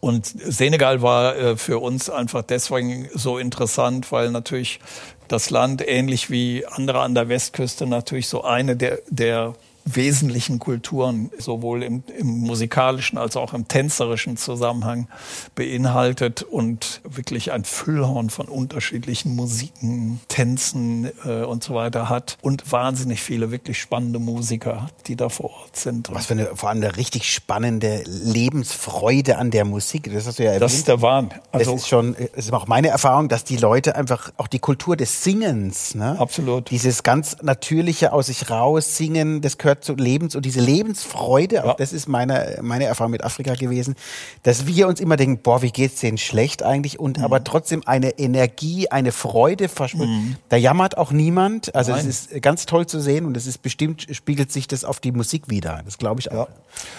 und 0.00 0.24
Senegal 0.26 1.02
war 1.02 1.36
äh, 1.36 1.56
für 1.58 1.78
uns 1.78 2.08
einfach 2.08 2.42
deswegen 2.42 3.10
so 3.12 3.36
interessant, 3.36 4.10
weil 4.12 4.30
natürlich 4.30 4.80
das 5.28 5.50
Land 5.50 5.86
ähnlich 5.86 6.30
wie 6.30 6.64
andere 6.66 7.00
an 7.00 7.14
der 7.14 7.28
Westküste 7.28 7.86
natürlich 7.86 8.26
so 8.26 8.42
eine 8.42 8.76
der, 8.76 9.00
der 9.10 9.52
wesentlichen 9.84 10.58
Kulturen, 10.58 11.30
sowohl 11.38 11.82
im, 11.82 12.02
im, 12.18 12.40
musikalischen 12.40 13.18
als 13.18 13.36
auch 13.36 13.54
im 13.54 13.68
tänzerischen 13.68 14.36
Zusammenhang 14.36 15.08
beinhaltet 15.54 16.42
und 16.42 17.00
wirklich 17.04 17.52
ein 17.52 17.64
Füllhorn 17.64 18.30
von 18.30 18.46
unterschiedlichen 18.46 19.34
Musiken, 19.34 20.20
Tänzen 20.28 21.10
äh, 21.24 21.44
und 21.44 21.64
so 21.64 21.74
weiter 21.74 22.08
hat 22.08 22.38
und 22.42 22.70
wahnsinnig 22.70 23.22
viele 23.22 23.50
wirklich 23.50 23.80
spannende 23.80 24.18
Musiker, 24.18 24.88
die 25.06 25.16
da 25.16 25.28
vor 25.28 25.50
Ort 25.50 25.76
sind. 25.76 26.08
Was 26.12 26.26
für 26.26 26.34
eine 26.34 26.56
vor 26.56 26.68
allem 26.68 26.82
eine 26.82 26.96
richtig 26.96 27.32
spannende 27.32 28.02
Lebensfreude 28.06 29.38
an 29.38 29.50
der 29.50 29.64
Musik. 29.64 30.12
Das 30.12 30.26
hast 30.26 30.38
du 30.38 30.44
ja 30.44 30.50
erwähnt. 30.50 30.62
Das 30.62 30.74
ist 30.74 30.88
der 30.88 31.02
Wahn. 31.02 31.30
Also 31.52 31.72
das 31.72 31.82
ist 31.82 31.88
schon, 31.88 32.16
das 32.34 32.46
ist 32.46 32.52
auch 32.52 32.66
meine 32.66 32.88
Erfahrung, 32.88 33.28
dass 33.28 33.44
die 33.44 33.56
Leute 33.56 33.96
einfach 33.96 34.32
auch 34.36 34.48
die 34.48 34.58
Kultur 34.58 34.96
des 34.96 35.24
Singens, 35.24 35.94
ne? 35.94 36.16
Absolut. 36.18 36.70
Dieses 36.70 37.02
ganz 37.02 37.36
natürliche 37.42 38.12
aus 38.12 38.26
sich 38.26 38.50
raus 38.50 38.96
singen, 38.96 39.40
das 39.40 39.58
gehört 39.70 39.84
zu 39.84 39.94
Lebens 39.94 40.34
und 40.34 40.44
diese 40.44 40.60
Lebensfreude, 40.60 41.56
ja. 41.56 41.64
auch 41.64 41.76
das 41.76 41.92
ist 41.92 42.08
meine, 42.08 42.58
meine 42.62 42.84
Erfahrung 42.84 43.12
mit 43.12 43.22
Afrika 43.22 43.54
gewesen, 43.54 43.94
dass 44.42 44.66
wir 44.66 44.88
uns 44.88 45.00
immer 45.00 45.16
denken, 45.16 45.40
boah, 45.42 45.62
wie 45.62 45.70
geht's 45.70 46.00
denen 46.00 46.18
schlecht 46.18 46.62
eigentlich 46.62 46.98
und 46.98 47.18
mhm. 47.18 47.24
aber 47.24 47.44
trotzdem 47.44 47.82
eine 47.86 48.18
Energie, 48.18 48.88
eine 48.88 49.12
Freude 49.12 49.68
versprüht. 49.68 50.08
Mhm. 50.08 50.36
Da 50.48 50.56
jammert 50.56 50.98
auch 50.98 51.12
niemand. 51.12 51.74
Also 51.74 51.92
es 51.92 52.04
ist 52.04 52.42
ganz 52.42 52.66
toll 52.66 52.86
zu 52.86 53.00
sehen 53.00 53.26
und 53.26 53.36
es 53.36 53.46
ist 53.46 53.62
bestimmt, 53.62 54.06
spiegelt 54.10 54.50
sich 54.50 54.66
das 54.66 54.84
auf 54.84 54.98
die 54.98 55.12
Musik 55.12 55.48
wieder. 55.48 55.82
Das 55.84 55.98
glaube 55.98 56.20
ich 56.20 56.32
auch. 56.32 56.48
Ja. 56.48 56.48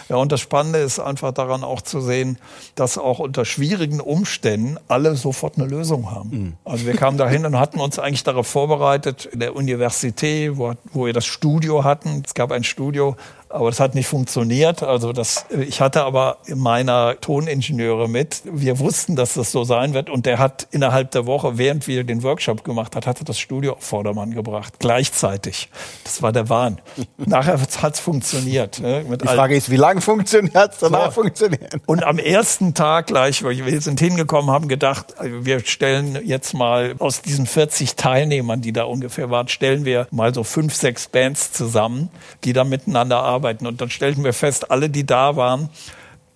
ja, 0.09 0.15
und 0.15 0.31
das 0.31 0.39
Spannende 0.39 0.79
ist 0.79 0.99
einfach 0.99 1.33
daran 1.33 1.63
auch 1.63 1.81
zu 1.81 1.99
sehen, 1.99 2.37
dass 2.75 2.97
auch 2.97 3.19
unter 3.19 3.43
schwierigen 3.43 3.99
Umständen 3.99 4.77
alle 4.87 5.15
sofort 5.15 5.57
eine 5.57 5.67
Lösung 5.67 6.11
haben. 6.11 6.29
Mhm. 6.29 6.53
Also 6.63 6.85
wir 6.85 6.95
kamen 6.95 7.17
dahin 7.17 7.45
und 7.45 7.59
hatten 7.59 7.79
uns 7.79 7.99
eigentlich 7.99 8.23
darauf 8.23 8.47
vorbereitet, 8.47 9.25
in 9.25 9.39
der 9.39 9.55
Universität, 9.55 10.57
wo, 10.57 10.73
wo 10.93 11.05
wir 11.05 11.13
das 11.13 11.25
Studio 11.25 11.83
hatten. 11.83 12.23
Es 12.25 12.33
gab 12.33 12.51
ein 12.51 12.60
Studio 12.63 13.15
aber 13.53 13.69
das 13.69 13.79
hat 13.79 13.95
nicht 13.95 14.07
funktioniert. 14.07 14.83
Also 14.83 15.13
das, 15.13 15.45
ich 15.49 15.81
hatte 15.81 16.03
aber 16.03 16.37
meiner 16.47 17.19
Toningenieure 17.19 18.07
mit. 18.07 18.41
Wir 18.45 18.79
wussten, 18.79 19.15
dass 19.15 19.33
das 19.33 19.51
so 19.51 19.63
sein 19.63 19.93
wird. 19.93 20.09
Und 20.09 20.25
der 20.25 20.39
hat 20.39 20.67
innerhalb 20.71 21.11
der 21.11 21.25
Woche, 21.25 21.57
während 21.57 21.87
wir 21.87 22.03
den 22.03 22.23
Workshop 22.23 22.63
gemacht 22.63 22.95
hat, 22.95 23.07
hatte 23.07 23.23
das 23.23 23.37
Studio 23.39 23.73
auf 23.73 23.83
Vordermann 23.83 24.31
gebracht. 24.31 24.75
Gleichzeitig. 24.79 25.69
Das 26.03 26.21
war 26.21 26.31
der 26.31 26.49
Wahn. 26.49 26.79
Nachher 27.17 27.59
hat 27.59 27.93
es 27.93 27.99
funktioniert. 27.99 28.79
Ne, 28.79 29.05
Die 29.21 29.27
Frage 29.27 29.55
ist, 29.55 29.69
wie 29.69 29.75
lange 29.75 30.01
funktioniert 30.01 30.73
es 30.73 30.79
danach 30.79 31.11
so. 31.11 31.21
funktioniert? 31.21 31.75
Und 31.85 32.03
am 32.03 32.19
ersten 32.19 32.73
Tag 32.73 33.07
gleich, 33.07 33.43
wir 33.43 33.81
sind 33.81 33.99
hingekommen, 33.99 34.51
haben 34.51 34.67
gedacht, 34.67 35.15
wir 35.21 35.59
stellen 35.61 36.19
jetzt 36.23 36.53
mal 36.53 36.95
aus 36.99 37.21
diesen 37.21 37.45
40 37.45 37.95
Teilnehmern, 37.95 38.61
die 38.61 38.73
da 38.73 38.83
ungefähr 38.83 39.29
waren, 39.29 39.47
stellen 39.47 39.85
wir 39.85 40.07
mal 40.11 40.33
so 40.33 40.43
fünf, 40.43 40.73
sechs 40.73 41.07
Bands 41.07 41.51
zusammen, 41.51 42.09
die 42.43 42.53
da 42.53 42.63
miteinander 42.63 43.19
arbeiten 43.19 43.40
arbeiten. 43.41 43.65
Und 43.65 43.81
dann 43.81 43.89
stellten 43.89 44.23
wir 44.23 44.33
fest, 44.33 44.69
alle, 44.69 44.89
die 44.89 45.05
da 45.05 45.35
waren, 45.35 45.69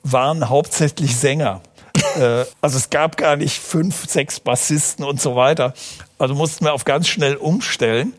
waren 0.03 0.49
hauptsächlich 0.49 1.15
Sänger. 1.15 1.61
äh, 2.19 2.45
also 2.61 2.77
es 2.77 2.89
gab 2.89 3.17
gar 3.17 3.35
nicht 3.35 3.59
fünf, 3.59 4.09
sechs 4.09 4.39
Bassisten 4.39 5.05
und 5.05 5.21
so 5.21 5.35
weiter. 5.35 5.73
Also 6.17 6.33
mussten 6.33 6.65
wir 6.65 6.73
auf 6.73 6.85
ganz 6.85 7.07
schnell 7.07 7.35
umstellen. 7.35 8.13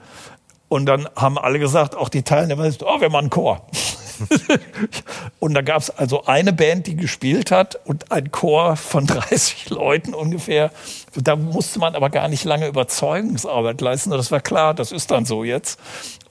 Und 0.69 0.87
dann 0.87 1.09
haben 1.15 1.39
alle 1.39 1.59
gesagt, 1.59 1.95
auch 1.95 2.09
die 2.09 2.23
Teilnehmer, 2.23 2.69
oh, 2.81 3.01
wir 3.01 3.11
machen 3.11 3.31
Chor. 3.31 3.67
und 5.39 5.55
da 5.55 5.63
gab 5.63 5.83
es 5.83 5.91
also 5.91 6.25
eine 6.25 6.53
Band, 6.53 6.87
die 6.87 6.97
gespielt 6.97 7.51
hat 7.51 7.79
und 7.85 8.11
ein 8.13 8.31
Chor 8.31 8.77
von 8.77 9.07
30 9.07 9.71
Leuten 9.71 10.15
ungefähr 10.15 10.71
Da 11.15 11.37
musste 11.37 11.79
man 11.79 11.95
aber 11.95 12.11
gar 12.11 12.29
nicht 12.29 12.45
lange 12.45 12.67
Überzeugungsarbeit 12.67 13.81
leisten. 13.81 14.11
Das 14.11 14.31
war 14.31 14.41
klar, 14.41 14.75
das 14.75 14.93
ist 14.93 15.11
dann 15.11 15.25
so 15.25 15.45
jetzt. 15.45 15.79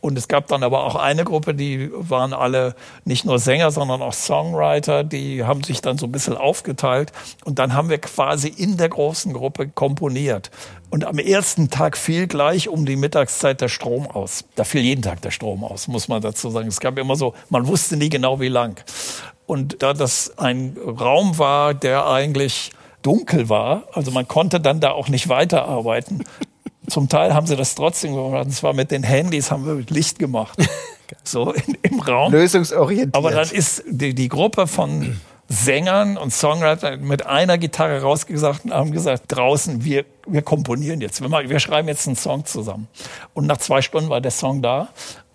Und 0.05 0.17
es 0.19 0.27
gab 0.27 0.45
dann 0.47 0.61
aber 0.61 0.83
auch 0.83 0.95
eine 0.95 1.23
Gruppe, 1.23 1.55
die 1.55 1.89
waren 1.93 2.33
alle 2.33 2.75
nicht 3.05 3.25
nur 3.25 3.39
Sänger, 3.39 3.71
sondern 3.71 4.03
auch 4.03 4.13
Songwriter. 4.13 5.03
Die 5.03 5.43
haben 5.43 5.63
sich 5.63 5.81
dann 5.81 5.97
so 5.97 6.05
ein 6.05 6.11
bisschen 6.11 6.38
aufgeteilt. 6.38 7.11
Und 7.43 7.57
dann 7.57 7.73
haben 7.73 7.89
wir 7.89 7.97
quasi 7.97 8.49
in 8.49 8.77
der 8.77 8.89
großen 8.89 9.33
Gruppe 9.33 9.67
komponiert. 9.67 10.51
Und 10.89 11.05
am 11.05 11.19
ersten 11.19 11.69
Tag 11.69 11.97
fiel 11.97 12.27
gleich 12.27 12.69
um 12.69 12.86
die 12.86 12.95
Mittagszeit 12.95 13.59
der 13.61 13.67
Strom 13.67 14.07
aus. 14.07 14.45
Da 14.55 14.63
fiel 14.63 14.81
jeden 14.81 15.01
Tag 15.01 15.21
der 15.21 15.31
Strom 15.31 15.63
aus, 15.63 15.88
muss 15.88 16.07
man 16.07 16.21
dazu 16.21 16.49
sagen. 16.49 16.67
Es 16.67 16.79
gab 16.79 16.97
immer 16.97 17.15
so, 17.15 17.33
man 17.49 17.67
wusste 17.67 17.97
nie 17.97 18.09
genau 18.09 18.39
wie 18.39 18.47
lang. 18.47 18.81
Und 19.45 19.81
da 19.83 19.93
das 19.93 20.38
ein 20.38 20.77
Raum 20.77 21.38
war, 21.38 21.73
der 21.73 22.07
eigentlich 22.07 22.71
dunkel 23.01 23.49
war, 23.49 23.83
also 23.93 24.11
man 24.11 24.27
konnte 24.27 24.59
dann 24.59 24.79
da 24.79 24.91
auch 24.91 25.09
nicht 25.09 25.29
weiterarbeiten. 25.29 26.23
Zum 26.88 27.09
Teil 27.09 27.33
haben 27.33 27.47
sie 27.47 27.55
das 27.55 27.75
trotzdem 27.75 28.13
gemacht. 28.13 28.45
Und 28.45 28.51
zwar 28.51 28.73
mit 28.73 28.91
den 28.91 29.03
Handys 29.03 29.51
haben 29.51 29.65
wir 29.65 29.73
mit 29.73 29.91
Licht 29.91 30.19
gemacht. 30.19 30.57
So 31.23 31.51
in, 31.51 31.77
im 31.83 31.99
Raum. 31.99 32.31
Lösungsorientiert. 32.31 33.15
Aber 33.15 33.29
dann 33.29 33.47
ist 33.49 33.83
die, 33.88 34.15
die 34.15 34.27
Gruppe 34.27 34.65
von 34.65 35.19
Sängern 35.48 36.18
und 36.18 36.32
Songwritern 36.32 37.02
mit 37.02 37.26
einer 37.26 37.58
Gitarre 37.58 38.02
rausgesagt 38.02 38.66
und 38.66 38.74
haben 38.74 38.91
gesagt, 38.91 39.24
draußen, 39.28 39.84
wir, 39.84 40.06
wir 40.26 40.41
komponieren 40.41 41.02
jetzt. 41.02 41.22
Wir, 41.22 41.30
machen, 41.30 41.50
wir 41.50 41.60
schreiben 41.60 41.88
jetzt 41.88 42.08
einen 42.08 42.16
Song 42.16 42.46
zusammen. 42.46 42.88
Und 43.34 43.46
nach 43.46 43.58
zwei 43.58 43.82
Stunden 43.82 44.10
war 44.10 44.22
der 44.22 44.32
Song 44.32 44.62
da. 44.62 44.89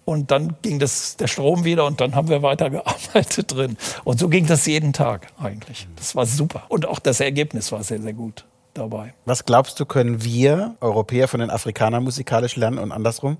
Und 0.04 0.32
dann 0.32 0.56
ging 0.62 0.80
das, 0.80 1.16
der 1.16 1.28
Strom 1.28 1.64
wieder 1.64 1.86
und 1.86 2.00
dann 2.00 2.16
haben 2.16 2.28
wir 2.28 2.42
weitergearbeitet 2.42 3.52
drin. 3.54 3.76
Und 4.02 4.18
so 4.18 4.28
ging 4.28 4.46
das 4.46 4.66
jeden 4.66 4.92
Tag 4.92 5.28
eigentlich. 5.40 5.86
Das 5.94 6.16
war 6.16 6.26
super. 6.26 6.64
Und 6.68 6.86
auch 6.86 6.98
das 6.98 7.20
Ergebnis 7.20 7.70
war 7.70 7.84
sehr, 7.84 8.02
sehr 8.02 8.14
gut 8.14 8.44
dabei. 8.74 9.14
Was 9.24 9.44
glaubst 9.44 9.78
du, 9.78 9.86
können 9.86 10.24
wir 10.24 10.74
Europäer 10.80 11.28
von 11.28 11.38
den 11.38 11.50
Afrikanern 11.50 12.02
musikalisch 12.02 12.56
lernen 12.56 12.78
und 12.78 12.90
andersrum? 12.90 13.36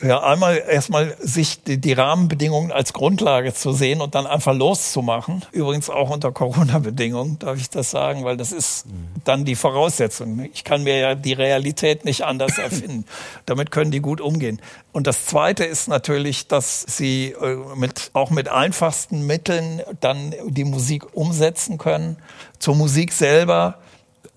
Ja, 0.00 0.22
einmal 0.22 0.62
erstmal 0.68 1.16
sich 1.18 1.64
die, 1.64 1.78
die, 1.78 1.92
Rahmenbedingungen 1.92 2.70
als 2.70 2.92
Grundlage 2.92 3.52
zu 3.52 3.72
sehen 3.72 4.00
und 4.00 4.14
dann 4.14 4.28
einfach 4.28 4.54
loszumachen. 4.54 5.44
Übrigens 5.50 5.90
auch 5.90 6.10
unter 6.10 6.30
Corona-Bedingungen, 6.30 7.38
darf 7.40 7.58
ich 7.58 7.68
das 7.68 7.90
sagen, 7.90 8.24
weil 8.24 8.36
das 8.36 8.52
ist 8.52 8.86
dann 9.24 9.44
die 9.44 9.56
Voraussetzung. 9.56 10.48
Ich 10.52 10.62
kann 10.62 10.84
mir 10.84 10.98
ja 10.98 11.14
die 11.16 11.32
Realität 11.32 12.04
nicht 12.04 12.24
anders 12.24 12.58
erfinden. 12.58 13.06
Damit 13.46 13.72
können 13.72 13.90
die 13.90 14.00
gut 14.00 14.20
umgehen. 14.20 14.60
Und 14.92 15.08
das 15.08 15.26
Zweite 15.26 15.64
ist 15.64 15.88
natürlich, 15.88 16.46
dass 16.46 16.82
sie 16.82 17.32
äh, 17.32 17.56
mit, 17.74 18.10
auch 18.12 18.30
mit 18.30 18.48
einfachsten 18.48 19.26
Mitteln 19.26 19.82
dann 20.00 20.32
die 20.46 20.64
Musik 20.64 21.16
umsetzen 21.16 21.76
können. 21.76 22.18
Zur 22.60 22.76
Musik 22.76 23.12
selber 23.12 23.78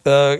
äh, 0.05 0.39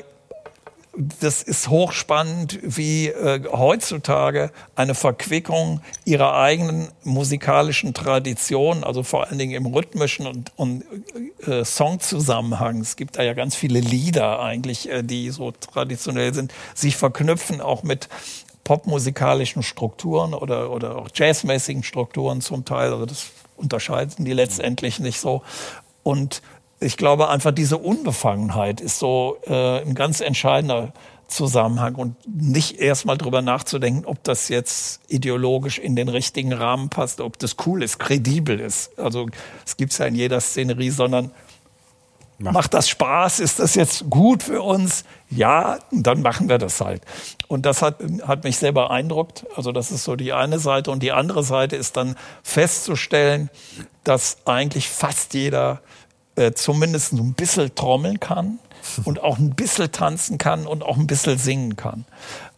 das 0.94 1.42
ist 1.42 1.70
hochspannend, 1.70 2.60
wie 2.64 3.08
äh, 3.08 3.42
heutzutage 3.50 4.52
eine 4.76 4.94
Verquickung 4.94 5.82
ihrer 6.04 6.36
eigenen 6.36 6.89
musikalischen 7.04 7.94
Tradition, 7.94 8.84
also 8.84 9.02
vor 9.02 9.26
allen 9.28 9.38
Dingen 9.38 9.54
im 9.54 9.68
rhythmischen 9.68 10.28
und, 10.28 10.52
und 10.58 10.84
äh, 11.48 11.64
Songzusammenhang, 11.64 12.82
es 12.82 12.98
gibt 12.98 13.18
da 13.18 13.24
ja 13.24 13.34
ganz 13.34 13.56
viele 13.56 13.80
Lieder 13.80 14.42
eigentlich, 14.42 14.89
äh, 14.89 15.02
die 15.02 15.30
so 15.30 15.52
traditionell 15.52 16.34
sind, 16.34 16.54
sich 16.76 16.98
verknüpfen 16.98 17.62
auch 17.62 17.84
mit 17.84 18.10
popmusikalischen 18.66 19.64
Strukturen 19.64 20.34
oder, 20.34 20.72
oder 20.72 20.98
auch 20.98 21.10
jazzmäßigen 21.14 21.84
Strukturen 21.84 22.42
zum 22.42 22.66
Teil. 22.66 22.92
Also 22.92 23.06
das 23.06 23.28
unterscheiden 23.56 24.26
die 24.26 24.34
letztendlich 24.34 25.00
nicht 25.00 25.22
so. 25.22 25.42
Und 26.04 26.42
ich 26.82 26.97
glaube 26.97 27.29
einfach 27.29 27.51
diese 27.51 27.77
Unbefangenheit 27.77 28.82
ist 28.82 28.99
so 28.99 29.38
äh, 29.45 29.82
ein 29.82 29.93
ganz 29.95 30.19
entscheidender 30.19 30.93
Zusammenhang 31.27 31.95
und 31.95 32.15
nicht 32.27 32.79
erstmal 32.79 33.17
drüber 33.17 33.41
nachzudenken, 33.41 34.05
ob 34.05 34.21
das 34.23 34.49
jetzt 34.49 34.99
ideologisch 35.07 35.79
in 35.79 35.95
den 35.95 36.09
richtigen 36.09 36.51
Rahmen 36.51 36.89
passt, 36.89 37.21
ob 37.21 37.39
das 37.39 37.55
cool 37.65 37.84
ist, 37.84 37.99
kredibel 37.99 38.59
ist. 38.59 38.99
Also 38.99 39.27
es 39.65 39.77
gibt's 39.77 39.97
ja 39.99 40.07
in 40.07 40.15
jeder 40.15 40.41
Szenerie, 40.41 40.89
sondern 40.89 41.32
Macht. 42.38 42.53
macht 42.53 42.73
das 42.73 42.89
Spaß? 42.89 43.39
Ist 43.39 43.59
das 43.59 43.75
jetzt 43.75 44.09
gut 44.09 44.43
für 44.43 44.61
uns? 44.61 45.05
Ja, 45.29 45.79
dann 45.91 46.21
machen 46.21 46.49
wir 46.49 46.57
das 46.57 46.82
halt. 46.82 47.03
Und 47.47 47.65
das 47.65 47.82
hat, 47.82 47.99
hat 48.27 48.43
mich 48.43 48.57
sehr 48.57 48.71
beeindruckt. 48.71 49.45
Also 49.55 49.71
das 49.71 49.91
ist 49.91 50.03
so 50.03 50.15
die 50.15 50.34
eine 50.34 50.59
Seite. 50.59 50.91
Und 50.91 51.03
die 51.03 51.11
andere 51.11 51.43
Seite 51.43 51.75
ist 51.75 51.95
dann 51.97 52.15
festzustellen, 52.43 53.49
dass 54.03 54.38
eigentlich 54.45 54.89
fast 54.89 55.34
jeder 55.34 55.82
äh, 56.36 56.51
zumindest 56.53 57.13
ein 57.13 57.34
bisschen 57.34 57.73
trommeln 57.75 58.19
kann 58.19 58.59
und 59.05 59.21
auch 59.21 59.38
ein 59.38 59.51
bisschen 59.51 59.91
tanzen 59.91 60.38
kann 60.38 60.67
und 60.67 60.84
auch 60.84 60.97
ein 60.97 61.07
bisschen 61.07 61.38
singen 61.38 61.75
kann. 61.75 62.05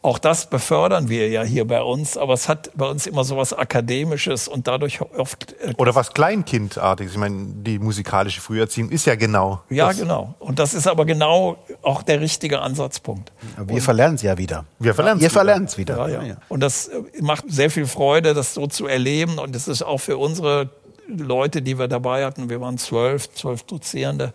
Auch 0.04 0.20
das 0.20 0.50
befördern 0.50 1.08
wir 1.08 1.30
ja 1.30 1.44
hier 1.44 1.66
bei 1.66 1.82
uns, 1.82 2.18
aber 2.18 2.34
es 2.34 2.50
hat 2.50 2.72
bei 2.76 2.86
uns 2.86 3.08
immer 3.08 3.24
so 3.24 3.38
was 3.38 3.54
Akademisches 3.54 4.50
und 4.50 4.68
dadurch 4.68 5.00
oft. 5.00 5.56
Äh, 5.62 5.74
Oder 5.78 5.96
was 5.96 6.14
Kleinkindartiges. 6.14 7.14
Ich 7.14 7.18
meine, 7.18 7.46
die 7.48 7.80
musikalische 7.80 8.42
Früherziehung 8.42 8.90
ist 8.90 9.06
ja 9.06 9.16
genau. 9.16 9.62
Ja, 9.70 9.94
genau. 9.94 10.36
Und 10.40 10.60
das 10.60 10.74
ist 10.74 10.88
aber 10.88 11.06
genau 11.06 11.58
auch 11.82 12.04
der 12.04 12.20
richtige 12.20 12.60
Ansatzpunkt. 12.62 13.32
Aber 13.56 13.70
wir 13.70 13.82
verlernen 13.82 14.16
es 14.16 14.24
ja 14.24 14.38
wieder. 14.38 14.66
Wir 14.78 14.94
verlernen 14.94 15.24
es 15.24 15.32
verlernt 15.32 15.70
es 15.70 15.78
wieder. 15.78 16.10
Ja, 16.10 16.22
ja. 16.22 16.36
Und 16.50 16.60
das 16.60 16.90
äh, 16.90 17.02
macht 17.22 17.46
sehr 17.48 17.72
viel 17.72 17.88
Freude, 17.88 18.34
das 18.34 18.54
so 18.54 18.68
zu 18.68 18.88
erleben. 18.88 19.40
Und 19.40 19.56
es 19.56 19.70
ist 19.70 19.84
auch 19.84 20.00
für 20.00 20.18
unsere 20.18 20.70
Leute, 21.08 21.62
die 21.62 21.78
wir 21.78 21.88
dabei 21.88 22.26
hatten, 22.26 22.50
wir 22.50 22.62
waren 22.62 22.78
zwölf, 22.78 23.30
zwölf 23.34 23.64
Dozierende, 23.64 24.34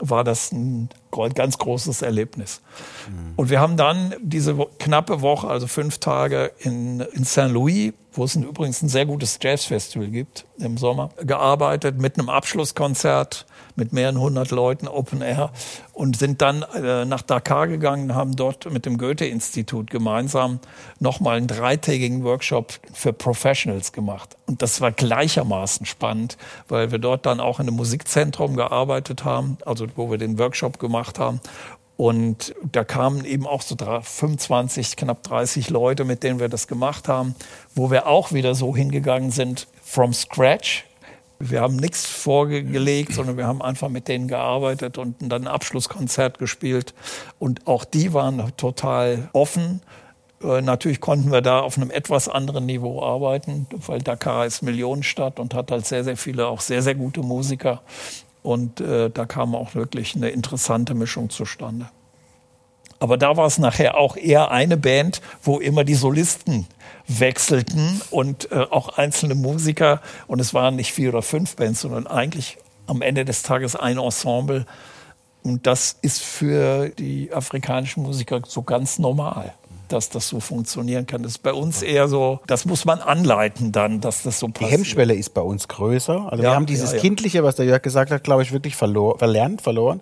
war 0.00 0.24
das 0.24 0.52
ein 0.52 0.88
ganz 1.34 1.58
großes 1.58 2.02
Erlebnis. 2.02 2.60
Mhm. 3.08 3.32
Und 3.36 3.50
wir 3.50 3.60
haben 3.60 3.76
dann 3.76 4.14
diese 4.20 4.56
knappe 4.78 5.20
Woche, 5.20 5.48
also 5.48 5.66
fünf 5.66 5.98
Tage 5.98 6.52
in, 6.58 7.00
in 7.00 7.24
St. 7.24 7.48
Louis, 7.48 7.92
wo 8.12 8.24
es 8.24 8.34
übrigens 8.34 8.82
ein 8.82 8.88
sehr 8.88 9.06
gutes 9.06 9.38
Jazzfestival 9.42 10.08
gibt 10.08 10.46
im 10.58 10.78
Sommer, 10.78 11.10
gearbeitet 11.18 11.98
mit 11.98 12.18
einem 12.18 12.30
Abschlusskonzert 12.30 13.46
mit 13.76 13.92
mehreren 13.92 14.18
hundert 14.18 14.50
Leuten 14.50 14.88
Open 14.88 15.20
Air 15.20 15.50
und 15.92 16.16
sind 16.16 16.40
dann 16.40 16.62
äh, 16.62 17.04
nach 17.04 17.22
Dakar 17.22 17.68
gegangen, 17.68 18.14
haben 18.14 18.34
dort 18.34 18.70
mit 18.72 18.86
dem 18.86 18.96
Goethe-Institut 18.96 19.90
gemeinsam 19.90 20.60
nochmal 20.98 21.36
einen 21.36 21.46
dreitägigen 21.46 22.24
Workshop 22.24 22.72
für 22.92 23.12
Professionals 23.12 23.92
gemacht. 23.92 24.36
Und 24.46 24.62
das 24.62 24.80
war 24.80 24.92
gleichermaßen 24.92 25.84
spannend, 25.86 26.38
weil 26.68 26.90
wir 26.90 26.98
dort 26.98 27.26
dann 27.26 27.38
auch 27.38 27.60
in 27.60 27.68
einem 27.68 27.76
Musikzentrum 27.76 28.56
gearbeitet 28.56 29.24
haben, 29.24 29.58
also 29.66 29.86
wo 29.94 30.10
wir 30.10 30.18
den 30.18 30.38
Workshop 30.38 30.78
gemacht 30.78 31.05
haben. 31.18 31.40
Und 31.96 32.54
da 32.70 32.84
kamen 32.84 33.24
eben 33.24 33.46
auch 33.46 33.62
so 33.62 33.74
25, 33.76 34.96
knapp 34.96 35.22
30 35.22 35.70
Leute, 35.70 36.04
mit 36.04 36.22
denen 36.22 36.40
wir 36.40 36.48
das 36.48 36.68
gemacht 36.68 37.08
haben, 37.08 37.34
wo 37.74 37.90
wir 37.90 38.06
auch 38.06 38.32
wieder 38.32 38.54
so 38.54 38.76
hingegangen 38.76 39.30
sind, 39.30 39.66
from 39.82 40.12
scratch, 40.12 40.84
wir 41.38 41.60
haben 41.60 41.76
nichts 41.76 42.06
vorgelegt, 42.06 43.12
sondern 43.12 43.36
wir 43.36 43.46
haben 43.46 43.60
einfach 43.60 43.88
mit 43.88 44.08
denen 44.08 44.28
gearbeitet 44.28 44.96
und 44.96 45.16
dann 45.20 45.42
ein 45.42 45.48
Abschlusskonzert 45.48 46.38
gespielt. 46.38 46.94
Und 47.38 47.66
auch 47.66 47.84
die 47.84 48.14
waren 48.14 48.52
total 48.56 49.28
offen. 49.32 49.82
Äh, 50.42 50.62
natürlich 50.62 51.00
konnten 51.00 51.30
wir 51.30 51.42
da 51.42 51.60
auf 51.60 51.76
einem 51.76 51.90
etwas 51.90 52.28
anderen 52.28 52.64
Niveau 52.64 53.02
arbeiten, 53.02 53.66
weil 53.70 54.00
Dakar 54.00 54.46
ist 54.46 54.62
Millionenstadt 54.62 55.38
und 55.38 55.54
hat 55.54 55.70
halt 55.70 55.86
sehr, 55.86 56.04
sehr 56.04 56.16
viele, 56.16 56.46
auch 56.46 56.60
sehr, 56.60 56.80
sehr 56.80 56.94
gute 56.94 57.20
Musiker. 57.20 57.82
Und 58.46 58.80
äh, 58.80 59.10
da 59.10 59.26
kam 59.26 59.56
auch 59.56 59.74
wirklich 59.74 60.14
eine 60.14 60.28
interessante 60.28 60.94
Mischung 60.94 61.30
zustande. 61.30 61.88
Aber 63.00 63.18
da 63.18 63.36
war 63.36 63.46
es 63.46 63.58
nachher 63.58 63.96
auch 63.96 64.16
eher 64.16 64.52
eine 64.52 64.76
Band, 64.76 65.20
wo 65.42 65.58
immer 65.58 65.82
die 65.82 65.96
Solisten 65.96 66.68
wechselten 67.08 68.00
und 68.12 68.52
äh, 68.52 68.64
auch 68.70 68.90
einzelne 68.98 69.34
Musiker. 69.34 70.00
Und 70.28 70.40
es 70.40 70.54
waren 70.54 70.76
nicht 70.76 70.92
vier 70.92 71.08
oder 71.08 71.22
fünf 71.22 71.56
Bands, 71.56 71.80
sondern 71.80 72.06
eigentlich 72.06 72.56
am 72.86 73.02
Ende 73.02 73.24
des 73.24 73.42
Tages 73.42 73.74
ein 73.74 73.98
Ensemble. 73.98 74.64
Und 75.42 75.66
das 75.66 75.96
ist 76.00 76.22
für 76.22 76.90
die 76.90 77.32
afrikanischen 77.32 78.04
Musiker 78.04 78.42
so 78.46 78.62
ganz 78.62 79.00
normal 79.00 79.54
dass 79.88 80.10
das 80.10 80.28
so 80.28 80.40
funktionieren 80.40 81.06
kann. 81.06 81.22
Das 81.22 81.32
ist 81.32 81.42
bei 81.42 81.52
uns 81.52 81.82
eher 81.82 82.08
so, 82.08 82.40
das 82.46 82.64
muss 82.64 82.84
man 82.84 83.00
anleiten 83.00 83.72
dann, 83.72 84.00
dass 84.00 84.22
das 84.22 84.38
so 84.38 84.48
passiert. 84.48 84.70
Die 84.70 84.74
Hemmschwelle 84.74 85.14
ist 85.14 85.34
bei 85.34 85.40
uns 85.40 85.68
größer. 85.68 86.30
Also 86.30 86.42
ja, 86.42 86.50
wir 86.50 86.54
haben 86.54 86.66
dieses 86.66 86.90
ja, 86.90 86.96
ja. 86.96 87.02
Kindliche, 87.02 87.44
was 87.44 87.56
der 87.56 87.66
Jörg 87.66 87.82
gesagt 87.82 88.10
hat, 88.10 88.24
glaube 88.24 88.42
ich, 88.42 88.52
wirklich 88.52 88.76
verlor 88.76 89.18
verlernt, 89.18 89.62
verloren. 89.62 90.00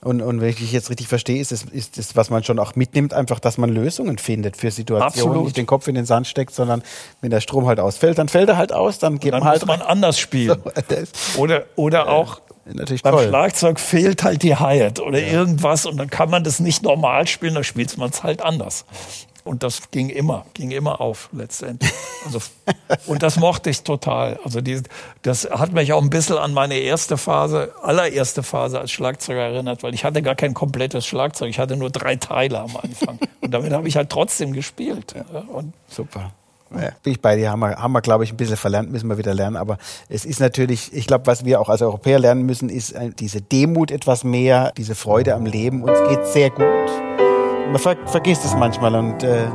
Und, 0.00 0.22
und 0.22 0.40
wenn 0.40 0.50
ich 0.50 0.56
dich 0.56 0.70
jetzt 0.70 0.90
richtig 0.90 1.08
verstehe, 1.08 1.40
ist 1.40 1.50
es, 1.50 1.64
ist 1.64 1.98
es, 1.98 2.14
was 2.14 2.30
man 2.30 2.44
schon 2.44 2.60
auch 2.60 2.76
mitnimmt, 2.76 3.12
einfach, 3.12 3.40
dass 3.40 3.58
man 3.58 3.68
Lösungen 3.70 4.18
findet 4.18 4.56
für 4.56 4.70
Situationen, 4.70 5.28
Absolut. 5.28 5.44
nicht 5.46 5.56
den 5.56 5.66
Kopf 5.66 5.88
in 5.88 5.96
den 5.96 6.06
Sand 6.06 6.28
steckt, 6.28 6.54
sondern 6.54 6.82
wenn 7.20 7.30
der 7.30 7.40
Strom 7.40 7.66
halt 7.66 7.80
ausfällt, 7.80 8.16
dann 8.16 8.28
fällt 8.28 8.48
er 8.48 8.56
halt 8.56 8.72
aus, 8.72 9.00
dann 9.00 9.18
geht 9.18 9.32
man 9.32 9.42
halt. 9.42 9.60
Muss 9.60 9.66
man 9.66 9.82
anders 9.82 10.18
spielen. 10.18 10.62
So, 10.88 11.42
oder, 11.42 11.64
oder 11.76 12.06
äh, 12.06 12.08
auch 12.08 12.40
natürlich 12.74 13.02
beim 13.02 13.14
toll. 13.14 13.28
Schlagzeug 13.28 13.80
fehlt 13.80 14.22
halt 14.22 14.42
die 14.42 14.56
Hi-Hat 14.56 15.00
oder 15.00 15.18
ja. 15.18 15.32
irgendwas 15.32 15.86
und 15.86 15.96
dann 15.96 16.10
kann 16.10 16.30
man 16.30 16.44
das 16.44 16.60
nicht 16.60 16.82
normal 16.82 17.26
spielen, 17.26 17.54
dann 17.54 17.64
spielt 17.64 17.96
man 17.98 18.10
es 18.10 18.22
halt 18.22 18.42
anders. 18.42 18.84
Und 19.48 19.62
das 19.62 19.90
ging 19.90 20.10
immer, 20.10 20.44
ging 20.52 20.72
immer 20.72 21.00
auf 21.00 21.30
letztendlich. 21.32 21.90
Also, 22.26 22.38
und 23.06 23.22
das 23.22 23.36
mochte 23.36 23.70
ich 23.70 23.82
total. 23.82 24.38
Also 24.44 24.60
die, 24.60 24.82
das 25.22 25.48
hat 25.50 25.72
mich 25.72 25.94
auch 25.94 26.02
ein 26.02 26.10
bisschen 26.10 26.36
an 26.36 26.52
meine 26.52 26.74
erste 26.74 27.16
Phase, 27.16 27.72
allererste 27.82 28.42
Phase 28.42 28.78
als 28.78 28.90
Schlagzeuger 28.90 29.40
erinnert, 29.40 29.82
weil 29.82 29.94
ich 29.94 30.04
hatte 30.04 30.20
gar 30.20 30.34
kein 30.34 30.52
komplettes 30.52 31.06
Schlagzeug. 31.06 31.48
Ich 31.48 31.58
hatte 31.58 31.78
nur 31.78 31.88
drei 31.88 32.16
Teile 32.16 32.60
am 32.60 32.76
Anfang. 32.76 33.18
Und 33.40 33.52
damit 33.52 33.72
habe 33.72 33.88
ich 33.88 33.96
halt 33.96 34.10
trotzdem 34.10 34.52
gespielt. 34.52 35.14
Ja, 35.14 35.40
und 35.48 35.72
Super. 35.88 36.32
Ja, 36.70 36.90
bin 37.02 37.12
ich 37.12 37.22
bei 37.22 37.36
dir, 37.36 37.50
haben 37.50 37.60
wir, 37.60 37.76
haben 37.76 37.92
wir 37.92 38.02
glaube 38.02 38.24
ich, 38.24 38.32
ein 38.32 38.36
bisschen 38.36 38.56
verlernt, 38.56 38.90
müssen 38.92 39.08
wir 39.08 39.16
wieder 39.16 39.34
lernen. 39.34 39.56
Aber 39.56 39.78
es 40.08 40.24
ist 40.24 40.40
natürlich, 40.40 40.92
ich 40.92 41.06
glaube, 41.06 41.26
was 41.26 41.44
wir 41.44 41.60
auch 41.60 41.68
als 41.68 41.80
Europäer 41.82 42.18
lernen 42.18 42.44
müssen, 42.44 42.68
ist 42.68 42.92
äh, 42.92 43.10
diese 43.18 43.40
Demut 43.40 43.90
etwas 43.90 44.24
mehr, 44.24 44.72
diese 44.76 44.94
Freude 44.94 45.34
am 45.34 45.46
Leben. 45.46 45.82
Uns 45.82 45.98
geht 46.08 46.26
sehr 46.26 46.50
gut. 46.50 46.66
Man 47.70 47.78
ver 47.78 47.96
vergisst 48.06 48.44
es 48.44 48.54
manchmal 48.54 48.94
und 48.94 49.22
äh, 49.22 49.46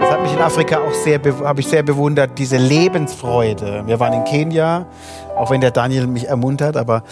das 0.00 0.10
hat 0.10 0.22
mich 0.22 0.32
in 0.32 0.38
Afrika 0.38 0.78
auch 0.78 0.94
sehr, 0.94 1.20
habe 1.44 1.60
ich 1.60 1.66
sehr 1.66 1.82
bewundert, 1.82 2.38
diese 2.38 2.56
Lebensfreude. 2.56 3.82
Wir 3.86 4.00
waren 4.00 4.12
in 4.12 4.24
Kenia, 4.24 4.86
auch 5.36 5.50
wenn 5.50 5.60
der 5.60 5.70
Daniel 5.70 6.06
mich 6.06 6.28
ermuntert, 6.28 6.76
aber 6.76 7.02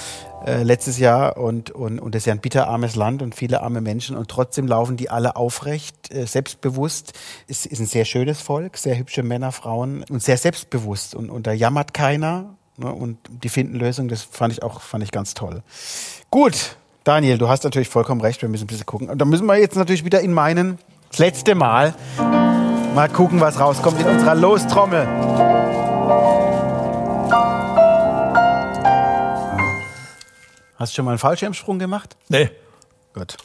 äh, 0.46 0.62
letztes 0.62 0.98
Jahr 0.98 1.36
und, 1.36 1.70
und, 1.70 1.98
und 1.98 2.14
das 2.14 2.22
ist 2.22 2.26
ja 2.26 2.32
ein 2.32 2.40
bitterarmes 2.40 2.94
Land 2.94 3.20
und 3.20 3.34
viele 3.34 3.62
arme 3.62 3.80
Menschen 3.80 4.16
und 4.16 4.28
trotzdem 4.28 4.66
laufen 4.66 4.96
die 4.96 5.10
alle 5.10 5.36
aufrecht, 5.36 6.14
äh, 6.14 6.24
selbstbewusst. 6.24 7.12
Es 7.48 7.66
ist 7.66 7.80
ein 7.80 7.86
sehr 7.86 8.04
schönes 8.04 8.40
Volk, 8.40 8.76
sehr 8.76 8.96
hübsche 8.96 9.22
Männer, 9.22 9.52
Frauen 9.52 10.04
und 10.08 10.22
sehr 10.22 10.36
selbstbewusst 10.36 11.14
und, 11.14 11.30
und 11.30 11.46
da 11.46 11.52
jammert 11.52 11.94
keiner 11.94 12.54
ne, 12.76 12.92
und 12.92 13.18
die 13.28 13.48
finden 13.48 13.76
Lösungen, 13.76 14.08
das 14.08 14.22
fand 14.22 14.52
ich 14.52 14.62
auch 14.62 14.80
fand 14.80 15.02
ich 15.02 15.10
ganz 15.10 15.34
toll. 15.34 15.62
Gut, 16.30 16.76
Daniel, 17.02 17.38
du 17.38 17.48
hast 17.48 17.64
natürlich 17.64 17.88
vollkommen 17.88 18.20
recht, 18.20 18.42
wir 18.42 18.48
müssen 18.48 18.64
ein 18.64 18.68
bisschen 18.68 18.86
gucken. 18.86 19.08
Und 19.08 19.18
da 19.18 19.24
müssen 19.24 19.46
wir 19.46 19.56
jetzt 19.58 19.76
natürlich 19.76 20.04
wieder 20.04 20.20
in 20.20 20.32
meinen, 20.32 20.78
das 21.10 21.18
letzte 21.18 21.54
Mal, 21.54 21.94
mal 22.94 23.08
gucken, 23.08 23.40
was 23.40 23.58
rauskommt 23.58 24.00
in 24.00 24.06
unserer 24.06 24.34
Lostrommel. 24.34 25.65
Hast 30.78 30.92
du 30.92 30.96
schon 30.96 31.04
mal 31.04 31.12
einen 31.12 31.18
Fallschirmsprung 31.18 31.78
gemacht? 31.78 32.16
nee, 32.28 32.50
Gut. 33.14 33.36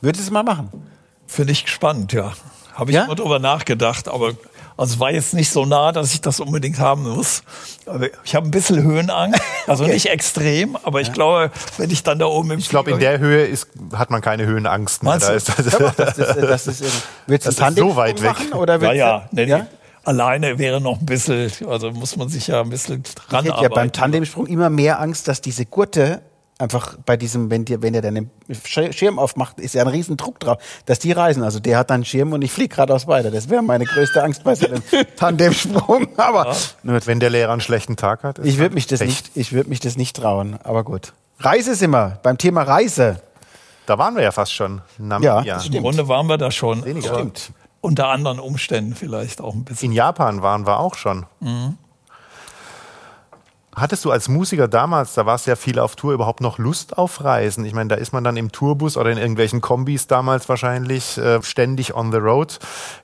Würdest 0.00 0.22
du 0.24 0.28
es 0.28 0.30
mal 0.30 0.44
machen? 0.44 0.70
finde 1.26 1.52
ich 1.52 1.68
spannend, 1.68 2.12
ja. 2.12 2.32
Habe 2.74 2.90
ich 2.92 2.96
Ja? 2.96 3.06
mal 3.06 3.16
drüber 3.16 3.38
nachgedacht, 3.40 4.06
aber 4.08 4.32
also 4.76 4.94
es 4.94 5.00
war 5.00 5.10
jetzt 5.10 5.34
nicht 5.34 5.50
so 5.50 5.66
nah, 5.66 5.90
dass 5.90 6.14
ich 6.14 6.20
das 6.20 6.38
unbedingt 6.38 6.78
haben 6.78 7.02
muss. 7.02 7.42
Aber 7.84 8.06
ich 8.24 8.34
habe 8.36 8.46
ein 8.46 8.52
bisschen 8.52 8.80
Höhenangst, 8.82 9.40
also 9.66 9.82
Okay. 9.84 9.92
nicht 9.94 10.06
extrem, 10.06 10.76
aber 10.84 11.00
ich 11.00 11.12
glaube, 11.12 11.50
wenn 11.76 11.90
ich 11.90 12.04
dann 12.04 12.20
da 12.20 12.26
oben 12.26 12.52
im 12.52 12.60
Ich 12.60 12.68
glaube, 12.68 12.92
in 12.92 13.00
der 13.00 13.18
Höhe 13.18 13.44
ist, 13.44 13.66
hat 13.92 14.10
man 14.10 14.20
keine 14.20 14.46
Höhenangst 14.46 15.02
mehr. 15.02 15.18
Da 15.18 15.30
du? 15.30 15.34
ist, 15.34 15.48
das, 15.48 15.72
Ja, 15.72 15.90
das 15.96 16.16
ist, 16.18 16.36
äh, 16.36 16.46
das 16.46 16.66
ist, 16.68 16.80
würdest 17.26 17.58
du 17.58 17.60
Das 17.62 17.70
ist 17.72 17.78
so 17.78 17.96
weit 17.96 18.22
weg. 18.22 18.30
machen? 18.30 18.52
Oder 18.52 18.80
ja, 18.80 18.92
ja, 18.92 19.28
nee, 19.32 19.44
ja? 19.44 19.66
Alleine 20.04 20.58
wäre 20.58 20.80
noch 20.80 21.00
ein 21.00 21.06
bisschen, 21.06 21.50
also 21.68 21.90
muss 21.90 22.16
man 22.16 22.28
sich 22.28 22.46
ja 22.46 22.60
ein 22.62 22.70
bisschen 22.70 23.02
Ich 23.04 23.14
dran 23.16 23.44
hätte 23.44 23.60
ja 23.62 23.68
beim 23.68 23.92
Tandemsprung 23.92 24.46
immer 24.46 24.70
mehr 24.70 25.00
Angst, 25.00 25.26
dass 25.28 25.40
diese 25.42 25.66
Gurte 25.66 26.22
einfach 26.58 26.96
bei 27.06 27.16
diesem, 27.16 27.50
wenn 27.50 27.64
dir, 27.64 27.80
wenn 27.82 27.92
der 27.92 28.02
deinen 28.02 28.30
Sch- 28.50 28.92
Schirm 28.92 29.18
aufmacht, 29.18 29.60
ist 29.60 29.74
ja 29.74 29.82
ein 29.82 29.88
riesen 29.88 30.16
Druck 30.16 30.40
drauf, 30.40 30.58
dass 30.86 30.98
die 30.98 31.12
reisen. 31.12 31.42
Also 31.42 31.60
der 31.60 31.78
hat 31.78 31.90
dann 31.90 31.96
einen 31.96 32.04
Schirm 32.04 32.32
und 32.32 32.42
ich 32.42 32.50
fliege 32.52 32.74
geradeaus 32.74 33.06
weiter. 33.06 33.30
Das 33.30 33.48
wäre 33.48 33.62
meine 33.62 33.84
größte 33.84 34.22
Angst 34.22 34.42
bei 34.44 34.54
so 34.54 34.66
einem 34.66 34.82
Tandemsprung. 35.16 36.08
Aber 36.18 36.54
nur, 36.82 37.00
wenn 37.06 37.20
der 37.20 37.30
Lehrer 37.30 37.52
einen 37.52 37.60
schlechten 37.60 37.96
Tag 37.96 38.24
hat. 38.24 38.38
ist 38.38 38.46
ich 38.46 38.58
würde 38.58 38.74
mich 38.74 38.86
das 38.86 38.98
Pech. 39.00 39.08
nicht, 39.08 39.30
ich 39.36 39.52
würde 39.52 39.68
mich 39.68 39.80
das 39.80 39.96
nicht 39.96 40.16
trauen. 40.16 40.58
Aber 40.64 40.84
gut. 40.84 41.12
Reise 41.38 41.74
sind 41.76 41.90
wir 41.90 42.18
beim 42.22 42.36
Thema 42.38 42.62
Reise. 42.62 43.20
Da 43.86 43.96
waren 43.96 44.16
wir 44.16 44.22
ja 44.22 44.32
fast 44.32 44.52
schon. 44.52 44.82
Ja, 44.98 45.04
Namibia. 45.04 45.42
das 45.54 45.66
Im. 45.68 45.80
Grunde 45.82 46.08
waren 46.08 46.26
wir 46.26 46.36
da 46.38 46.50
schon. 46.50 46.80
Stimmt. 47.00 47.52
Unter 47.80 48.08
anderen 48.08 48.40
Umständen 48.40 48.94
vielleicht 48.96 49.40
auch 49.40 49.54
ein 49.54 49.64
bisschen. 49.64 49.90
In 49.90 49.96
Japan 49.96 50.42
waren 50.42 50.66
wir 50.66 50.80
auch 50.80 50.96
schon. 50.96 51.26
Hattest 53.80 54.04
du 54.04 54.10
als 54.10 54.28
Musiker 54.28 54.68
damals, 54.68 55.14
da 55.14 55.26
warst 55.26 55.46
du 55.46 55.50
ja 55.50 55.56
viel 55.56 55.78
auf 55.78 55.96
Tour, 55.96 56.12
überhaupt 56.12 56.40
noch 56.40 56.58
Lust 56.58 56.98
auf 56.98 57.22
Reisen? 57.22 57.64
Ich 57.64 57.72
meine, 57.72 57.88
da 57.88 57.94
ist 57.96 58.12
man 58.12 58.24
dann 58.24 58.36
im 58.36 58.52
Tourbus 58.52 58.96
oder 58.96 59.10
in 59.10 59.18
irgendwelchen 59.18 59.60
Kombis 59.60 60.06
damals 60.06 60.48
wahrscheinlich 60.48 61.18
äh, 61.18 61.42
ständig 61.42 61.94
on 61.94 62.12
the 62.12 62.18
road. 62.18 62.58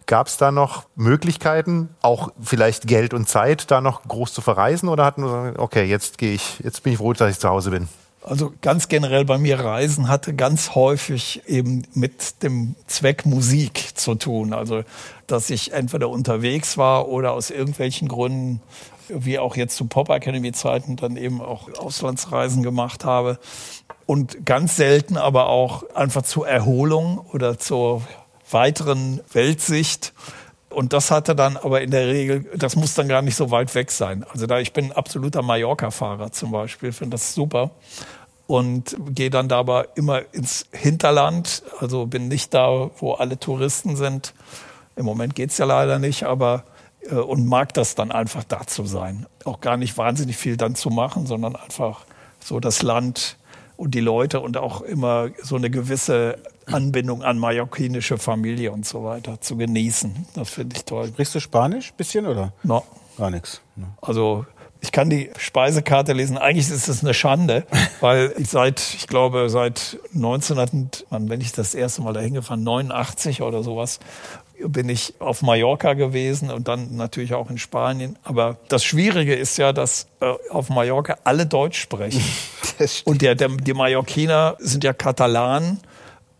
Gab 0.06 0.26
es 0.26 0.36
da 0.36 0.50
noch 0.50 0.84
Möglichkeiten, 0.96 1.90
auch 2.02 2.30
vielleicht 2.40 2.86
Geld 2.86 3.14
und 3.14 3.28
Zeit, 3.28 3.70
da 3.70 3.80
noch 3.80 4.02
groß 4.02 4.32
zu 4.32 4.40
verreisen? 4.40 4.88
Oder 4.88 5.04
hatten 5.04 5.24
wir 5.24 5.54
okay, 5.58 5.84
jetzt 5.84 6.18
gehe 6.18 6.34
ich, 6.34 6.60
jetzt 6.60 6.82
bin 6.82 6.92
ich 6.92 6.98
froh, 6.98 7.12
dass 7.12 7.30
ich 7.30 7.38
zu 7.38 7.48
Hause 7.48 7.70
bin? 7.70 7.88
Also 8.24 8.54
ganz 8.62 8.88
generell 8.88 9.26
bei 9.26 9.36
mir 9.36 9.60
Reisen 9.60 10.08
hatte 10.08 10.32
ganz 10.32 10.74
häufig 10.74 11.42
eben 11.46 11.82
mit 11.92 12.42
dem 12.42 12.74
Zweck 12.86 13.26
Musik 13.26 13.90
zu 13.98 14.14
tun. 14.14 14.54
Also 14.54 14.82
dass 15.26 15.50
ich 15.50 15.72
entweder 15.72 16.08
unterwegs 16.08 16.78
war 16.78 17.08
oder 17.08 17.32
aus 17.32 17.50
irgendwelchen 17.50 18.08
Gründen, 18.08 18.60
wie 19.09 19.38
auch 19.38 19.57
jetzt 19.57 19.76
zu 19.76 19.86
Pop 19.86 20.11
Academy 20.11 20.52
Zeiten, 20.52 20.96
dann 20.96 21.16
eben 21.16 21.40
auch 21.40 21.68
Auslandsreisen 21.78 22.62
gemacht 22.62 23.05
habe. 23.05 23.38
Und 24.07 24.44
ganz 24.44 24.76
selten 24.76 25.16
aber 25.16 25.48
auch 25.48 25.90
einfach 25.94 26.22
zur 26.22 26.46
Erholung 26.46 27.18
oder 27.32 27.59
zur 27.59 28.02
weiteren 28.50 29.20
Weltsicht. 29.32 30.12
Und 30.68 30.92
das 30.92 31.11
hatte 31.11 31.34
dann 31.34 31.57
aber 31.57 31.82
in 31.82 31.90
der 31.90 32.09
Regel, 32.09 32.50
das 32.57 32.76
muss 32.76 32.94
dann 32.94 33.09
gar 33.09 33.22
nicht 33.22 33.36
so 33.36 33.50
weit 33.50 33.74
weg 33.74 33.90
sein. 33.90 34.24
Also 34.32 34.46
da 34.46 34.59
ich 34.59 34.72
bin 34.72 34.92
absoluter 34.92 35.42
Mallorca-Fahrer 35.42 36.32
zum 36.32 36.50
Beispiel, 36.50 36.92
finde 36.92 37.14
das 37.14 37.34
super 37.34 37.70
und 38.46 38.96
gehe 39.11 39.30
dann 39.30 39.48
dabei 39.48 39.88
immer 39.94 40.22
ins 40.32 40.66
Hinterland. 40.72 41.62
Also 41.80 42.07
bin 42.07 42.28
nicht 42.28 42.52
da, 42.52 42.90
wo 42.98 43.12
alle 43.12 43.38
Touristen 43.38 43.96
sind. 43.96 44.34
Im 44.96 45.07
Moment 45.07 45.34
geht's 45.34 45.59
ja 45.59 45.64
leider 45.64 45.98
nicht, 45.98 46.24
aber 46.24 46.64
äh, 47.11 47.14
und 47.14 47.46
mag 47.46 47.74
das 47.74 47.94
dann 47.94 48.12
einfach 48.12 48.44
da 48.44 48.66
zu 48.66 48.84
sein. 48.84 49.26
Auch 49.44 49.61
gar 49.61 49.76
nicht 49.76 49.96
wahnsinnig 49.98 50.36
viel 50.36 50.57
dann 50.57 50.74
zu 50.74 50.90
machen, 50.90 51.26
sondern 51.26 51.57
einfach 51.57 52.05
so 52.40 52.61
das 52.61 52.82
Land 52.82 53.36
und 53.76 53.94
die 53.94 54.00
Leute 54.00 54.40
und 54.40 54.57
auch 54.57 54.82
immer 54.82 55.30
so 55.42 55.57
eine 55.57 55.70
gewisse 55.70 56.38
Anbindung 56.66 57.22
an 57.22 57.38
mallorquinische 57.38 58.18
Familie 58.18 58.72
und 58.72 58.86
so 58.86 59.05
weiter 59.05 59.40
zu 59.40 59.57
genießen. 59.57 60.26
Das 60.34 60.50
finde 60.50 60.76
ich 60.76 60.84
toll. 60.84 61.09
Sprichst 61.09 61.34
du 61.34 61.40
Spanisch 61.40 61.92
bisschen 61.92 62.26
oder? 62.26 62.52
No. 62.62 62.84
Gar 63.16 63.30
nichts. 63.30 63.61
Also 64.00 64.44
ich 64.80 64.92
kann 64.92 65.09
die 65.09 65.30
Speisekarte 65.38 66.12
lesen. 66.12 66.36
Eigentlich 66.36 66.68
ist 66.68 66.88
es 66.88 67.02
eine 67.02 67.14
Schande, 67.14 67.64
weil 68.00 68.34
ich 68.36 68.50
seit, 68.50 68.80
ich 68.80 69.07
glaube, 69.07 69.48
seit 69.48 69.98
1900, 70.14 71.07
wann 71.11 71.26
bin 71.26 71.40
ich 71.40 71.52
das 71.52 71.74
erste 71.74 72.02
Mal 72.02 72.12
dahin 72.12 72.34
gefahren, 72.34 72.62
89 72.62 73.42
oder 73.42 73.62
sowas, 73.62 73.98
bin 74.66 74.88
ich 74.88 75.14
auf 75.18 75.42
Mallorca 75.42 75.94
gewesen 75.94 76.50
und 76.50 76.68
dann 76.68 76.96
natürlich 76.96 77.34
auch 77.34 77.50
in 77.50 77.59
Spanien. 77.59 78.18
Aber 78.22 78.57
das 78.68 78.84
Schwierige 78.84 79.34
ist 79.34 79.57
ja, 79.59 79.72
dass 79.72 80.07
äh, 80.20 80.32
auf 80.50 80.70
Mallorca 80.70 81.18
alle 81.24 81.46
Deutsch 81.46 81.80
sprechen. 81.80 82.22
Und 83.05 83.22
der, 83.22 83.36
der, 83.36 83.50
die 83.50 83.72
Mallorquiner 83.72 84.57
sind 84.59 84.82
ja 84.82 84.92
Katalanen 84.92 85.78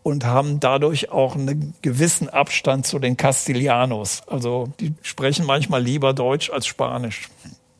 und 0.03 0.25
haben 0.25 0.59
dadurch 0.59 1.09
auch 1.09 1.35
einen 1.35 1.73
gewissen 1.81 2.27
Abstand 2.29 2.85
zu 2.85 2.99
den 2.99 3.15
Castilianos. 3.15 4.21
Also 4.27 4.67
die 4.81 4.93
sprechen 5.01 5.45
manchmal 5.45 5.81
lieber 5.81 6.13
Deutsch 6.13 6.49
als 6.49 6.67
Spanisch. 6.67 7.29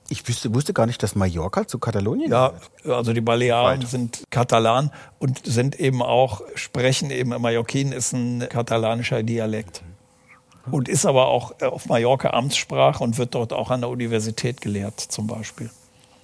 Ich 0.08 0.28
wüsste, 0.28 0.54
wusste 0.54 0.74
gar 0.74 0.86
nicht, 0.86 1.04
dass 1.04 1.16
Mallorca 1.16 1.68
zu 1.68 1.80
Katalonien 1.80 2.32
Ja, 2.32 2.54
also 2.88 3.12
die 3.12 3.22
Balearen 3.22 3.82
Weit. 3.82 3.88
sind 3.88 4.24
Katalan 4.30 4.92
und 5.20 5.46
sind 5.46 5.80
eben 5.80 6.02
auch, 6.02 6.42
sprechen 6.56 7.12
eben, 7.12 7.30
Mallorquin 7.30 7.92
ist 7.92 8.14
ein 8.14 8.48
katalanischer 8.50 9.22
Dialekt. 9.22 9.84
Und 10.72 10.90
ist 10.90 11.06
aber 11.06 11.28
auch 11.28 11.54
äh, 11.62 11.66
auf 11.66 11.86
Mallorca 11.88 12.32
Amtssprache 12.32 13.04
und 13.04 13.18
wird 13.18 13.36
dort 13.36 13.54
auch 13.54 13.72
an 13.72 13.82
der 13.82 13.90
Universität 13.90 14.62
gelehrt, 14.62 15.00
zum 15.00 15.28
Beispiel. 15.28 15.70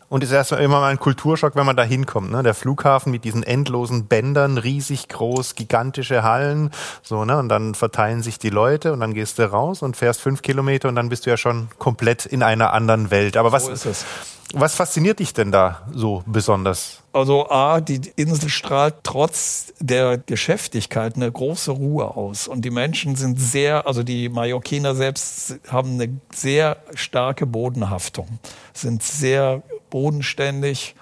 Und 0.10 0.24
es 0.24 0.30
ist 0.30 0.36
erstmal 0.36 0.62
immer 0.62 0.82
mal 0.82 0.90
ein 0.90 1.00
Kulturschock, 1.00 1.56
wenn 1.56 1.66
man 1.66 1.78
da 1.78 1.84
hinkommt. 1.84 2.32
Ne? 2.32 2.44
Der 2.44 2.54
Flughafen 2.54 3.14
mit 3.14 3.24
diesen 3.24 3.44
endlosen 3.44 4.08
Bändern, 4.08 4.58
riesig 4.58 5.08
groß, 5.08 5.56
gigantische 5.56 6.22
Hallen. 6.22 6.72
So, 7.02 7.24
ne? 7.24 7.38
Und 7.38 7.48
dann 7.48 7.76
verteilen 7.76 8.22
sich 8.22 8.38
die 8.38 8.50
Leute 8.50 8.92
und 8.92 9.00
dann 9.00 9.14
gehst 9.14 9.40
du 9.40 9.50
raus 9.50 9.82
und 9.82 9.96
fährst 9.96 10.20
fünf 10.20 10.42
Kilometer 10.42 10.90
und 10.90 10.96
dann 10.96 11.08
bist 11.08 11.26
du 11.26 11.30
ja 11.30 11.38
schon 11.38 11.70
komplett 11.80 12.26
in 12.26 12.44
einer 12.44 12.74
anderen 12.74 13.10
Welt. 13.10 13.38
Aber 13.38 13.54
was, 13.54 13.68
So 13.68 13.72
ist 13.72 13.86
es. 13.86 14.06
was 14.54 14.76
fasziniert 14.76 15.20
dich 15.20 15.34
denn 15.34 15.50
da 15.50 15.84
so 15.94 16.24
besonders? 16.26 17.01
Also 17.14 17.50
A, 17.50 17.82
die 17.82 18.02
Insel 18.16 18.50
strahlt 18.50 18.96
trotz 19.04 19.74
der 19.80 20.18
Geschäftigkeit 20.18 21.18
eine 21.18 21.30
große 21.30 21.72
Ruhe 21.72 22.16
aus. 22.16 22.48
Und 22.48 22.64
die 22.64 22.70
Menschen 22.70 23.16
sind 23.16 23.40
sehr, 23.40 23.86
also 23.86 24.04
die 24.04 24.30
Mallorquiner 24.30 24.96
selbst 24.96 25.60
haben 25.68 25.96
eine 25.96 26.20
sehr 26.34 26.78
starke 26.96 27.46
Bodenhaftung, 27.46 28.40
sind 28.74 29.04
sehr 29.04 29.62
bodenständig 29.90 30.96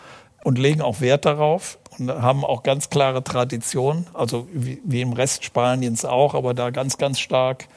und 0.43 0.57
legen 0.57 0.82
auch 0.82 0.99
Wert 0.99 1.26
darauf 1.26 1.78
und 1.99 2.10
haben 2.10 2.43
auch 2.43 2.64
ganz 2.64 2.89
klare 2.89 3.24
Traditionen, 3.24 4.07
also 4.14 4.47
wie, 4.51 5.01
im 5.01 5.14
Rest 5.14 5.43
Spaniens 5.43 6.05
auch, 6.05 6.34
aber 6.34 6.53
da 6.53 6.72
ganz, 6.72 6.97
ganz 6.97 7.20
stark. 7.20 7.68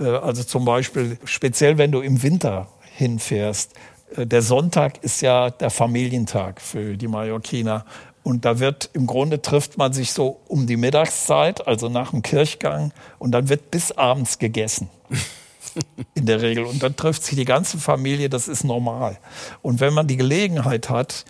Äh, 0.00 0.04
Also 0.04 0.42
zum 0.44 0.64
Beispiel, 0.64 1.18
speziell 1.24 1.76
wenn 1.76 1.92
du 1.92 2.00
im 2.00 2.22
Winter 2.22 2.68
hinfährst, 2.96 3.72
äh, 3.74 3.93
der 4.16 4.42
Sonntag 4.42 5.02
ist 5.02 5.20
ja 5.22 5.50
der 5.50 5.70
Familientag 5.70 6.60
für 6.60 6.96
die 6.96 7.08
Mallorquiner. 7.08 7.84
Und 8.22 8.44
da 8.46 8.58
wird 8.58 8.88
im 8.94 9.06
Grunde 9.06 9.42
trifft 9.42 9.76
man 9.76 9.92
sich 9.92 10.12
so 10.12 10.40
um 10.48 10.66
die 10.66 10.78
Mittagszeit, 10.78 11.66
also 11.66 11.88
nach 11.88 12.10
dem 12.10 12.22
Kirchgang, 12.22 12.92
und 13.18 13.32
dann 13.32 13.48
wird 13.48 13.70
bis 13.70 13.92
abends 13.92 14.38
gegessen. 14.38 14.88
In 16.14 16.26
der 16.26 16.40
Regel. 16.40 16.64
Und 16.64 16.82
dann 16.82 16.96
trifft 16.96 17.24
sich 17.24 17.36
die 17.36 17.44
ganze 17.44 17.78
Familie, 17.78 18.30
das 18.30 18.48
ist 18.48 18.64
normal. 18.64 19.18
Und 19.60 19.80
wenn 19.80 19.92
man 19.92 20.06
die 20.06 20.16
Gelegenheit 20.16 20.88
hat, 20.88 21.24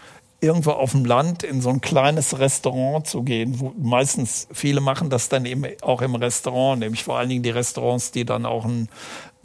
irgendwo 0.45 0.73
auf 0.73 0.93
dem 0.93 1.07
Land 1.07 1.43
in 1.43 1.63
so 1.63 1.71
ein 1.71 1.81
kleines 1.81 2.39
Restaurant 2.39 3.07
zu 3.07 3.23
gehen, 3.23 3.59
wo 3.61 3.73
meistens 3.79 4.47
viele 4.53 4.81
machen 4.81 5.09
das 5.09 5.31
dann 5.31 5.47
eben 5.47 5.65
auch 5.81 6.03
im 6.03 6.15
Restaurant, 6.15 6.81
nämlich 6.81 7.03
vor 7.03 7.19
allen 7.19 7.31
Dingen 7.31 7.43
die 7.43 7.51
Restaurants, 7.51 8.13
die 8.13 8.27
dann 8.27 8.45
auch 8.45 8.67
ein, 8.67 8.89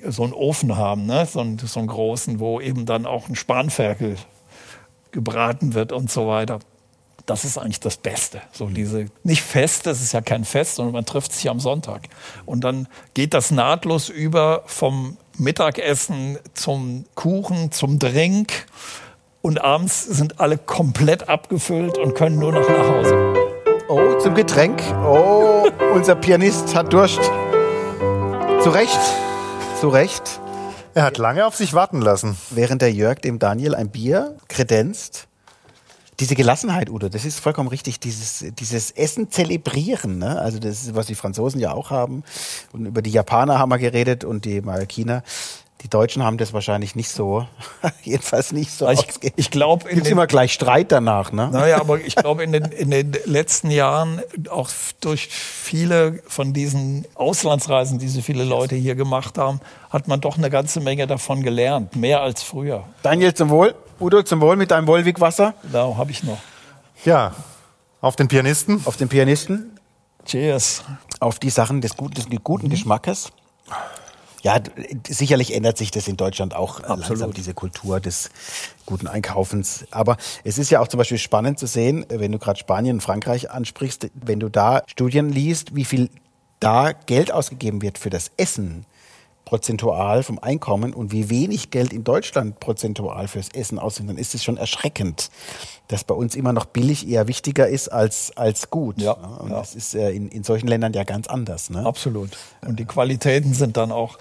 so 0.08 0.24
einen 0.24 0.34
Ofen 0.34 0.78
haben, 0.78 1.06
ne? 1.06 1.26
so, 1.26 1.40
einen, 1.40 1.58
so 1.60 1.80
einen 1.80 1.88
großen, 1.88 2.40
wo 2.40 2.60
eben 2.60 2.86
dann 2.86 3.06
auch 3.06 3.30
ein 3.30 3.36
Spanferkel 3.36 4.16
gebraten 5.12 5.74
wird 5.74 5.92
und 5.92 6.12
so 6.12 6.28
weiter. 6.28 6.60
Das 7.26 7.46
ist 7.46 7.58
eigentlich 7.58 7.80
das 7.80 7.98
Beste. 7.98 8.42
So 8.52 8.68
diese 8.68 9.06
nicht 9.24 9.44
Fest, 9.44 9.86
das 9.86 10.02
ist 10.02 10.14
ja 10.14 10.22
kein 10.22 10.46
Fest, 10.46 10.76
sondern 10.76 10.94
man 10.94 11.06
trifft 11.06 11.34
sich 11.34 11.50
am 11.50 11.60
Sonntag. 11.60 12.10
Und 12.46 12.64
dann 12.64 12.88
geht 13.14 13.34
das 13.34 13.52
nahtlos 13.52 14.10
über 14.10 14.64
vom 14.66 15.18
Mittagessen 15.38 16.38
zum 16.54 17.06
Kuchen, 17.16 17.72
zum 17.72 18.00
Drink. 18.00 18.66
Und 19.42 19.62
abends 19.62 20.04
sind 20.06 20.40
alle 20.40 20.58
komplett 20.58 21.30
abgefüllt 21.30 21.98
und 21.98 22.16
können 22.16 22.40
nur 22.40 22.52
noch 22.52 22.68
nach 22.68 22.90
Hause. 22.90 23.34
Oh, 23.88 24.18
zum 24.20 24.36
Getränk. 24.36 24.82
Oh, 25.06 25.68
unser 25.94 26.16
Pianist 26.16 26.76
hat 26.76 26.92
Durst. 26.92 27.22
Zu 28.62 28.70
Recht. 28.70 29.00
Zu 29.80 29.88
Recht. 29.88 30.42
Er 30.94 31.04
hat 31.04 31.18
lange 31.18 31.46
auf 31.46 31.56
sich 31.56 31.74
warten 31.74 32.02
lassen. 32.02 32.36
Während 32.50 32.82
der 32.82 32.92
Jörg 32.92 33.20
dem 33.20 33.40
Daniel 33.40 33.76
ein 33.76 33.90
Bier 33.90 34.36
kredenzt. 34.50 35.30
Diese 36.20 36.36
Gelassenheit, 36.36 36.90
Udo, 36.90 37.08
das 37.08 37.24
ist 37.24 37.40
vollkommen 37.40 37.70
richtig. 37.70 37.98
Dieses, 38.02 38.44
dieses 38.60 38.92
Essen 38.92 39.32
zelebrieren, 39.32 40.18
ne? 40.18 40.38
also 40.38 40.60
das 40.60 40.84
ist, 40.84 40.96
was 40.96 41.08
die 41.08 41.16
Franzosen 41.16 41.62
ja 41.62 41.72
auch 41.72 41.92
haben. 41.92 42.26
Und 42.74 42.88
über 42.88 43.02
die 43.02 43.12
Japaner 43.12 43.58
haben 43.58 43.70
wir 43.70 43.78
geredet 43.78 44.26
und 44.26 44.44
die 44.44 44.60
Marokkaner. 44.60 45.24
Die 45.82 45.90
Deutschen 45.90 46.24
haben 46.24 46.38
das 46.38 46.52
wahrscheinlich 46.52 46.96
nicht 46.96 47.10
so, 47.10 47.48
jedenfalls 48.04 48.52
nicht 48.52 48.72
so 48.72 48.90
Ich, 48.90 49.08
ich 49.38 49.50
glaube, 49.50 49.88
Gibt 49.90 50.08
immer 50.08 50.28
gleich 50.28 50.52
Streit 50.54 50.92
danach, 50.92 51.32
ne? 51.32 51.50
Naja, 51.52 51.80
aber 51.80 52.02
ich 52.02 52.16
glaube, 52.18 52.44
in 52.44 52.52
den, 52.52 52.66
in 52.66 52.92
den 52.92 53.16
letzten 53.26 53.72
Jahren, 53.72 54.22
auch 54.50 54.70
durch 55.00 55.30
viele 55.30 56.22
von 56.28 56.52
diesen 56.52 57.06
Auslandsreisen, 57.16 57.98
die 57.98 58.10
so 58.10 58.22
viele 58.22 58.44
Leute 58.44 58.76
hier 58.76 58.96
gemacht 58.96 59.38
haben, 59.38 59.62
hat 59.90 60.10
man 60.10 60.20
doch 60.20 60.38
eine 60.38 60.50
ganze 60.50 60.82
Menge 60.82 61.08
davon 61.08 61.44
gelernt. 61.44 61.96
Mehr 61.96 62.22
als 62.22 62.44
früher. 62.44 62.84
Daniel 63.02 63.34
zum 63.34 63.50
Wohl. 63.50 63.74
Udo 64.02 64.22
zum 64.24 64.42
Wohl 64.42 64.58
mit 64.58 64.72
deinem 64.72 64.86
Wolwig-Wasser. 64.88 65.54
Da 65.72 65.96
habe 65.98 66.12
ich 66.12 66.24
noch. 66.24 66.40
Ja, 67.06 67.34
auf 68.02 68.18
den 68.18 68.28
Pianisten. 68.28 68.82
Auf 68.86 68.98
den 68.98 69.08
Pianisten. 69.08 69.80
Cheers. 70.26 70.84
Auf 71.22 71.40
die 71.40 71.50
Sachen 71.50 71.80
des 71.80 71.96
guten, 71.96 72.16
des 72.16 72.26
guten 72.44 72.68
Mhm. 72.68 72.72
Geschmackes. 72.72 73.32
Ja, 74.42 74.58
sicherlich 75.08 75.54
ändert 75.54 75.78
sich 75.78 75.92
das 75.92 76.08
in 76.08 76.18
Deutschland 76.18 76.56
auch 76.56 76.80
äh, 76.80 76.88
langsam, 76.88 77.12
Absolut. 77.12 77.38
diese 77.38 77.54
Kultur 77.54 78.00
des 78.00 78.30
guten 78.86 79.08
Einkaufens. 79.08 79.86
Aber 79.92 80.18
es 80.44 80.58
ist 80.58 80.70
ja 80.70 80.80
auch 80.80 80.88
zum 80.88 80.98
Beispiel 80.98 81.18
spannend 81.18 81.60
zu 81.60 81.68
sehen, 81.68 82.06
wenn 82.10 82.32
du 82.32 82.40
gerade 82.40 82.60
Spanien 82.60 82.98
und 82.98 83.02
Frankreich 83.02 83.52
ansprichst, 83.52 84.10
wenn 84.14 84.40
du 84.40 84.50
da 84.50 84.84
Studien 84.88 85.30
liest, 85.30 85.76
wie 85.76 85.86
viel 85.86 86.10
da 86.60 86.92
Geld 86.92 87.32
ausgegeben 87.32 87.82
wird 87.82 87.98
für 87.98 88.10
das 88.10 88.32
Essen 88.38 88.86
prozentual 89.50 90.22
vom 90.22 90.38
Einkommen 90.38 90.94
und 90.94 91.12
wie 91.12 91.32
wenig 91.32 91.72
Geld 91.72 91.92
in 91.92 92.04
Deutschland 92.04 92.60
prozentual 92.60 93.28
fürs 93.28 93.50
Essen 93.50 93.80
ausgibt, 93.80 94.08
dann 94.08 94.20
ist 94.20 94.36
es 94.36 94.44
schon 94.44 94.58
erschreckend, 94.58 95.32
dass 95.88 96.04
bei 96.04 96.14
uns 96.14 96.36
immer 96.36 96.54
noch 96.54 96.66
billig 96.66 97.10
eher 97.10 97.28
wichtiger 97.28 97.68
ist 97.68 97.88
als, 97.88 98.32
als 98.38 98.70
gut. 98.70 99.02
Ja, 99.02 99.16
ne? 99.16 99.40
Und 99.40 99.50
ja. 99.50 99.58
das 99.58 99.74
ist 99.74 99.96
äh, 99.96 100.12
in, 100.12 100.30
in 100.30 100.44
solchen 100.44 100.68
Ländern 100.68 100.94
ja 100.94 101.04
ganz 101.04 101.26
anders. 101.26 101.72
Ne? 101.72 101.84
Absolut. 101.84 102.30
Und 102.62 102.80
die 102.80 102.86
Qualitäten 102.86 103.56
sind 103.56 103.76
dann 103.76 103.92
auch 103.92 104.20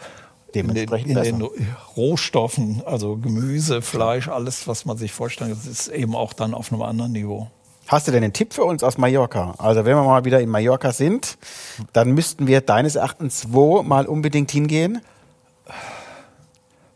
in 0.54 0.66
den, 0.66 0.74
Dementsprechend 0.74 1.10
in 1.10 1.40
den 1.40 1.48
Rohstoffen, 1.94 2.82
also 2.86 3.18
Gemüse, 3.18 3.82
Fleisch, 3.82 4.28
alles, 4.28 4.66
was 4.66 4.86
man 4.86 4.96
sich 4.96 5.12
vorstellt, 5.12 5.52
das 5.52 5.66
ist 5.66 5.88
eben 5.88 6.16
auch 6.16 6.32
dann 6.32 6.54
auf 6.54 6.72
einem 6.72 6.80
anderen 6.80 7.12
Niveau. 7.12 7.48
Hast 7.86 8.08
du 8.08 8.12
denn 8.12 8.24
einen 8.24 8.32
Tipp 8.32 8.54
für 8.54 8.64
uns 8.64 8.82
aus 8.82 8.96
Mallorca? 8.96 9.54
Also 9.58 9.84
wenn 9.84 9.94
wir 9.94 10.04
mal 10.04 10.24
wieder 10.24 10.40
in 10.40 10.48
Mallorca 10.48 10.92
sind, 10.92 11.36
dann 11.92 12.12
müssten 12.12 12.46
wir 12.46 12.62
deines 12.62 12.96
Erachtens 12.96 13.48
wo 13.50 13.82
mal 13.82 14.06
unbedingt 14.06 14.50
hingehen? 14.50 15.02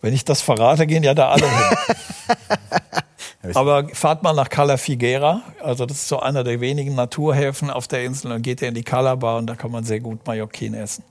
Wenn 0.02 0.12
ich 0.12 0.24
das 0.24 0.42
verrate, 0.42 0.86
gehen 0.86 1.04
ja 1.04 1.14
da 1.14 1.30
alle 1.30 1.48
hin. 1.48 2.36
Aber 3.54 3.88
fahrt 3.88 4.22
mal 4.22 4.34
nach 4.34 4.48
Cala 4.48 4.76
Figuera, 4.76 5.42
also 5.62 5.86
das 5.86 5.98
ist 5.98 6.08
so 6.08 6.20
einer 6.20 6.44
der 6.44 6.60
wenigen 6.60 6.94
Naturhäfen 6.94 7.70
auf 7.70 7.88
der 7.88 8.04
Insel, 8.04 8.30
dann 8.30 8.42
geht 8.42 8.62
ihr 8.62 8.68
in 8.68 8.74
die 8.74 8.84
Calabar 8.84 9.38
und 9.38 9.46
da 9.46 9.56
kann 9.56 9.70
man 9.70 9.84
sehr 9.84 10.00
gut 10.00 10.24
Mallorquin 10.26 10.74
essen. 10.74 11.02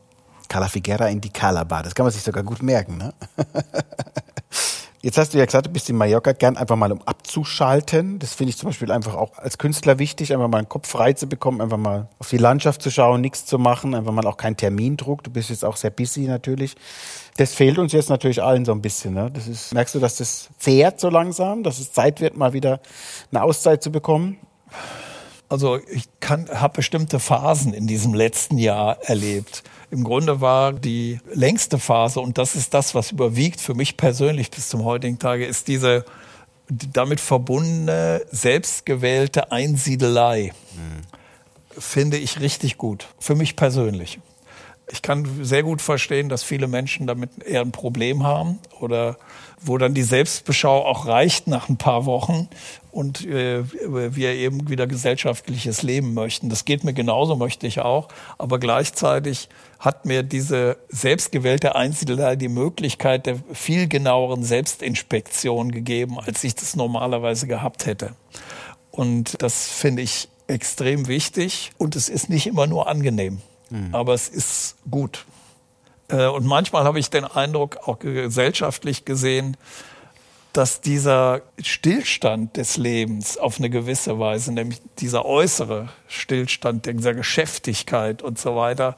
Cala 0.48 0.68
Figuera 0.68 1.08
in 1.08 1.22
die 1.22 1.30
Calabar. 1.30 1.84
Das 1.84 1.96
kann 1.96 2.06
man 2.06 2.12
sich 2.12 2.24
sogar 2.24 2.44
gut 2.44 2.62
merken, 2.62 2.98
ne? 2.98 3.14
Jetzt 5.04 5.18
hast 5.18 5.34
du 5.34 5.40
ja 5.40 5.46
gesagt, 5.46 5.66
du 5.66 5.72
bist 5.72 5.90
in 5.90 5.96
Mallorca 5.96 6.32
gern 6.34 6.58
einfach 6.58 6.76
mal 6.76 6.92
um 6.92 7.02
abzuschalten. 7.02 8.20
Das 8.20 8.36
finde 8.36 8.52
ich 8.52 8.58
zum 8.58 8.70
Beispiel 8.70 8.92
einfach 8.92 9.16
auch 9.16 9.40
als 9.40 9.58
Künstler 9.58 9.98
wichtig, 9.98 10.32
einfach 10.32 10.48
mal 10.48 10.60
einen 10.60 10.70
Kopf 10.70 10.90
frei 10.90 11.14
zu 11.14 11.28
bekommen, 11.28 11.60
einfach 11.60 11.78
mal 11.78 12.08
auf 12.20 12.30
die 12.30 12.38
Landschaft 12.38 12.84
zu 12.84 12.92
schauen, 12.92 13.20
nichts 13.20 13.48
zu 13.48 13.58
machen, 13.58 13.96
einfach 13.96 14.12
mal 14.12 14.28
auch 14.28 14.38
keinen 14.38 14.58
Termindruck. 14.58 15.24
Du 15.24 15.32
bist 15.32 15.50
jetzt 15.50 15.66
auch 15.66 15.76
sehr 15.76 15.90
busy 15.90 16.28
natürlich. 16.28 16.76
Das 17.42 17.56
fehlt 17.56 17.80
uns 17.80 17.92
jetzt 17.92 18.12
natürlich 18.12 18.44
allen 18.44 18.66
so 18.66 18.72
ein 18.72 18.84
bisschen. 18.84 19.16
Ne? 19.16 19.32
Das 19.34 19.48
ist, 19.48 19.74
merkst 19.74 19.96
du, 19.96 20.00
dass 20.00 20.18
das 20.18 20.48
zehrt 20.60 21.00
so 21.00 21.10
langsam, 21.10 21.64
dass 21.64 21.80
es 21.80 21.92
Zeit 21.92 22.22
wird, 22.22 22.38
mal 22.38 22.54
wieder 22.54 22.82
eine 23.32 23.42
Auszeit 23.42 23.82
zu 23.82 23.92
bekommen? 23.92 24.38
Also 25.50 25.80
ich 25.92 26.08
habe 26.30 26.76
bestimmte 26.76 27.20
Phasen 27.20 27.74
in 27.74 27.88
diesem 27.88 28.14
letzten 28.14 28.60
Jahr 28.60 29.02
erlebt. 29.02 29.64
Im 29.90 30.04
Grunde 30.04 30.40
war 30.40 30.72
die 30.72 31.20
längste 31.34 31.80
Phase, 31.80 32.20
und 32.20 32.38
das 32.38 32.56
ist 32.56 32.76
das, 32.76 32.94
was 32.94 33.12
überwiegt 33.12 33.60
für 33.60 33.74
mich 33.74 33.98
persönlich 33.98 34.52
bis 34.52 34.70
zum 34.70 34.86
heutigen 34.86 35.18
Tage, 35.18 35.44
ist 35.44 35.68
diese 35.68 36.06
damit 36.70 37.20
verbundene, 37.20 38.22
selbstgewählte 38.30 39.52
Einsiedelei. 39.52 40.54
Finde 41.76 42.18
ich 42.18 42.40
richtig 42.40 42.78
gut. 42.78 43.08
Für 43.18 43.34
mich 43.34 43.56
persönlich. 43.56 44.20
Ich 44.92 45.02
kann 45.02 45.44
sehr 45.44 45.64
gut 45.64 45.82
verstehen, 45.82 46.28
dass 46.28 46.44
viele 46.44 46.68
Menschen 46.68 47.08
damit 47.08 47.44
eher 47.44 47.62
ein 47.62 47.72
Problem 47.72 48.24
haben 48.24 48.60
oder 48.80 49.18
wo 49.62 49.78
dann 49.78 49.94
die 49.94 50.04
Selbstbeschau 50.04 50.86
auch 50.86 51.06
reicht 51.06 51.48
nach 51.48 51.70
ein 51.70 51.78
paar 51.78 52.06
Wochen 52.06 52.50
und 52.92 53.26
äh, 53.26 53.64
wir 53.88 54.34
eben 54.34 54.70
wieder 54.70 54.88
gesellschaftliches 54.88 55.82
Leben 55.82 56.14
möchten. 56.14 56.50
Das 56.50 56.66
geht 56.66 56.84
mir 56.84 56.94
genauso, 56.94 57.36
möchte 57.38 57.68
ich 57.68 57.80
auch. 57.80 58.10
Aber 58.38 58.60
gleichzeitig 58.60 59.48
hat 59.80 60.06
mir 60.06 60.24
diese 60.24 60.78
selbstgewählte 60.90 61.76
Einsiedelei 61.76 62.36
die 62.36 62.50
Möglichkeit 62.50 63.28
der 63.28 63.38
viel 63.54 63.88
genaueren 63.88 64.44
Selbstinspektion 64.44 65.72
gegeben, 65.72 66.20
als 66.20 66.44
ich 66.44 66.56
das 66.56 66.76
normalerweise 66.76 67.48
gehabt 67.48 67.86
hätte. 67.86 68.14
Und 68.92 69.42
das 69.42 69.70
finde 69.70 70.02
ich 70.02 70.28
extrem 70.48 71.08
wichtig. 71.08 71.72
Und 71.78 71.96
es 71.96 72.10
ist 72.10 72.30
nicht 72.30 72.46
immer 72.46 72.68
nur 72.68 72.88
angenehm, 72.88 73.42
aber 73.92 74.14
es 74.14 74.28
ist 74.30 74.76
gut. 74.90 75.26
Äh, 76.10 76.28
Und 76.28 76.46
manchmal 76.46 76.84
habe 76.84 77.00
ich 77.00 77.10
den 77.10 77.26
Eindruck, 77.26 77.88
auch 77.88 78.00
gesellschaftlich 78.00 79.06
gesehen, 79.06 79.58
dass 80.54 80.82
dieser 80.82 81.42
Stillstand 81.62 82.58
des 82.58 82.76
Lebens 82.76 83.38
auf 83.38 83.58
eine 83.58 83.70
gewisse 83.70 84.20
Weise, 84.20 84.52
nämlich 84.52 84.82
dieser 85.00 85.26
äußere 85.26 85.88
Stillstand, 86.08 86.86
dieser 86.86 87.14
Geschäftigkeit 87.14 88.22
und 88.22 88.38
so 88.38 88.56
weiter, 88.56 88.98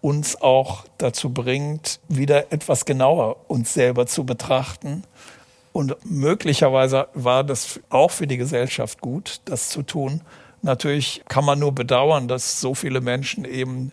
uns 0.00 0.40
auch 0.40 0.84
dazu 0.98 1.30
bringt, 1.30 2.00
wieder 2.08 2.52
etwas 2.52 2.84
genauer 2.84 3.36
uns 3.48 3.74
selber 3.74 4.06
zu 4.06 4.24
betrachten. 4.24 5.02
Und 5.72 5.94
möglicherweise 6.04 7.08
war 7.12 7.44
das 7.44 7.80
auch 7.90 8.10
für 8.10 8.26
die 8.26 8.38
Gesellschaft 8.38 9.00
gut, 9.02 9.40
das 9.44 9.68
zu 9.68 9.82
tun. 9.82 10.22
Natürlich 10.66 11.22
kann 11.28 11.44
man 11.44 11.60
nur 11.60 11.70
bedauern, 11.70 12.26
dass 12.26 12.60
so 12.60 12.74
viele 12.74 13.00
Menschen 13.00 13.44
eben 13.44 13.92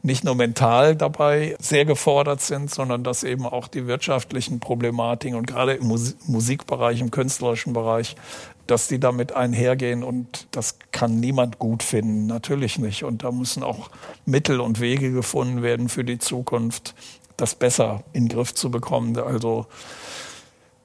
nicht 0.00 0.24
nur 0.24 0.34
mental 0.34 0.96
dabei 0.96 1.54
sehr 1.60 1.84
gefordert 1.84 2.40
sind, 2.40 2.70
sondern 2.70 3.04
dass 3.04 3.24
eben 3.24 3.44
auch 3.44 3.68
die 3.68 3.86
wirtschaftlichen 3.86 4.58
Problematiken 4.58 5.36
und 5.36 5.46
gerade 5.46 5.74
im 5.74 5.86
Mus 5.86 6.16
Musikbereich, 6.26 7.02
im 7.02 7.10
künstlerischen 7.10 7.74
Bereich, 7.74 8.16
dass 8.66 8.88
die 8.88 8.98
damit 8.98 9.32
einhergehen 9.32 10.02
und 10.02 10.46
das 10.50 10.78
kann 10.92 11.20
niemand 11.20 11.58
gut 11.58 11.82
finden, 11.82 12.26
natürlich 12.26 12.78
nicht. 12.78 13.04
Und 13.04 13.22
da 13.22 13.30
müssen 13.30 13.62
auch 13.62 13.90
Mittel 14.24 14.60
und 14.60 14.80
Wege 14.80 15.12
gefunden 15.12 15.62
werden 15.62 15.90
für 15.90 16.04
die 16.04 16.18
Zukunft, 16.18 16.94
das 17.36 17.54
besser 17.54 18.02
in 18.14 18.28
den 18.28 18.36
Griff 18.36 18.54
zu 18.54 18.70
bekommen. 18.70 19.18
Also 19.18 19.66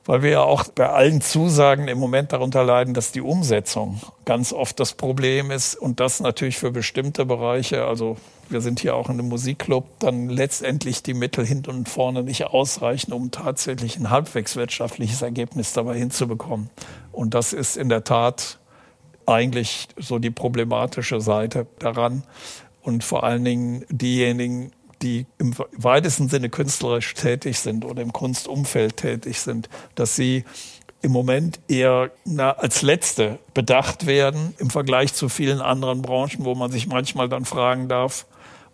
weil 0.09 0.23
wir 0.23 0.31
ja 0.31 0.41
auch 0.41 0.63
bei 0.69 0.89
allen 0.89 1.21
Zusagen 1.21 1.87
im 1.87 1.99
Moment 1.99 2.33
darunter 2.33 2.63
leiden, 2.63 2.95
dass 2.95 3.11
die 3.11 3.21
Umsetzung 3.21 4.01
ganz 4.25 4.53
oft 4.53 4.79
das 4.79 4.93
Problem 4.93 5.51
ist 5.51 5.75
und 5.75 5.99
das 5.99 6.19
natürlich 6.19 6.57
für 6.57 6.71
bestimmte 6.71 7.27
Bereiche, 7.27 7.85
also 7.85 8.17
wir 8.49 8.61
sind 8.61 8.79
hier 8.79 8.95
auch 8.95 9.09
in 9.09 9.19
einem 9.19 9.29
Musikclub, 9.29 9.85
dann 9.99 10.27
letztendlich 10.27 11.03
die 11.03 11.13
Mittel 11.13 11.45
hinten 11.45 11.69
und 11.69 11.89
vorne 11.89 12.23
nicht 12.23 12.45
ausreichen, 12.45 13.13
um 13.13 13.29
tatsächlich 13.29 13.97
ein 13.97 14.09
halbwegs 14.09 14.55
wirtschaftliches 14.55 15.21
Ergebnis 15.21 15.73
dabei 15.73 15.99
hinzubekommen. 15.99 16.71
Und 17.11 17.35
das 17.35 17.53
ist 17.53 17.77
in 17.77 17.89
der 17.89 18.03
Tat 18.03 18.57
eigentlich 19.27 19.89
so 19.95 20.17
die 20.17 20.31
problematische 20.31 21.21
Seite 21.21 21.67
daran. 21.77 22.23
Und 22.81 23.03
vor 23.03 23.23
allen 23.23 23.45
Dingen 23.45 23.85
diejenigen, 23.91 24.71
die 25.01 25.25
im 25.37 25.53
weitesten 25.77 26.29
Sinne 26.29 26.49
künstlerisch 26.49 27.13
tätig 27.13 27.59
sind 27.59 27.85
oder 27.85 28.01
im 28.01 28.13
Kunstumfeld 28.13 28.97
tätig 28.97 29.39
sind, 29.39 29.69
dass 29.95 30.15
sie 30.15 30.43
im 31.01 31.11
Moment 31.11 31.59
eher 31.67 32.11
na, 32.25 32.51
als 32.51 32.81
Letzte 32.81 33.39
bedacht 33.53 34.05
werden 34.05 34.53
im 34.57 34.69
Vergleich 34.69 35.13
zu 35.13 35.29
vielen 35.29 35.61
anderen 35.61 36.01
Branchen, 36.01 36.43
wo 36.43 36.55
man 36.55 36.71
sich 36.71 36.87
manchmal 36.87 37.29
dann 37.29 37.45
fragen 37.45 37.87
darf, 37.87 38.25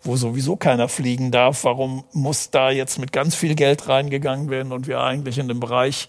wo 0.02 0.16
sowieso 0.16 0.56
keiner 0.56 0.88
fliegen 0.88 1.30
darf, 1.30 1.64
warum 1.64 2.04
muss 2.12 2.50
da 2.50 2.70
jetzt 2.70 2.98
mit 2.98 3.12
ganz 3.12 3.34
viel 3.34 3.54
Geld 3.54 3.88
reingegangen 3.88 4.50
werden 4.50 4.72
und 4.72 4.86
wir 4.86 5.00
eigentlich 5.00 5.38
in 5.38 5.48
dem 5.48 5.60
Bereich, 5.60 6.08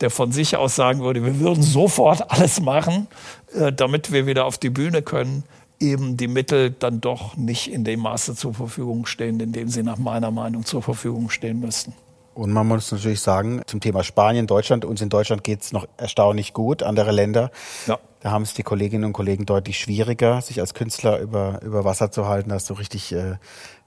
der 0.00 0.10
von 0.10 0.32
sich 0.32 0.56
aus 0.56 0.76
sagen 0.76 1.00
würde, 1.00 1.24
wir 1.24 1.40
würden 1.40 1.62
sofort 1.62 2.30
alles 2.30 2.60
machen, 2.60 3.08
äh, 3.54 3.72
damit 3.72 4.12
wir 4.12 4.26
wieder 4.26 4.46
auf 4.46 4.56
die 4.56 4.70
Bühne 4.70 5.02
können, 5.02 5.44
eben 5.80 6.16
die 6.16 6.28
Mittel 6.28 6.70
dann 6.70 7.00
doch 7.00 7.36
nicht 7.36 7.72
in 7.72 7.84
dem 7.84 8.00
Maße 8.00 8.34
zur 8.34 8.54
Verfügung 8.54 9.06
stehen, 9.06 9.38
in 9.40 9.52
dem 9.52 9.68
sie 9.68 9.82
nach 9.82 9.98
meiner 9.98 10.30
Meinung 10.30 10.64
zur 10.64 10.82
Verfügung 10.82 11.30
stehen 11.30 11.60
müssten. 11.60 11.92
Und 12.38 12.52
man 12.52 12.68
muss 12.68 12.92
natürlich 12.92 13.20
sagen, 13.20 13.62
zum 13.66 13.80
Thema 13.80 14.04
Spanien, 14.04 14.46
Deutschland, 14.46 14.84
uns 14.84 15.00
in 15.00 15.08
Deutschland 15.08 15.42
geht 15.42 15.62
es 15.62 15.72
noch 15.72 15.88
erstaunlich 15.96 16.52
gut. 16.52 16.84
Andere 16.84 17.10
Länder, 17.10 17.50
ja. 17.88 17.98
da 18.20 18.30
haben 18.30 18.42
es 18.42 18.54
die 18.54 18.62
Kolleginnen 18.62 19.06
und 19.06 19.12
Kollegen 19.12 19.44
deutlich 19.44 19.80
schwieriger, 19.80 20.40
sich 20.40 20.60
als 20.60 20.72
Künstler 20.72 21.18
über, 21.18 21.60
über 21.64 21.84
Wasser 21.84 22.12
zu 22.12 22.28
halten. 22.28 22.50
Da 22.50 22.54
hast 22.54 22.70
du 22.70 22.74
richtig, 22.74 23.12
äh, 23.12 23.38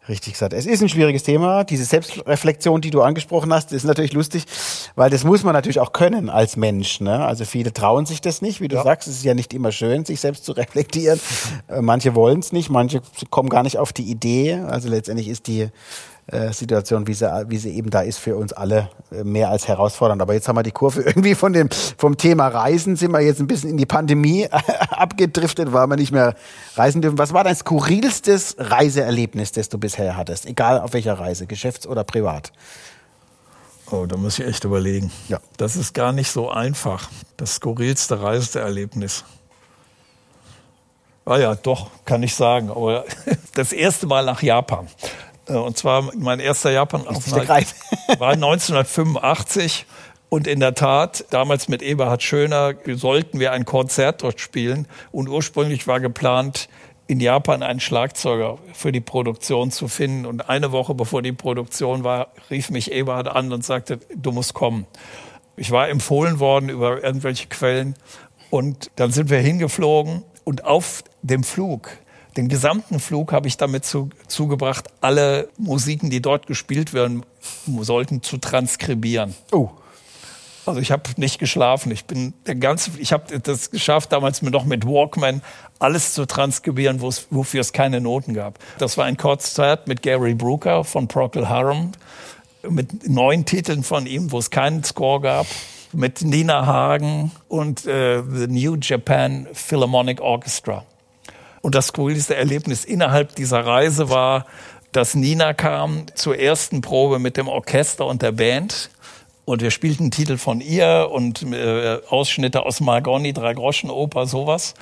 richtig 0.09 0.33
gesagt. 0.33 0.53
Es 0.53 0.65
ist 0.65 0.81
ein 0.81 0.89
schwieriges 0.89 1.23
Thema. 1.23 1.63
Diese 1.63 1.85
Selbstreflexion, 1.85 2.81
die 2.81 2.89
du 2.89 3.01
angesprochen 3.01 3.53
hast, 3.53 3.71
ist 3.71 3.83
natürlich 3.83 4.13
lustig, 4.13 4.45
weil 4.95 5.09
das 5.09 5.23
muss 5.23 5.43
man 5.43 5.53
natürlich 5.53 5.79
auch 5.79 5.93
können 5.93 6.29
als 6.29 6.55
Mensch. 6.55 7.01
Ne? 7.01 7.23
Also 7.23 7.45
viele 7.45 7.71
trauen 7.71 8.05
sich 8.05 8.21
das 8.21 8.41
nicht, 8.41 8.61
wie 8.61 8.67
du 8.67 8.77
ja. 8.77 8.83
sagst. 8.83 9.07
Es 9.07 9.17
ist 9.17 9.23
ja 9.23 9.33
nicht 9.33 9.53
immer 9.53 9.71
schön, 9.71 10.05
sich 10.05 10.19
selbst 10.19 10.45
zu 10.45 10.53
reflektieren. 10.53 11.19
Äh, 11.67 11.81
manche 11.81 12.15
wollen 12.15 12.39
es 12.39 12.51
nicht, 12.51 12.69
manche 12.69 13.01
kommen 13.29 13.49
gar 13.49 13.63
nicht 13.63 13.77
auf 13.77 13.93
die 13.93 14.03
Idee. 14.03 14.55
Also 14.55 14.89
letztendlich 14.89 15.27
ist 15.27 15.47
die 15.47 15.69
äh, 16.31 16.53
Situation, 16.53 17.07
wie 17.07 17.13
sie, 17.13 17.27
wie 17.47 17.57
sie 17.57 17.75
eben 17.75 17.89
da 17.89 18.01
ist, 18.01 18.17
für 18.17 18.35
uns 18.35 18.53
alle 18.53 18.89
äh, 19.11 19.23
mehr 19.23 19.49
als 19.49 19.67
herausfordernd. 19.67 20.21
Aber 20.21 20.33
jetzt 20.33 20.47
haben 20.47 20.55
wir 20.55 20.63
die 20.63 20.71
Kurve 20.71 21.01
irgendwie 21.05 21.35
von 21.35 21.53
dem, 21.53 21.69
vom 21.97 22.17
Thema 22.17 22.47
Reisen 22.47 22.95
sind 22.95 23.11
wir 23.11 23.19
jetzt 23.21 23.39
ein 23.39 23.47
bisschen 23.47 23.69
in 23.69 23.77
die 23.77 23.85
Pandemie 23.85 24.47
abgedriftet, 24.89 25.73
weil 25.73 25.87
wir 25.87 25.97
nicht 25.97 26.11
mehr 26.11 26.35
reisen 26.75 27.01
dürfen. 27.01 27.17
Was 27.17 27.33
war 27.33 27.43
dein 27.43 27.55
skurrilstes 27.55 28.55
Reiseerlebnis, 28.57 29.51
das 29.51 29.69
du 29.69 29.77
bisher 29.77 30.15
hattest? 30.17 30.45
Egal 30.45 30.79
auf 30.79 30.93
welcher 30.93 31.19
Reise, 31.19 31.45
geschäfts- 31.45 31.87
oder 31.87 32.03
privat? 32.03 32.51
Oh, 33.91 34.05
da 34.05 34.15
muss 34.15 34.39
ich 34.39 34.45
echt 34.45 34.63
überlegen. 34.63 35.11
Ja. 35.27 35.39
Das 35.57 35.75
ist 35.75 35.93
gar 35.93 36.13
nicht 36.13 36.31
so 36.31 36.49
einfach. 36.49 37.09
Das 37.35 37.55
skurrilste 37.55 38.21
Reiseerlebnis. 38.21 39.25
Ah 41.25 41.37
ja, 41.37 41.55
doch, 41.55 41.91
kann 42.05 42.23
ich 42.23 42.33
sagen. 42.33 42.69
Aber 42.69 43.05
das 43.53 43.73
erste 43.73 44.07
Mal 44.07 44.25
nach 44.25 44.41
Japan. 44.41 44.87
Äh, 45.51 45.55
und 45.55 45.77
zwar 45.77 46.09
mein 46.15 46.39
erster 46.39 46.71
Japan-Aufenthalt 46.71 47.49
war 48.19 48.31
1985. 48.31 49.85
Und 50.29 50.47
in 50.47 50.61
der 50.61 50.75
Tat, 50.75 51.25
damals 51.29 51.67
mit 51.67 51.81
Eberhard 51.81 52.23
Schöner 52.23 52.75
sollten 52.95 53.39
wir 53.39 53.51
ein 53.51 53.65
Konzert 53.65 54.23
dort 54.23 54.39
spielen. 54.39 54.87
Und 55.11 55.27
ursprünglich 55.27 55.87
war 55.87 55.99
geplant, 55.99 56.69
in 57.07 57.19
Japan 57.19 57.61
einen 57.63 57.81
Schlagzeuger 57.81 58.57
für 58.71 58.93
die 58.93 59.01
Produktion 59.01 59.71
zu 59.71 59.89
finden. 59.89 60.25
Und 60.25 60.49
eine 60.49 60.71
Woche 60.71 60.95
bevor 60.95 61.21
die 61.21 61.33
Produktion 61.33 62.05
war, 62.05 62.29
rief 62.49 62.69
mich 62.69 62.93
Eberhard 62.93 63.27
an 63.27 63.51
und 63.51 63.65
sagte, 63.65 63.99
du 64.15 64.31
musst 64.31 64.53
kommen. 64.53 64.87
Ich 65.57 65.71
war 65.71 65.89
empfohlen 65.89 66.39
worden 66.39 66.69
über 66.69 67.03
irgendwelche 67.03 67.47
Quellen. 67.47 67.95
Und 68.49 68.89
dann 68.95 69.11
sind 69.11 69.29
wir 69.29 69.39
hingeflogen 69.39 70.23
und 70.45 70.63
auf 70.63 71.03
dem 71.21 71.43
Flug 71.43 71.89
den 72.37 72.47
gesamten 72.47 72.99
Flug 72.99 73.33
habe 73.33 73.47
ich 73.47 73.57
damit 73.57 73.85
zu, 73.85 74.09
zugebracht, 74.27 74.87
alle 75.01 75.49
Musiken, 75.57 76.09
die 76.09 76.21
dort 76.21 76.47
gespielt 76.47 76.93
werden 76.93 77.25
sollten, 77.81 78.23
zu 78.23 78.37
transkribieren. 78.37 79.35
Oh. 79.51 79.69
Also 80.65 80.79
ich 80.79 80.91
habe 80.91 81.03
nicht 81.17 81.39
geschlafen. 81.39 81.91
Ich 81.91 82.05
bin 82.05 82.33
der 82.45 82.55
ganze, 82.55 82.91
ich 82.99 83.11
habe 83.11 83.39
das 83.39 83.71
geschafft, 83.71 84.11
damals 84.11 84.41
noch 84.41 84.63
mit 84.63 84.85
Walkman 84.85 85.41
alles 85.79 86.13
zu 86.13 86.25
transkribieren, 86.25 87.01
wofür 87.01 87.61
es 87.61 87.73
keine 87.73 87.99
Noten 87.99 88.33
gab. 88.33 88.59
Das 88.77 88.97
war 88.97 89.05
ein 89.05 89.17
Konzert 89.17 89.87
mit 89.87 90.03
Gary 90.03 90.35
Brooker 90.35 90.83
von 90.83 91.07
Procol 91.07 91.49
Harum, 91.49 91.93
mit 92.69 93.09
neun 93.09 93.45
Titeln 93.45 93.83
von 93.83 94.05
ihm, 94.05 94.31
wo 94.31 94.37
es 94.37 94.51
keinen 94.51 94.83
Score 94.83 95.19
gab, 95.19 95.47
mit 95.93 96.21
Nina 96.21 96.65
Hagen 96.65 97.31
und 97.47 97.85
äh, 97.87 98.21
The 98.21 98.47
New 98.47 98.77
Japan 98.79 99.47
Philharmonic 99.53 100.21
Orchestra. 100.21 100.85
Und 101.61 101.75
das 101.75 101.87
skurrilste 101.87 102.35
Erlebnis 102.35 102.85
innerhalb 102.85 103.35
dieser 103.35 103.65
Reise 103.65 104.09
war, 104.09 104.45
dass 104.91 105.15
Nina 105.15 105.53
kam 105.53 106.05
zur 106.15 106.37
ersten 106.37 106.81
Probe 106.81 107.19
mit 107.19 107.37
dem 107.37 107.47
Orchester 107.47 108.05
und 108.05 108.21
der 108.21 108.33
Band. 108.33 108.89
Und 109.45 109.61
wir 109.61 109.71
spielten 109.71 110.11
Titel 110.11 110.37
von 110.37 110.61
ihr 110.61 111.09
und 111.11 111.43
äh, 111.43 111.99
Ausschnitte 112.09 112.65
aus 112.65 112.79
Margoni, 112.79 113.33
Drei-Groschen-Oper, 113.33 114.25
sowas. 114.25 114.73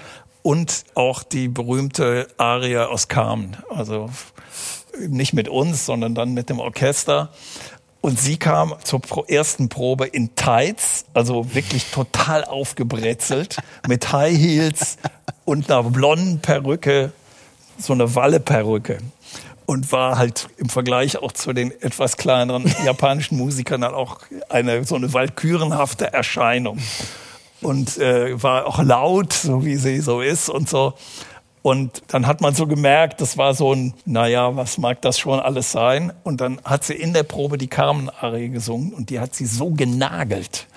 Und 0.42 0.86
auch 0.96 1.24
die 1.24 1.48
berühmte 1.48 2.28
Arie 2.38 2.78
aus 2.78 3.08
Carmen. 3.08 3.58
Also 3.70 4.10
nicht 4.98 5.34
mit 5.34 5.48
uns, 5.48 5.86
sondern 5.86 6.16
dann 6.16 6.34
mit 6.34 6.50
dem 6.50 6.60
Orchester. 6.60 7.30
Und 8.02 8.18
sie 8.18 8.38
kam 8.38 8.76
zur 8.84 9.02
ersten 9.28 9.68
Probe 9.68 10.08
in 10.08 10.34
Tights, 10.36 11.06
also 11.14 11.54
wirklich 11.54 11.92
total 11.92 12.46
aufgebrezelt, 12.46 13.58
mit 13.88 14.14
High 14.14 14.38
Heels 14.38 14.98
und 15.50 15.70
einer 15.70 15.84
blonden 15.84 16.40
Perücke, 16.40 17.12
so 17.78 17.94
eine 17.94 18.14
Walle-Perücke. 18.14 19.00
Und 19.66 19.92
war 19.92 20.18
halt 20.18 20.48
im 20.58 20.70
Vergleich 20.70 21.18
auch 21.18 21.32
zu 21.32 21.54
den 21.54 21.72
etwas 21.82 22.18
kleineren 22.18 22.72
japanischen 22.86 23.38
Musikern 23.38 23.82
dann 23.82 23.94
auch 23.94 24.20
eine 24.50 24.84
so 24.84 24.96
eine 24.96 25.12
walkürenhafte 25.12 26.14
Erscheinung. 26.14 26.80
Und 27.62 27.98
äh, 27.98 28.42
war 28.42 28.68
auch 28.68 28.82
laut, 28.82 29.34
so 29.34 29.66
wie 29.66 29.76
sie 29.76 30.00
so 30.00 30.22
ist 30.22 30.50
und 30.50 30.70
so. 30.70 30.94
Und 31.62 32.04
dann 32.08 32.26
hat 32.26 32.42
man 32.42 32.56
so 32.56 32.68
gemerkt, 32.68 33.20
das 33.20 33.38
war 33.38 33.54
so 33.54 33.74
ein, 33.74 33.94
naja, 34.06 34.56
was 34.56 34.78
mag 34.78 35.02
das 35.02 35.20
schon 35.20 35.40
alles 35.40 35.72
sein? 35.72 36.14
Und 36.24 36.42
dann 36.42 36.62
hat 36.64 36.84
sie 36.84 36.94
in 36.94 37.14
der 37.14 37.24
Probe 37.24 37.58
die 37.58 37.68
Carmen-Arie 37.68 38.50
gesungen 38.50 38.94
und 38.94 39.10
die 39.10 39.20
hat 39.20 39.36
sie 39.36 39.46
so 39.46 39.72
genagelt, 39.72 40.68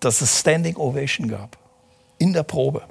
dass 0.00 0.20
es 0.20 0.38
Standing 0.38 0.76
Ovation 0.76 1.28
gab. 1.28 1.58
In 2.18 2.32
der 2.34 2.44
Probe. 2.44 2.82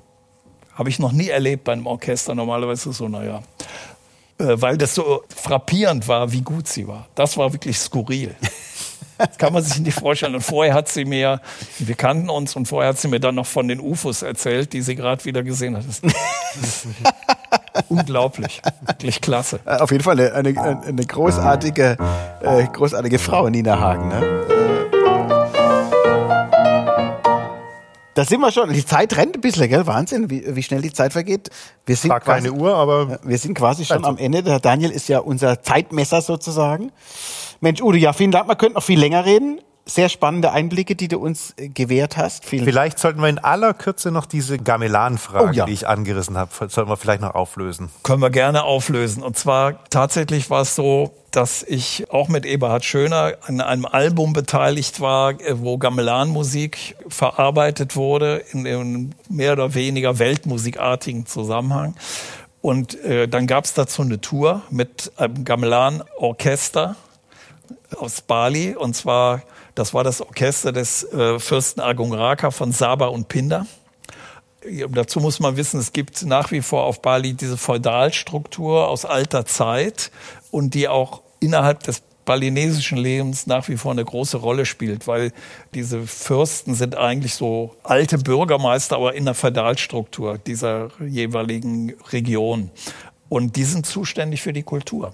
Habe 0.78 0.90
ich 0.90 1.00
noch 1.00 1.12
nie 1.12 1.30
erlebt 1.30 1.64
bei 1.64 1.74
einem 1.74 1.88
Orchester. 1.88 2.36
Normalerweise 2.36 2.94
so, 2.94 3.08
naja. 3.08 3.42
Äh, 4.38 4.62
weil 4.62 4.78
das 4.78 4.94
so 4.94 5.24
frappierend 5.36 6.08
war, 6.08 6.32
wie 6.32 6.42
gut 6.42 6.68
sie 6.68 6.88
war. 6.88 7.08
Das 7.16 7.36
war 7.38 7.52
wirklich 7.52 7.80
skurril. 7.80 8.36
Das 9.18 9.40
kann 9.40 9.52
man 9.52 9.64
sich 9.64 9.80
nicht 9.80 10.00
vorstellen. 10.00 10.36
Und 10.36 10.42
vorher 10.42 10.76
hat 10.76 10.90
sie 10.90 11.04
mir, 11.04 11.42
wir 11.80 11.96
kannten 11.96 12.30
uns, 12.30 12.56
und 12.56 12.68
vorher 12.68 12.90
hat 12.90 13.00
sie 13.00 13.08
mir 13.08 13.20
dann 13.20 13.34
noch 13.34 13.48
von 13.48 13.68
den 13.68 13.80
UFOs 13.80 14.22
erzählt, 14.22 14.74
die 14.74 14.84
sie 14.84 14.96
gerade 14.96 15.26
wieder 15.26 15.42
gesehen 15.42 15.76
hat. 15.76 15.84
unglaublich, 17.90 18.62
wirklich 18.86 19.20
klasse. 19.20 19.60
Äh, 19.66 19.78
auf 19.78 19.92
jeden 19.92 20.04
Fall 20.04 20.20
eine, 20.20 20.34
eine, 20.34 20.84
eine 20.84 21.04
großartige, 21.04 21.98
äh, 22.42 22.68
großartige 22.68 23.18
Frau, 23.18 23.50
Nina 23.50 23.80
Hagen. 23.80 24.10
Ne? 24.10 24.57
Da 28.18 28.26
sind 28.26 28.42
wir 28.42 28.52
schon. 28.52 28.74
Die 28.74 28.84
Zeit 28.84 29.16
rennt 29.16 29.36
ein 29.36 29.42
bisschen, 29.42 29.70
gell? 29.70 29.86
Wahnsinn, 29.86 30.32
wie, 30.32 30.44
wie 30.56 30.64
schnell 30.64 30.82
die 30.82 30.92
Zeit 30.92 31.14
vergeht. 31.14 31.52
Wir 31.86 31.96
sind 31.96 32.10
War 32.10 32.20
quasi, 32.20 32.48
keine 32.48 32.60
Uhr, 32.60 32.74
aber. 32.74 33.20
Wir 33.22 33.38
sind 33.38 33.54
quasi 33.54 33.86
schon 33.86 33.98
also. 33.98 34.10
am 34.10 34.18
Ende. 34.18 34.42
Der 34.42 34.60
Daniel 34.60 34.90
ist 34.90 35.08
ja 35.08 35.20
unser 35.20 35.62
Zeitmesser 35.62 36.24
sozusagen. 36.24 36.92
Mensch, 37.62 37.80
Udo, 37.80 37.96
ja, 37.96 38.14
vielen 38.14 38.32
Dank. 38.32 38.48
Man 38.48 38.58
könnte 38.58 38.74
noch 38.74 38.84
viel 38.84 39.00
länger 39.00 39.24
reden 39.24 39.62
sehr 39.90 40.10
spannende 40.10 40.52
Einblicke, 40.52 40.96
die 40.96 41.08
du 41.08 41.18
uns 41.18 41.54
äh, 41.56 41.70
gewährt 41.70 42.18
hast. 42.18 42.44
Vielen 42.44 42.66
vielleicht 42.66 43.00
sollten 43.00 43.22
wir 43.22 43.30
in 43.30 43.40
aller 43.40 43.74
Kürze 43.74 44.12
noch 44.12 44.26
diese 44.26 44.58
Gamelan-Frage, 44.58 45.50
oh, 45.50 45.52
ja. 45.54 45.66
die 45.66 45.72
ich 45.72 45.88
angerissen 45.88 46.38
habe, 46.38 46.52
sollten 46.68 46.90
wir 46.90 46.98
vielleicht 46.98 47.22
noch 47.22 47.36
auflösen. 47.36 47.90
Können 48.04 48.22
wir 48.22 48.30
gerne 48.30 48.64
auflösen. 48.64 49.24
Und 49.24 49.38
zwar 49.38 49.86
tatsächlich 49.90 50.50
war 50.50 50.64
es 50.64 50.76
so, 50.76 51.14
dass 51.32 51.64
ich 51.64 52.10
auch 52.10 52.30
mit 52.30 52.46
Eberhard 52.46 52.86
Schöner 52.86 53.34
an 53.46 53.62
einem 53.62 53.86
Album 53.86 54.34
beteiligt 54.34 55.02
war, 55.02 55.40
äh, 55.40 55.60
wo 55.60 55.78
Gamelan-Musik 55.78 56.96
verarbeitet 57.08 57.96
wurde 57.96 58.44
in 58.52 58.66
einem 58.66 59.12
mehr 59.30 59.54
oder 59.54 59.74
weniger 59.74 60.20
weltmusikartigen 60.20 61.26
Zusammenhang. 61.26 61.96
Und 62.62 62.96
äh, 63.04 63.28
dann 63.28 63.48
gab 63.48 63.66
es 63.66 63.74
dazu 63.74 64.02
eine 64.02 64.20
Tour 64.20 64.62
mit 64.70 65.12
einem 65.18 65.46
Gamelan-Orchester 65.46 66.96
aus 67.98 68.22
Bali. 68.22 68.76
Und 68.76 68.96
zwar 68.96 69.42
das 69.78 69.94
war 69.94 70.04
das 70.04 70.22
Orchester 70.22 70.72
des 70.72 71.04
äh, 71.14 71.38
Fürsten 71.38 71.82
Agung 71.82 72.12
Raka 72.12 72.50
von 72.50 72.72
Saba 72.72 73.08
und 73.08 73.28
Pinda. 73.28 73.68
Dazu 74.90 75.20
muss 75.20 75.40
man 75.40 75.56
wissen, 75.56 75.80
es 75.80 75.94
gibt 75.94 76.26
nach 76.26 76.52
wie 76.52 76.62
vor 76.62 76.84
auf 76.86 77.02
Bali 77.02 77.34
diese 77.34 77.58
Feudalstruktur 77.58 78.88
aus 78.88 79.06
alter 79.06 79.46
Zeit 79.46 80.12
und 80.52 80.74
die 80.74 80.88
auch 80.88 81.22
innerhalb 81.40 81.84
des 81.84 82.02
balinesischen 82.26 82.98
Lebens 82.98 83.48
nach 83.48 83.68
wie 83.70 83.78
vor 83.78 83.92
eine 83.92 84.04
große 84.04 84.38
Rolle 84.38 84.66
spielt, 84.66 85.08
weil 85.08 85.32
diese 85.74 86.06
Fürsten 86.06 86.76
sind 86.76 86.96
eigentlich 86.96 87.34
so 87.34 87.76
alte 87.84 88.18
Bürgermeister, 88.18 88.98
aber 88.98 89.16
in 89.16 89.26
der 89.26 89.34
Feudalstruktur 89.34 90.38
dieser 90.38 90.90
jeweiligen 91.00 91.94
Region. 92.12 92.70
Und 93.30 93.56
die 93.56 93.64
sind 93.64 93.86
zuständig 93.86 94.42
für 94.42 94.54
die 94.54 94.64
Kultur. 94.64 95.14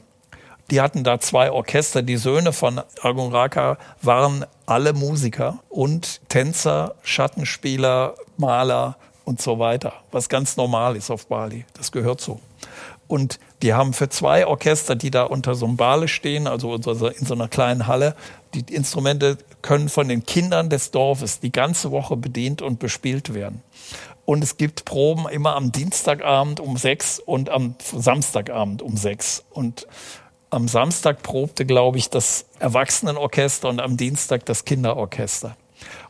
Die 0.71 0.81
hatten 0.81 1.03
da 1.03 1.19
zwei 1.19 1.51
Orchester. 1.51 2.01
Die 2.01 2.17
Söhne 2.17 2.53
von 2.53 2.81
Agung 3.01 3.31
Raka 3.31 3.77
waren 4.01 4.45
alle 4.65 4.93
Musiker 4.93 5.59
und 5.69 6.21
Tänzer, 6.29 6.95
Schattenspieler, 7.03 8.15
Maler 8.37 8.97
und 9.26 9.41
so 9.41 9.59
weiter, 9.59 9.93
was 10.11 10.30
ganz 10.30 10.57
normal 10.57 10.95
ist 10.95 11.09
auf 11.09 11.28
Bali. 11.28 11.65
Das 11.74 11.91
gehört 11.91 12.21
so. 12.21 12.39
Und 13.07 13.39
die 13.61 13.74
haben 13.74 13.93
für 13.93 14.09
zwei 14.09 14.47
Orchester, 14.47 14.95
die 14.95 15.11
da 15.11 15.24
unter 15.24 15.55
so 15.55 15.65
einem 15.65 15.78
Bale 15.78 16.07
stehen, 16.07 16.47
also 16.47 16.76
in 16.76 17.26
so 17.26 17.34
einer 17.34 17.47
kleinen 17.47 17.88
Halle, 17.88 18.15
die 18.53 18.74
Instrumente 18.74 19.38
können 19.61 19.89
von 19.89 20.07
den 20.07 20.26
Kindern 20.26 20.69
des 20.69 20.91
Dorfes 20.91 21.39
die 21.39 21.51
ganze 21.51 21.91
Woche 21.91 22.17
bedient 22.17 22.61
und 22.61 22.80
bespielt 22.80 23.34
werden. 23.34 23.61
Und 24.26 24.43
es 24.43 24.57
gibt 24.57 24.86
Proben 24.86 25.28
immer 25.28 25.55
am 25.55 25.71
Dienstagabend 25.71 26.59
um 26.59 26.78
sechs 26.78 27.19
und 27.19 27.49
am 27.49 27.76
Samstagabend 27.80 28.82
um 28.82 28.95
sechs. 28.95 29.43
Und 29.51 29.86
am 30.49 30.67
Samstag 30.67 31.24
probte, 31.24 31.65
glaube 31.65 31.97
ich, 31.97 32.09
das 32.09 32.45
Erwachsenenorchester 32.59 33.67
und 33.67 33.82
am 33.82 33.97
Dienstag 33.97 34.45
das 34.45 34.65
Kinderorchester. 34.65 35.57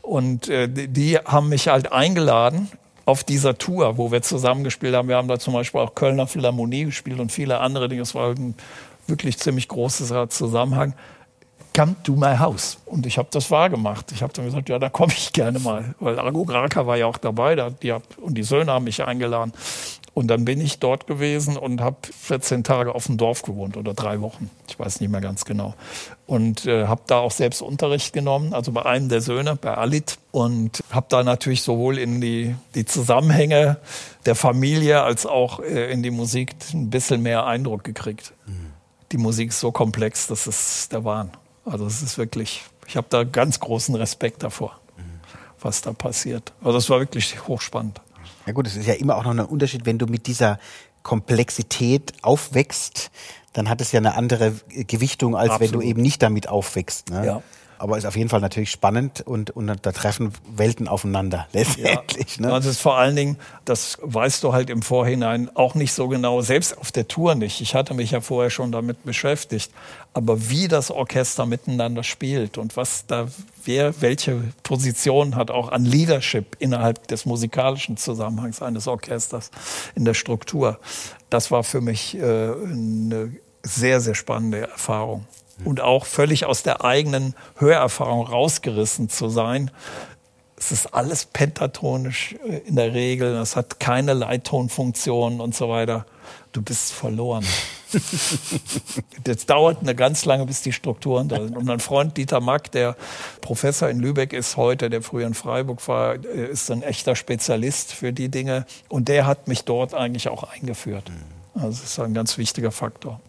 Und 0.01 0.47
äh, 0.49 0.67
die 0.69 1.17
haben 1.17 1.49
mich 1.49 1.69
halt 1.69 1.91
eingeladen 1.91 2.69
auf 3.05 3.23
dieser 3.23 3.57
Tour, 3.57 3.97
wo 3.97 4.11
wir 4.11 4.21
zusammen 4.21 4.63
gespielt 4.63 4.95
haben. 4.95 5.07
Wir 5.09 5.17
haben 5.17 5.27
da 5.27 5.39
zum 5.39 5.53
Beispiel 5.53 5.81
auch 5.81 5.95
Kölner 5.95 6.27
Philharmonie 6.27 6.85
gespielt 6.85 7.19
und 7.19 7.31
viele 7.31 7.59
andere 7.59 7.89
Dinge. 7.89 8.01
Es 8.01 8.15
war 8.15 8.29
ein 8.31 8.55
wirklich 9.07 9.37
ziemlich 9.37 9.67
großer 9.67 10.29
Zusammenhang. 10.29 10.93
Come 11.75 11.95
to 12.03 12.13
my 12.13 12.37
house. 12.37 12.77
Und 12.85 13.05
ich 13.05 13.17
habe 13.17 13.27
das 13.31 13.49
wahrgemacht. 13.49 14.11
Ich 14.11 14.21
habe 14.21 14.31
dann 14.31 14.45
gesagt, 14.45 14.69
ja, 14.69 14.77
da 14.77 14.89
komme 14.89 15.11
ich 15.11 15.33
gerne 15.33 15.59
mal. 15.59 15.95
Weil 15.99 16.19
Argo 16.19 16.45
Graka 16.45 16.85
war 16.85 16.97
ja 16.97 17.07
auch 17.07 17.17
dabei 17.17 17.55
da, 17.55 17.71
die 17.71 17.91
hab, 17.91 18.03
und 18.19 18.35
die 18.35 18.43
Söhne 18.43 18.71
haben 18.71 18.85
mich 18.85 19.03
eingeladen. 19.03 19.53
Und 20.13 20.27
dann 20.27 20.45
bin 20.45 20.61
ich 20.61 20.77
dort 20.77 21.07
gewesen 21.07 21.57
und 21.57 21.81
habe 21.81 21.97
14 22.11 22.63
Tage 22.63 22.93
auf 22.93 23.07
dem 23.07 23.17
Dorf 23.17 23.41
gewohnt 23.41 23.77
oder 23.77 23.95
drei 23.95 24.21
Wochen. 24.21 24.51
Ich 24.69 24.77
weiß 24.77 24.99
nicht 24.99 25.09
mehr 25.09 25.21
ganz 25.21 25.43
genau. 25.43 25.73
Und 26.27 26.67
äh, 26.67 26.85
habe 26.85 27.01
da 27.07 27.17
auch 27.17 27.31
selbst 27.31 27.63
Unterricht 27.63 28.13
genommen, 28.13 28.53
also 28.53 28.71
bei 28.71 28.85
einem 28.85 29.09
der 29.09 29.21
Söhne, 29.21 29.55
bei 29.55 29.73
Alit. 29.73 30.19
Und 30.31 30.83
habe 30.91 31.07
da 31.09 31.23
natürlich 31.23 31.63
sowohl 31.63 31.97
in 31.97 32.21
die, 32.21 32.55
die 32.75 32.85
Zusammenhänge 32.85 33.77
der 34.27 34.35
Familie 34.35 35.01
als 35.01 35.25
auch 35.25 35.59
äh, 35.59 35.91
in 35.91 36.03
die 36.03 36.11
Musik 36.11 36.55
ein 36.73 36.91
bisschen 36.91 37.23
mehr 37.23 37.47
Eindruck 37.47 37.83
gekriegt. 37.83 38.33
Mhm. 38.45 38.71
Die 39.11 39.17
Musik 39.17 39.49
ist 39.49 39.59
so 39.59 39.71
komplex, 39.71 40.27
das 40.27 40.45
ist 40.45 40.91
der 40.91 41.05
Wahn. 41.05 41.31
Also 41.65 41.87
es 41.87 42.03
ist 42.03 42.19
wirklich, 42.19 42.63
ich 42.87 42.97
habe 42.97 43.07
da 43.09 43.23
ganz 43.23 43.59
großen 43.59 43.95
Respekt 43.95 44.43
davor, 44.43 44.79
mhm. 44.95 45.21
was 45.59 45.81
da 45.81 45.91
passiert. 45.91 46.53
Also 46.61 46.73
das 46.73 46.89
war 46.91 46.99
wirklich 46.99 47.47
hochspannend. 47.47 47.99
Ja 48.45 48.53
gut, 48.53 48.67
es 48.67 48.75
ist 48.75 48.87
ja 48.87 48.93
immer 48.93 49.15
auch 49.15 49.23
noch 49.23 49.31
ein 49.31 49.39
Unterschied, 49.39 49.85
wenn 49.85 49.97
du 49.97 50.05
mit 50.05 50.27
dieser 50.27 50.59
Komplexität 51.01 52.13
aufwächst, 52.21 53.11
dann 53.53 53.69
hat 53.69 53.81
es 53.81 53.91
ja 53.91 53.99
eine 53.99 54.15
andere 54.15 54.53
Gewichtung, 54.69 55.35
als 55.35 55.51
Absolut. 55.51 55.73
wenn 55.73 55.79
du 55.79 55.85
eben 55.85 56.01
nicht 56.01 56.21
damit 56.23 56.49
aufwächst. 56.49 57.09
Ne? 57.09 57.25
Ja 57.25 57.43
aber 57.77 57.97
ist 57.97 58.05
auf 58.05 58.15
jeden 58.15 58.29
Fall 58.29 58.41
natürlich 58.41 58.71
spannend 58.71 59.21
und, 59.21 59.51
und 59.51 59.67
da 59.67 59.91
treffen 59.91 60.33
Welten 60.55 60.87
aufeinander 60.87 61.47
letztendlich. 61.53 62.37
Ja. 62.37 62.47
Ne? 62.47 62.53
Also 62.53 62.69
es 62.69 62.77
ist 62.77 62.81
vor 62.81 62.97
allen 62.97 63.15
Dingen, 63.15 63.37
das 63.65 63.97
weißt 64.01 64.43
du 64.43 64.53
halt 64.53 64.69
im 64.69 64.81
Vorhinein 64.81 65.49
auch 65.55 65.75
nicht 65.75 65.93
so 65.93 66.07
genau, 66.07 66.41
selbst 66.41 66.77
auf 66.77 66.91
der 66.91 67.07
Tour 67.07 67.35
nicht. 67.35 67.61
Ich 67.61 67.75
hatte 67.75 67.93
mich 67.93 68.11
ja 68.11 68.21
vorher 68.21 68.49
schon 68.49 68.71
damit 68.71 69.03
beschäftigt. 69.03 69.71
Aber 70.13 70.49
wie 70.49 70.67
das 70.67 70.91
Orchester 70.91 71.45
miteinander 71.47 72.03
spielt 72.03 72.59
und 72.59 72.77
was 72.77 73.07
da, 73.07 73.27
wer 73.65 73.99
welche 74.01 74.41
Position 74.61 75.35
hat, 75.35 75.49
auch 75.49 75.71
an 75.71 75.85
Leadership 75.85 76.55
innerhalb 76.59 77.07
des 77.07 77.25
musikalischen 77.25 77.97
Zusammenhangs 77.97 78.61
eines 78.61 78.87
Orchesters 78.87 79.49
in 79.95 80.05
der 80.05 80.13
Struktur, 80.13 80.79
das 81.31 81.49
war 81.49 81.63
für 81.63 81.81
mich 81.81 82.15
äh, 82.15 82.21
eine 82.21 83.35
sehr, 83.63 84.01
sehr 84.01 84.13
spannende 84.13 84.61
Erfahrung 84.61 85.25
und 85.65 85.81
auch 85.81 86.05
völlig 86.05 86.45
aus 86.45 86.63
der 86.63 86.83
eigenen 86.83 87.35
Hörerfahrung 87.57 88.25
rausgerissen 88.25 89.09
zu 89.09 89.29
sein. 89.29 89.71
Es 90.57 90.71
ist 90.71 90.93
alles 90.93 91.25
pentatonisch 91.25 92.35
äh, 92.47 92.59
in 92.59 92.75
der 92.75 92.93
Regel, 92.93 93.35
es 93.35 93.55
hat 93.55 93.79
keine 93.79 94.13
Leittonfunktion 94.13 95.41
und 95.41 95.55
so 95.55 95.69
weiter. 95.69 96.05
Du 96.51 96.61
bist 96.61 96.93
verloren. 96.93 97.45
Das 99.23 99.45
dauert 99.45 99.81
eine 99.81 99.93
ganz 99.93 100.25
lange, 100.25 100.47
bis 100.47 100.63
die 100.63 100.73
Strukturen 100.73 101.29
da 101.29 101.39
sind. 101.39 101.55
Und 101.55 101.65
mein 101.65 101.79
Freund 101.79 102.17
Dieter 102.17 102.41
Mack, 102.41 102.71
der 102.71 102.95
Professor 103.39 103.87
in 103.87 103.99
Lübeck 103.99 104.33
ist 104.33 104.57
heute, 104.57 104.89
der 104.89 105.03
früher 105.03 105.27
in 105.27 105.35
Freiburg 105.35 105.87
war, 105.87 106.15
äh, 106.15 106.51
ist 106.51 106.71
ein 106.71 106.81
echter 106.81 107.15
Spezialist 107.15 107.93
für 107.93 108.11
die 108.11 108.29
Dinge. 108.29 108.65
Und 108.89 109.09
der 109.09 109.27
hat 109.27 109.47
mich 109.47 109.63
dort 109.63 109.93
eigentlich 109.93 110.27
auch 110.27 110.43
eingeführt. 110.43 111.03
Also 111.53 111.67
das 111.67 111.83
ist 111.83 111.99
ein 111.99 112.15
ganz 112.15 112.37
wichtiger 112.39 112.71
Faktor. 112.71 113.21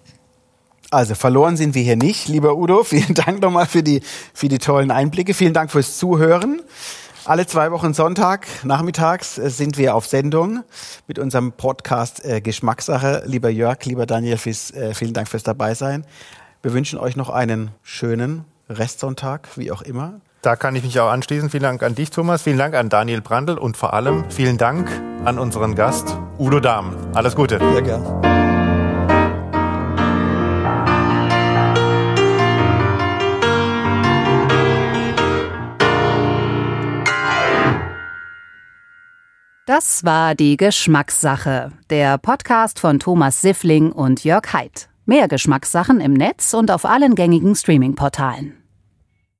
Also 0.90 1.14
verloren 1.14 1.56
sind 1.56 1.74
wir 1.74 1.82
hier 1.82 1.96
nicht, 1.96 2.28
lieber 2.28 2.56
Udo. 2.56 2.84
Vielen 2.84 3.14
Dank 3.14 3.40
nochmal 3.40 3.66
für 3.66 3.82
die, 3.82 4.02
für 4.32 4.48
die 4.48 4.58
tollen 4.58 4.90
Einblicke. 4.90 5.34
Vielen 5.34 5.54
Dank 5.54 5.70
fürs 5.70 5.98
Zuhören. 5.98 6.62
Alle 7.26 7.46
zwei 7.46 7.70
Wochen 7.70 7.94
Sonntag 7.94 8.46
nachmittags 8.64 9.38
äh, 9.38 9.48
sind 9.48 9.78
wir 9.78 9.94
auf 9.94 10.06
Sendung 10.06 10.62
mit 11.06 11.18
unserem 11.18 11.52
Podcast 11.52 12.22
äh, 12.24 12.42
Geschmackssache. 12.42 13.22
Lieber 13.24 13.48
Jörg, 13.48 13.82
lieber 13.86 14.04
Daniel, 14.04 14.36
fürs, 14.36 14.72
äh, 14.72 14.92
vielen 14.92 15.14
Dank 15.14 15.28
fürs 15.28 15.42
Dabeisein. 15.42 16.04
Wir 16.62 16.74
wünschen 16.74 16.98
euch 16.98 17.16
noch 17.16 17.30
einen 17.30 17.70
schönen 17.82 18.44
Restsonntag, 18.68 19.48
wie 19.56 19.72
auch 19.72 19.82
immer. 19.82 20.20
Da 20.42 20.56
kann 20.56 20.76
ich 20.76 20.84
mich 20.84 21.00
auch 21.00 21.10
anschließen. 21.10 21.48
Vielen 21.48 21.62
Dank 21.62 21.82
an 21.82 21.94
dich, 21.94 22.10
Thomas. 22.10 22.42
Vielen 22.42 22.58
Dank 22.58 22.74
an 22.74 22.90
Daniel 22.90 23.22
Brandl 23.22 23.56
und 23.56 23.78
vor 23.78 23.94
allem 23.94 24.30
vielen 24.30 24.58
Dank 24.58 24.90
an 25.24 25.38
unseren 25.38 25.74
Gast 25.74 26.18
Udo 26.38 26.60
Dahm. 26.60 26.94
Alles 27.14 27.34
Gute. 27.34 27.58
Sehr 27.58 27.82
gerne. 27.82 28.33
Das 39.66 40.04
war 40.04 40.34
die 40.34 40.58
Geschmackssache, 40.58 41.72
der 41.88 42.18
Podcast 42.18 42.78
von 42.78 42.98
Thomas 42.98 43.40
Siffling 43.40 43.92
und 43.92 44.22
Jörg 44.22 44.52
Haidt. 44.52 44.90
Mehr 45.06 45.26
Geschmackssachen 45.26 46.02
im 46.02 46.12
Netz 46.12 46.52
und 46.52 46.70
auf 46.70 46.84
allen 46.84 47.14
gängigen 47.14 47.54
Streaming-Portalen. 47.54 48.63